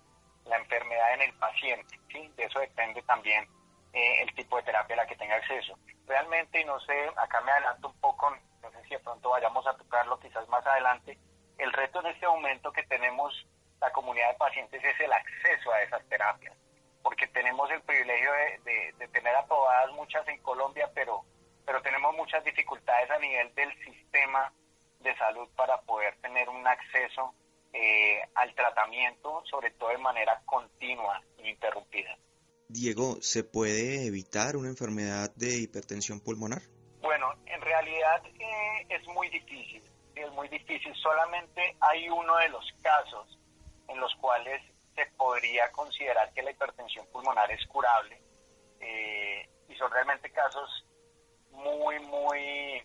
la 0.46 0.56
enfermedad 0.56 1.14
en 1.14 1.22
el 1.22 1.34
paciente. 1.34 1.98
¿sí? 2.08 2.32
De 2.36 2.44
eso 2.44 2.58
depende 2.60 3.02
también 3.02 3.46
eh, 3.92 4.22
el 4.22 4.34
tipo 4.34 4.56
de 4.56 4.62
terapia 4.64 4.94
a 4.94 4.98
la 4.98 5.06
que 5.06 5.16
tenga 5.16 5.36
acceso. 5.36 5.78
Realmente, 6.06 6.60
y 6.60 6.64
no 6.64 6.78
sé, 6.80 7.10
acá 7.16 7.40
me 7.40 7.52
adelanto 7.52 7.88
un 7.88 8.00
poco, 8.00 8.30
no 8.62 8.70
sé 8.70 8.82
si 8.84 8.90
de 8.90 9.00
pronto 9.00 9.30
vayamos 9.30 9.66
a 9.66 9.76
tocarlo 9.76 10.18
quizás 10.20 10.48
más 10.48 10.66
adelante, 10.66 11.18
el 11.58 11.72
reto 11.72 12.00
en 12.00 12.06
este 12.06 12.26
momento 12.26 12.72
que 12.72 12.82
tenemos 12.84 13.46
la 13.80 13.92
comunidad 13.92 14.30
de 14.30 14.38
pacientes 14.38 14.82
es 14.82 15.00
el 15.00 15.12
acceso 15.12 15.72
a 15.72 15.82
esas 15.82 16.04
terapias, 16.08 16.56
porque 17.02 17.26
tenemos 17.28 17.70
el 17.70 17.82
privilegio 17.82 18.32
de, 18.32 18.94
de 18.98 19.08
tener 19.08 19.34
aprobadas 19.34 19.90
muchas 19.92 20.26
en 20.28 20.42
Colombia, 20.42 20.90
pero, 20.94 21.24
pero 21.64 21.80
tenemos 21.82 22.14
muchas 22.14 22.44
dificultades 22.44 23.10
a 23.10 23.18
nivel 23.18 23.54
del 23.54 23.72
sistema 23.84 24.52
de 25.00 25.16
salud 25.16 25.48
para 25.56 25.80
poder 25.82 26.14
tener 26.20 26.48
un 26.48 26.66
acceso 26.66 27.34
eh, 27.72 28.20
al 28.34 28.54
tratamiento, 28.54 29.42
sobre 29.46 29.70
todo 29.72 29.90
de 29.90 29.98
manera 29.98 30.40
continua 30.44 31.22
e 31.38 31.50
interrumpida. 31.50 32.16
Diego, 32.72 33.16
¿se 33.20 33.44
puede 33.44 34.06
evitar 34.06 34.56
una 34.56 34.68
enfermedad 34.68 35.34
de 35.36 35.58
hipertensión 35.58 36.20
pulmonar? 36.20 36.62
Bueno, 37.00 37.26
en 37.46 37.60
realidad 37.60 38.22
eh, 38.26 38.86
es 38.88 39.06
muy 39.08 39.28
difícil, 39.28 39.82
es 40.14 40.30
muy 40.32 40.48
difícil. 40.48 40.94
Solamente 40.96 41.76
hay 41.80 42.08
uno 42.08 42.36
de 42.36 42.48
los 42.48 42.64
casos 42.82 43.38
en 43.88 44.00
los 44.00 44.14
cuales 44.16 44.62
se 44.94 45.06
podría 45.16 45.70
considerar 45.72 46.32
que 46.32 46.42
la 46.42 46.50
hipertensión 46.50 47.06
pulmonar 47.12 47.50
es 47.50 47.66
curable 47.66 48.20
eh, 48.80 49.48
y 49.68 49.74
son 49.76 49.90
realmente 49.90 50.30
casos 50.30 50.86
muy, 51.50 51.98
muy 52.00 52.82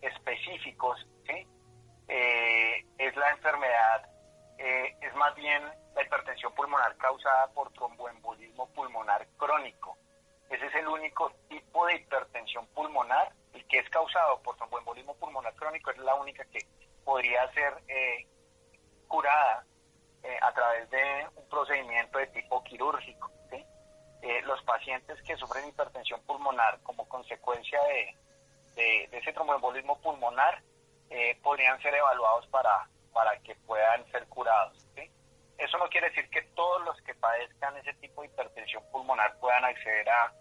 específicos 0.00 1.06
eh, 2.08 2.84
es 2.98 3.16
la 3.16 3.30
enfermedad, 3.30 4.08
eh, 4.58 4.96
es 5.00 5.14
más 5.16 5.34
bien 5.34 5.62
la 5.96 6.02
hipertensión 6.02 6.54
pulmonar 6.54 6.96
causada 6.98 7.48
por 7.48 7.72
tromboembolismo 7.72 8.68
pulmonar 8.68 9.26
crónico. 9.36 9.96
Ese 10.48 10.66
es 10.66 10.74
el 10.76 10.86
único 10.86 11.32
tipo 11.48 11.86
de 11.86 11.96
hipertensión 11.96 12.66
pulmonar, 12.68 13.32
el 13.54 13.66
que 13.66 13.78
es 13.78 13.90
causado 13.90 14.40
por 14.42 14.56
tromboembolismo 14.56 15.14
pulmonar 15.16 15.54
crónico, 15.54 15.90
es 15.90 15.98
la 15.98 16.14
única 16.14 16.44
que 16.44 16.60
podría 17.04 17.50
ser 17.52 17.72
eh, 17.88 18.26
curada 19.08 19.64
a 20.42 20.52
través 20.52 20.90
de 20.90 21.28
un 21.36 21.48
procedimiento 21.48 22.18
de 22.18 22.26
tipo 22.28 22.62
quirúrgico. 22.64 23.30
los 24.44 24.62
pacientes 24.64 25.20
que 25.22 25.36
sufren 25.36 25.68
hipertensión 25.68 26.20
pulmonar 26.22 26.80
como 26.82 27.08
consecuencia 27.08 27.80
de, 27.84 28.16
de, 28.76 29.18
ese 29.18 29.32
tromboembolismo 29.32 30.00
pulmonar 30.00 30.62
eh, 31.10 31.38
podrían 31.42 31.80
ser 31.80 31.94
evaluados 31.94 32.46
para, 32.48 32.88
para 33.12 33.38
que 33.40 33.54
puedan 33.66 34.04
ser 34.10 34.26
curados. 34.28 34.76
Eso 35.58 35.78
no 35.78 35.88
quiere 35.88 36.08
decir 36.10 36.28
que 36.30 36.42
todos 36.54 36.84
los 36.84 37.00
que 37.02 37.14
padezcan 37.14 37.76
ese 37.78 37.94
tipo 37.94 38.22
de 38.22 38.28
hipertensión 38.28 38.82
pulmonar 38.92 39.38
puedan 39.38 39.64
acceder 39.64 40.08
a, 40.10 40.32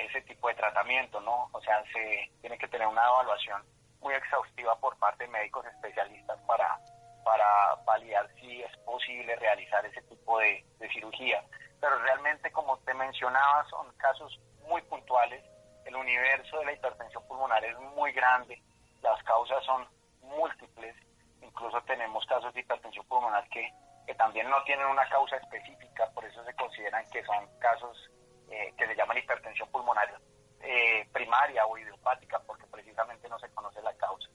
ese 0.00 0.20
tipo 0.22 0.48
de 0.48 0.54
tratamiento, 0.54 1.20
¿no? 1.20 1.48
O 1.52 1.60
sea, 1.60 1.84
se 1.92 2.28
tiene 2.40 2.58
que 2.58 2.66
tener 2.66 2.88
una 2.88 3.06
evaluación 3.06 3.62
muy 4.00 4.14
exhaustiva 4.14 4.74
por 4.80 4.98
parte 4.98 5.24
de 5.24 5.30
médicos 5.30 5.64
especialistas 5.66 6.40
para, 6.48 6.76
para 7.24 7.76
validar 7.84 8.28
si 8.40 8.62
es 8.62 8.76
posible 8.78 9.36
realizar 9.36 9.86
ese 9.86 10.02
tipo 10.02 10.40
de, 10.40 10.64
de 10.80 10.88
cirugía. 10.90 11.44
Pero 11.80 11.98
realmente, 12.00 12.50
como 12.50 12.78
te 12.78 12.94
mencionaba, 12.94 13.64
son 13.68 13.92
casos 13.98 14.40
muy 14.66 14.82
puntuales 14.82 15.44
el 15.84 15.96
universo 15.96 16.58
de 16.58 16.66
la 16.66 16.72
hipertensión 16.72 17.22
pulmonar 17.26 17.64
es 17.64 17.78
muy 17.96 18.12
grande, 18.12 18.62
las 19.02 19.22
causas 19.24 19.64
son 19.64 19.86
múltiples, 20.22 20.94
incluso 21.42 21.80
tenemos 21.82 22.24
casos 22.26 22.52
de 22.54 22.60
hipertensión 22.60 23.04
pulmonar 23.06 23.48
que, 23.48 23.68
que 24.10 24.16
también 24.16 24.50
no 24.50 24.60
tienen 24.64 24.86
una 24.86 25.08
causa 25.08 25.36
específica, 25.36 26.10
por 26.12 26.24
eso 26.24 26.44
se 26.44 26.52
consideran 26.54 27.08
que 27.10 27.24
son 27.24 27.46
casos 27.60 28.10
eh, 28.50 28.74
que 28.76 28.84
se 28.88 28.96
llaman 28.96 29.18
hipertensión 29.18 29.70
pulmonar 29.70 30.20
eh, 30.62 31.08
primaria 31.12 31.64
o 31.64 31.78
idiopática, 31.78 32.40
porque 32.44 32.66
precisamente 32.66 33.28
no 33.28 33.38
se 33.38 33.48
conoce 33.50 33.80
la 33.82 33.94
causa. 33.94 34.28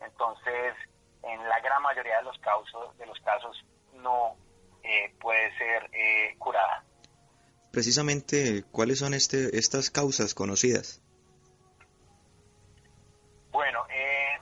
Entonces, 0.00 0.74
en 1.22 1.48
la 1.48 1.60
gran 1.60 1.80
mayoría 1.82 2.16
de 2.16 2.24
los, 2.24 2.36
casos, 2.40 2.98
de 2.98 3.06
los 3.06 3.20
casos 3.20 3.64
no 3.92 4.34
eh, 4.82 5.14
puede 5.20 5.56
ser 5.56 5.88
curada 6.38 6.82
precisamente 7.70 8.64
cuáles 8.72 8.98
son 8.98 9.14
este, 9.14 9.56
estas 9.56 9.90
causas 9.90 10.34
conocidas. 10.34 11.00
Bueno, 13.52 13.86
eh, 13.88 14.38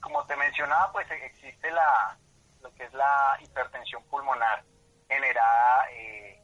como 0.00 0.24
te 0.24 0.36
mencionaba, 0.36 0.92
pues 0.92 1.06
existe 1.10 1.70
la, 1.72 2.16
lo 2.62 2.72
que 2.74 2.84
es 2.84 2.92
la 2.94 3.38
hipertensión 3.40 4.02
pulmonar 4.04 4.64
generada 5.08 5.90
eh, 5.90 6.40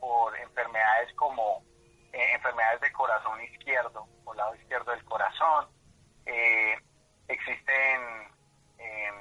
por 0.00 0.36
enfermedades 0.38 1.12
como 1.14 1.64
eh, 2.12 2.34
enfermedades 2.34 2.80
de 2.80 2.92
corazón 2.92 3.40
izquierdo 3.42 4.06
o 4.24 4.34
lado 4.34 4.54
izquierdo 4.56 4.90
del 4.92 5.04
corazón. 5.04 5.68
existen, 7.28 8.00
em, 8.78 9.14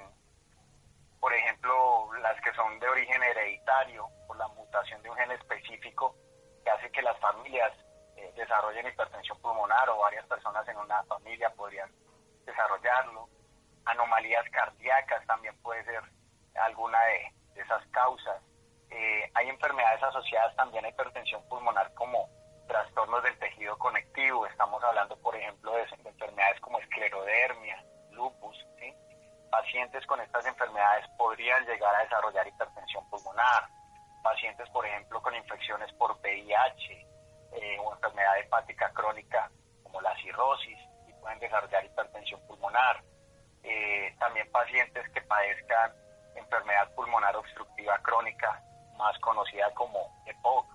por 1.20 1.34
ejemplo, 1.34 2.10
las 2.22 2.39
que 2.41 2.54
son 2.54 2.80
de 2.80 2.88
origen 2.88 3.24
hereditario 3.24 4.08
por 4.28 4.38
la 4.38 4.47
mutación 4.49 5.02
de 5.02 5.10
un 5.10 5.16
gen 5.18 5.32
específico 5.32 6.16
que 6.64 6.70
hace 6.70 6.91
que 6.91 7.02
las 7.02 7.18
familias 7.20 7.72
eh, 8.16 8.32
desarrollen 8.36 8.88
hipertensión 8.88 9.39
pulmonar 9.41 9.89
o 9.89 9.97
varias 9.97 10.26
personas 10.28 10.68
en 10.68 10.78
una 10.78 11.04
familia 11.04 11.49
podrían 11.52 11.89
desarrollarlo. 12.45 13.30
Anomalías 13.86 14.47
cardíacas 14.52 15.26
también 15.26 15.56
puede 15.62 15.84
ser 15.86 16.04
alguna 16.56 16.99
de, 17.06 17.62
esas 17.62 17.86
causas. 17.88 18.41
Eh, 18.89 19.32
hay 19.34 19.49
enfermedades 19.49 20.02
asociadas 20.04 20.56
también 20.56 20.84
a 20.86 20.89
hipertensión 20.89 21.47
pulmonar 21.47 21.93
como 21.93 22.30
trastornos 22.68 23.22
del 23.24 23.38
tejido 23.39 23.78
conectivo. 23.78 24.47
Estamos 24.47 24.84
hablando, 24.84 25.16
por 25.18 25.36
ejemplo, 25.36 25.74
de, 25.74 25.86
enfermedades 26.06 26.60
como 26.62 26.80
esclerodermia, 26.80 27.84
lupus. 28.12 28.58
Pacientes 29.52 30.06
con 30.08 30.22
estas 30.22 30.45
enfermedades 30.45 31.06
podrían 31.18 31.66
llegar 31.66 31.93
a 31.93 32.04
desarrollar 32.04 32.47
hipertensión 32.47 33.08
pulmonar 33.10 33.68
pacientes, 34.22 34.70
por 34.70 34.86
ejemplo, 34.86 35.22
con 35.22 35.36
infecciones 35.36 35.91
por 35.93 36.18
VIH 36.22 37.08
eh, 37.54 37.78
o 37.80 37.93
enfermedad 37.93 38.39
hepática 38.39 38.91
crónica 38.93 39.52
como 39.84 40.02
la 40.02 40.16
cirrosis 40.22 40.78
y 41.08 41.14
pueden 41.14 41.39
desarrollar 41.39 41.86
hipertensión 41.86 42.39
pulmonar. 42.47 43.04
Eh, 43.64 44.16
también 44.20 44.49
pacientes 44.52 45.08
que 45.10 45.22
padezcan 45.22 45.93
enfermedad 46.36 46.93
pulmonar 46.95 47.36
obstructiva 47.36 47.97
crónica, 47.99 48.63
más 48.97 49.17
conocida 49.19 49.71
como 49.73 50.23
EPOC, 50.25 50.65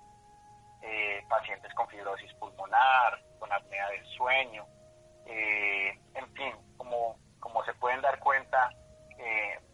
eh, 0.81 1.23
pacientes 1.29 1.73
con 1.73 1.87
fibrosis 1.87 2.33
pulmonar, 2.35 3.21
con 3.39 3.51
apnea 3.51 3.89
del 3.89 4.05
sueño, 4.17 4.65
en 5.25 6.33
fin, 6.33 6.53
como, 6.77 7.19
como 7.39 7.63
se 7.65 7.73
pueden 7.75 8.01
dar 8.01 8.17
cuenta, 8.19 8.69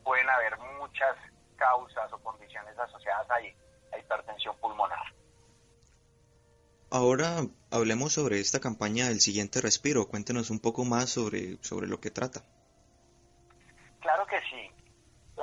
pueden 0.04 0.30
haber 0.30 0.58
muchas 0.80 1.16
causas 1.56 2.12
o 2.12 2.18
condiciones 2.24 2.78
asociadas 2.78 3.30
ahí 3.30 3.56
hipertensión 4.00 4.56
pulmonar. 4.58 5.04
Ahora 6.90 7.42
hablemos 7.72 8.14
sobre 8.14 8.40
esta 8.40 8.60
campaña 8.60 9.08
del 9.08 9.20
siguiente 9.20 9.62
respiro. 9.62 10.08
Cuéntenos 10.08 10.52
un 10.52 10.60
poco 10.60 10.86
más 10.86 11.10
sobre, 11.10 11.58
sobre 11.64 11.88
lo 11.88 12.00
que 12.00 12.12
trata. 12.12 12.44
Claro 14.00 14.26
que 14.28 14.40
sí. 14.42 14.72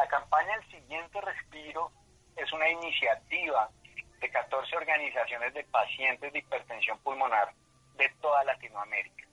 La 0.00 0.08
campaña 0.08 0.54
El 0.54 0.70
siguiente 0.70 1.20
respiro 1.20 1.92
es 2.34 2.50
una 2.54 2.66
iniciativa 2.70 3.68
de 4.18 4.30
14 4.30 4.74
organizaciones 4.74 5.52
de 5.52 5.62
pacientes 5.64 6.32
de 6.32 6.38
hipertensión 6.38 6.98
pulmonar 7.00 7.52
de 7.96 8.08
toda 8.22 8.42
Latinoamérica. 8.44 9.28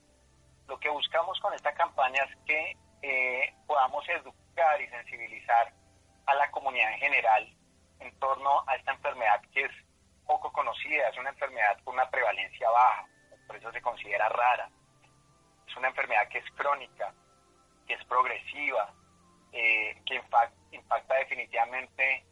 Lo 0.66 0.78
que 0.78 0.90
buscamos 0.90 1.40
con 1.40 1.54
esta 1.54 1.72
campaña 1.72 2.22
es 2.22 2.36
que 2.44 2.76
eh, 3.00 3.54
podamos 3.66 4.06
educar 4.10 4.78
y 4.82 4.88
sensibilizar 4.88 5.72
a 6.26 6.34
la 6.34 6.50
comunidad 6.50 6.92
en 6.92 6.98
general 6.98 7.48
en 8.00 8.18
torno 8.18 8.62
a 8.66 8.76
esta 8.76 8.92
enfermedad 8.92 9.40
que 9.54 9.62
es 9.62 9.72
poco 10.26 10.52
conocida, 10.52 11.08
es 11.08 11.16
una 11.16 11.30
enfermedad 11.30 11.78
con 11.82 11.94
una 11.94 12.10
prevalencia 12.10 12.68
baja, 12.68 13.06
por 13.46 13.56
eso 13.56 13.72
se 13.72 13.80
considera 13.80 14.28
rara. 14.28 14.68
Es 15.66 15.74
una 15.76 15.88
enfermedad 15.88 16.28
que 16.28 16.40
es 16.40 16.50
crónica, 16.56 17.14
que 17.86 17.94
es 17.94 18.04
progresiva, 18.04 18.92
eh, 19.52 20.00
que 20.04 20.22
impacta, 20.72 21.14
definitivamente 21.14 22.24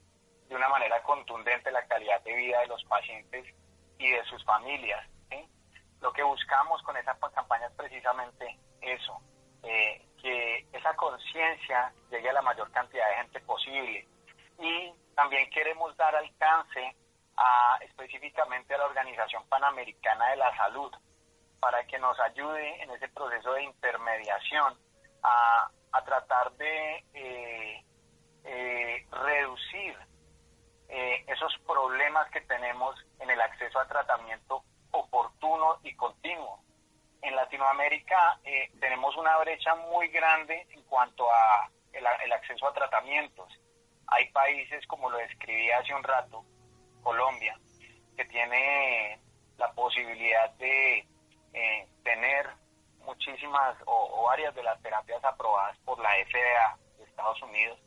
de 0.49 0.55
una 0.55 0.69
manera 0.69 1.03
contundente 1.03 1.71
la 1.71 1.87
calidad 1.87 2.23
de 2.23 2.35
vida 2.35 2.61
de 2.61 2.67
los 2.69 2.85
pacientes 2.85 3.47
y 3.99 4.11
de 4.11 4.25
sus 4.25 4.45
familias. 4.45 5.07
Lo 6.01 6.12
que 6.12 6.23
buscamos 6.23 6.83
con 6.83 6.97
esa 6.97 7.19
campaña 7.35 7.67
es 7.67 7.73
precisamente 7.73 8.59
eso, 8.83 9.19
eh, 9.62 10.07
que 10.21 10.67
esa 10.73 10.95
conciencia 10.95 11.93
llegue 12.11 12.29
a 12.29 12.35
la 12.35 12.43
mayor 12.43 12.71
cantidad 12.71 13.09
de 13.09 13.17
gente 13.17 13.41
posible 13.41 14.07
y 14.59 14.93
también 15.14 15.49
queremos 15.51 15.97
dar 15.97 16.14
alcance 16.14 16.95
a, 17.37 17.79
específicamente 17.83 18.75
a 18.75 18.79
la 18.79 18.87
Organización 18.87 19.47
Panamericana 19.49 20.31
de 20.31 20.37
la 20.37 20.57
Salud 20.57 20.93
para 21.61 21.85
que 21.87 21.99
nos 21.99 22.19
ayude 22.21 22.83
en 22.83 22.91
ese 22.91 23.09
proceso 23.09 23.53
de 23.55 23.64
intermediación 23.64 24.79
a, 25.27 25.70
tratar 26.05 26.53
de 26.53 27.05
eh, 27.14 27.85
eh, 28.45 29.07
reducir 29.11 29.97
eh, 30.89 31.24
esos 31.27 31.53
problemas 31.66 32.31
que 32.31 32.43
tenemos 32.43 32.95
en 33.18 33.31
el 33.31 33.41
acceso 33.41 33.79
a 33.81 33.89
tratamiento 33.89 34.62
oportuno 34.93 35.79
y 35.83 35.95
continuo. 35.97 36.61
En 37.22 37.35
Latinoamérica 37.35 38.39
eh, 38.45 38.70
tenemos 38.79 39.16
una 39.16 39.37
brecha 39.39 39.74
muy 39.74 40.09
grande 40.09 40.66
en 40.70 40.83
cuanto 40.85 41.29
a 41.31 41.68
el, 41.93 42.33
acceso 42.33 42.68
a 42.68 42.74
tratamientos. 42.74 43.53
Hay 44.09 44.31
países, 44.31 44.87
como 44.87 45.11
lo 45.11 45.18
describí 45.18 45.70
hace 45.70 45.95
un 45.95 46.05
rato, 46.05 46.45
Colombia, 47.03 47.59
que 48.16 48.24
tiene 48.27 49.18
la 49.57 49.72
posibilidad 49.72 50.51
de 50.55 51.07
eh, 51.53 51.89
tener 52.05 52.49
muchísimas 53.27 53.77
o, 53.87 54.24
varias 54.24 54.55
de 54.55 54.62
las 54.62 54.81
terapias 54.83 55.22
aprobadas 55.24 55.77
por 55.85 55.99
la 55.99 56.11
FDA 56.11 56.79
de 56.99 57.05
Estados 57.05 57.43
Unidos, 57.43 57.79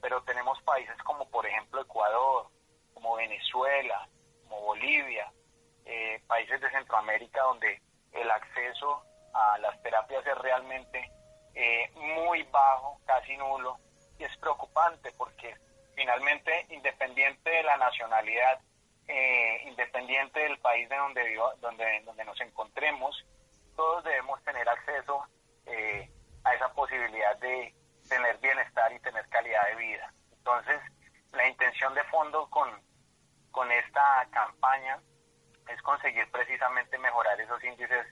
pero 0.00 0.22
tenemos 0.22 0.60
países 0.62 0.96
como 1.04 1.28
por 1.30 1.46
ejemplo 1.46 1.80
Ecuador, 1.80 2.48
como 2.94 3.16
Venezuela, 3.16 4.08
como 4.42 4.60
Bolivia, 4.62 5.32
eh, 5.84 6.20
países 6.26 6.60
de 6.60 6.70
Centroamérica 6.70 7.42
donde 7.42 7.80
el 8.12 8.30
acceso 8.30 9.02
a 9.32 9.58
las 9.58 9.80
terapias 9.82 10.26
es 10.26 10.38
realmente 10.38 11.10
eh, 11.54 11.90
muy 11.94 12.42
bajo, 12.44 13.00
casi 13.06 13.36
nulo, 13.36 13.78
y 14.18 14.24
es 14.24 14.36
preocupante 14.38 15.12
porque 15.12 15.56
finalmente, 15.94 16.66
independiente 16.70 17.48
de 17.48 17.62
la 17.62 17.76
nacionalidad, 17.76 18.60
eh, 19.06 19.62
independiente 19.66 20.40
del 20.40 20.58
país 20.58 20.88
de 20.88 20.96
donde, 20.96 21.22
vivo, 21.24 21.52
donde, 21.60 22.02
donde 22.04 22.24
nos 22.24 22.40
encontremos, 22.40 23.24
todos 23.80 24.04
debemos 24.04 24.44
tener 24.44 24.68
acceso 24.68 25.24
eh, 25.64 26.06
a 26.44 26.54
esa 26.54 26.70
posibilidad 26.74 27.34
de 27.38 27.74
tener 28.10 28.36
bienestar 28.36 28.92
y 28.92 29.00
tener 29.00 29.26
calidad 29.30 29.68
de 29.68 29.76
vida. 29.76 30.12
Entonces, 30.36 30.82
la 31.32 31.48
intención 31.48 31.94
de 31.94 32.04
fondo 32.04 32.46
con, 32.50 32.68
con 33.50 33.72
esta 33.72 34.28
campaña 34.32 35.00
es 35.66 35.80
conseguir 35.80 36.30
precisamente 36.30 36.98
mejorar 36.98 37.40
esos 37.40 37.64
índices 37.64 38.06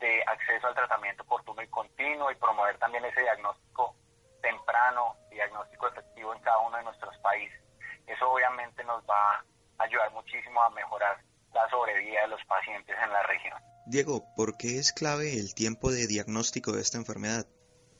de 0.00 0.22
acceso 0.24 0.66
al 0.66 0.74
tratamiento 0.74 1.22
oportuno 1.22 1.62
y 1.62 1.68
continuo 1.68 2.30
y 2.30 2.34
promover 2.34 2.76
también 2.76 3.06
ese 3.06 3.22
diagnóstico 3.22 3.96
temprano 4.42 5.16
diagnóstico 5.30 5.88
efectivo 5.88 6.34
en 6.34 6.42
cada 6.42 6.58
uno 6.58 6.76
de 6.76 6.84
nuestros 6.84 7.16
países. 7.20 7.58
Eso 8.06 8.30
obviamente 8.30 8.84
nos 8.84 9.02
va 9.08 9.36
a 9.78 9.82
ayudar 9.82 10.12
muchísimo 10.12 10.60
a 10.60 10.68
mejorar 10.68 11.16
la 11.54 11.66
sobrevida 11.70 12.20
de 12.20 12.28
los 12.28 12.44
pacientes 12.44 12.94
en 13.02 13.10
la 13.10 13.22
región. 13.22 13.75
Diego, 13.88 14.24
¿por 14.34 14.56
qué 14.56 14.78
es 14.80 14.92
clave 14.92 15.38
el 15.38 15.54
tiempo 15.54 15.92
de 15.92 16.08
diagnóstico 16.08 16.72
de 16.72 16.80
esta 16.80 16.98
enfermedad? 16.98 17.46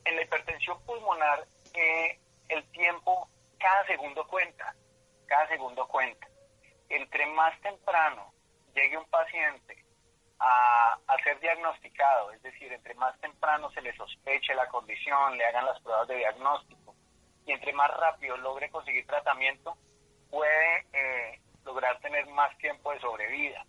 En 0.04 0.16
la 0.16 0.22
hipertensión 0.22 0.82
pulmonar, 0.82 1.46
eh, 1.74 2.18
el 2.48 2.64
tiempo, 2.72 3.28
cada 3.56 3.86
segundo 3.86 4.26
cuenta, 4.26 4.74
cada 5.26 5.46
segundo 5.46 5.86
cuenta. 5.86 6.26
Entre 6.88 7.24
más 7.34 7.60
temprano 7.60 8.34
llegue 8.74 8.98
un 8.98 9.04
paciente 9.04 9.84
a, 10.40 10.98
ser 11.22 11.38
diagnosticado, 11.38 12.32
es 12.32 12.42
decir, 12.42 12.72
entre 12.72 12.94
más 12.94 13.16
temprano 13.20 13.70
se 13.70 13.80
le 13.80 13.96
sospeche 13.96 14.56
la 14.56 14.66
condición, 14.66 15.38
le 15.38 15.44
hagan 15.44 15.66
las 15.66 15.80
pruebas 15.82 16.08
de 16.08 16.16
diagnóstico 16.16 16.96
y 17.46 17.52
entre 17.52 17.72
más 17.72 17.92
rápido 17.96 18.36
logre 18.38 18.70
conseguir 18.70 19.06
tratamiento, 19.06 19.76
puede 20.30 20.86
eh, 20.92 21.40
lograr 21.64 22.00
tener 22.00 22.26
más 22.26 22.58
tiempo 22.58 22.90
de 22.90 22.98
sobrevida. 22.98 23.64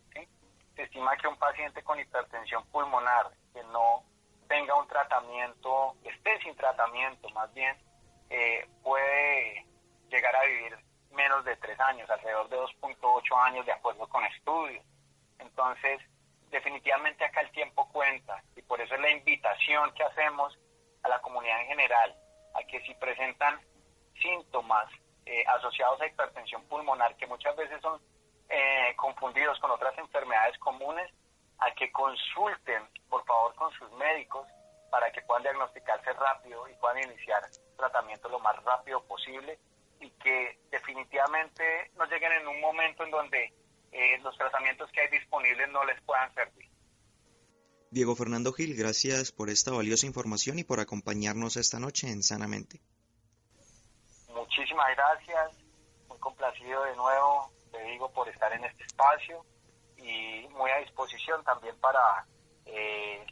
Se 0.78 0.84
estima 0.84 1.18
que 1.18 1.28
un 1.28 1.38
paciente 1.38 1.84
con 1.84 2.00
hipertensión 2.00 2.64
pulmonar 2.68 3.32
que 3.52 3.64
no 3.64 4.04
tenga 4.48 4.80
un 4.80 4.88
tratamiento, 4.88 5.96
esté 6.04 6.40
sin 6.44 6.56
tratamiento 6.56 7.28
más 7.32 7.52
bien, 7.56 7.76
eh, 8.30 8.64
puede 8.84 9.66
llegar 10.12 10.36
a 10.36 10.44
vivir 10.44 10.78
menos 11.14 11.44
de 11.46 11.56
tres 11.58 11.80
años, 11.80 12.08
alrededor 12.12 12.48
de 12.50 12.58
2.8 12.58 13.38
años 13.42 13.66
de 13.66 13.72
acuerdo 13.72 14.08
con 14.08 14.24
estudios. 14.26 14.86
Entonces, 15.40 16.00
definitivamente 16.52 17.26
acá 17.26 17.42
el 17.42 17.52
tiempo 17.54 17.90
cuenta 17.92 18.44
y 18.56 18.62
por 18.62 18.80
eso 18.80 18.94
es 18.94 19.02
la 19.02 19.10
invitación 19.10 19.92
que 19.96 20.04
hacemos 20.04 20.60
a 21.02 21.10
la 21.10 21.20
comunidad 21.22 21.60
en 21.62 21.68
general, 21.70 22.16
a 22.54 22.62
que 22.68 22.82
si 22.82 22.94
presentan 22.94 23.60
síntomas 24.22 24.88
eh, 25.26 25.44
asociados 25.48 26.00
a 26.02 26.06
hipertensión 26.06 26.64
pulmonar, 26.68 27.16
que 27.18 27.26
muchas 27.26 27.56
veces 27.56 27.82
son 27.82 28.00
eh, 28.50 28.95
confundidos 28.95 29.60
con 29.60 29.72
otras 29.72 29.98
enfermedades 29.98 30.58
comunes, 30.60 31.12
a 31.60 31.74
que 31.74 31.91
consulten 31.91 32.84
por 33.10 33.26
favor 33.26 33.56
con 33.56 33.72
sus 33.74 33.91
médicos 33.93 34.48
para 34.91 35.12
que 35.12 35.22
puedan 35.22 35.43
diagnosticarse 35.43 36.14
rápido 36.14 36.68
y 36.70 36.74
puedan 36.76 37.04
iniciar 37.04 37.43
tratamiento 37.78 38.30
lo 38.30 38.39
más 38.39 38.56
rápido 38.64 39.04
posible 39.06 39.60
y 40.00 40.10
que 40.12 40.60
definitivamente 40.72 41.91
no 41.98 42.06
lleguen 42.06 42.32
en 42.34 42.48
un 42.48 42.62
momento 42.62 43.04
en 43.04 43.12
donde 43.12 43.54
eh, 43.91 44.20
los 44.22 44.38
tratamientos 44.38 44.91
que 44.91 45.02
hay 45.02 45.10
disponibles 45.10 45.70
no 45.70 45.84
les 45.86 46.00
puedan 46.02 46.34
servir. 46.34 46.70
Diego 47.89 48.16
Fernando 48.16 48.52
Gil, 48.52 48.76
gracias 48.76 49.32
por 49.32 49.50
esta 49.50 49.72
valiosa 49.72 50.06
información 50.06 50.60
y 50.60 50.64
por 50.64 50.80
acompañarnos 50.80 51.56
esta 51.56 51.80
noche 51.80 52.10
en 52.10 52.22
Sanamente. 52.22 52.82
Muchísimas 54.34 54.88
gracias, 54.95 55.58
muy 56.10 56.20
complacido 56.20 56.84
de 56.84 56.95
nuevo, 56.95 57.50
digo, 57.92 58.12
por 58.12 58.28
estar 58.30 58.52
en 58.54 58.64
este 58.64 58.84
espacio 58.84 59.46
y 59.98 60.48
muy 60.58 60.72
a 60.72 60.80
disposición 60.80 61.44
también 61.44 61.76
para 61.80 62.26
eh, 62.66 63.26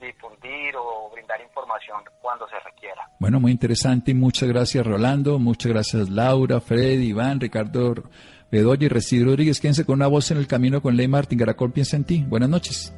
difundir 0.00 0.74
o 0.76 1.10
brindar 1.10 1.40
información 1.40 2.02
cuando 2.22 2.48
se 2.48 2.58
requiera. 2.60 3.08
Bueno, 3.18 3.40
muy 3.40 3.52
interesante 3.52 4.12
y 4.12 4.14
muchas 4.14 4.48
gracias 4.48 4.86
Rolando, 4.86 5.38
muchas 5.38 5.72
gracias 5.72 6.08
Laura, 6.08 6.60
Fred, 6.60 7.00
Iván, 7.00 7.40
Ricardo 7.40 7.94
Bedoya 8.50 8.86
y 8.86 8.88
Residio 8.88 9.26
Rodríguez. 9.26 9.60
Quédense 9.60 9.84
con 9.84 9.96
una 9.96 10.08
voz 10.08 10.30
en 10.30 10.38
el 10.38 10.46
camino 10.46 10.82
con 10.82 10.96
Ley 10.96 11.08
Martín. 11.08 11.38
Garacol 11.38 11.72
piensa 11.72 11.96
en 11.96 12.04
ti. 12.04 12.24
Buenas 12.26 12.48
noches. 12.48 12.92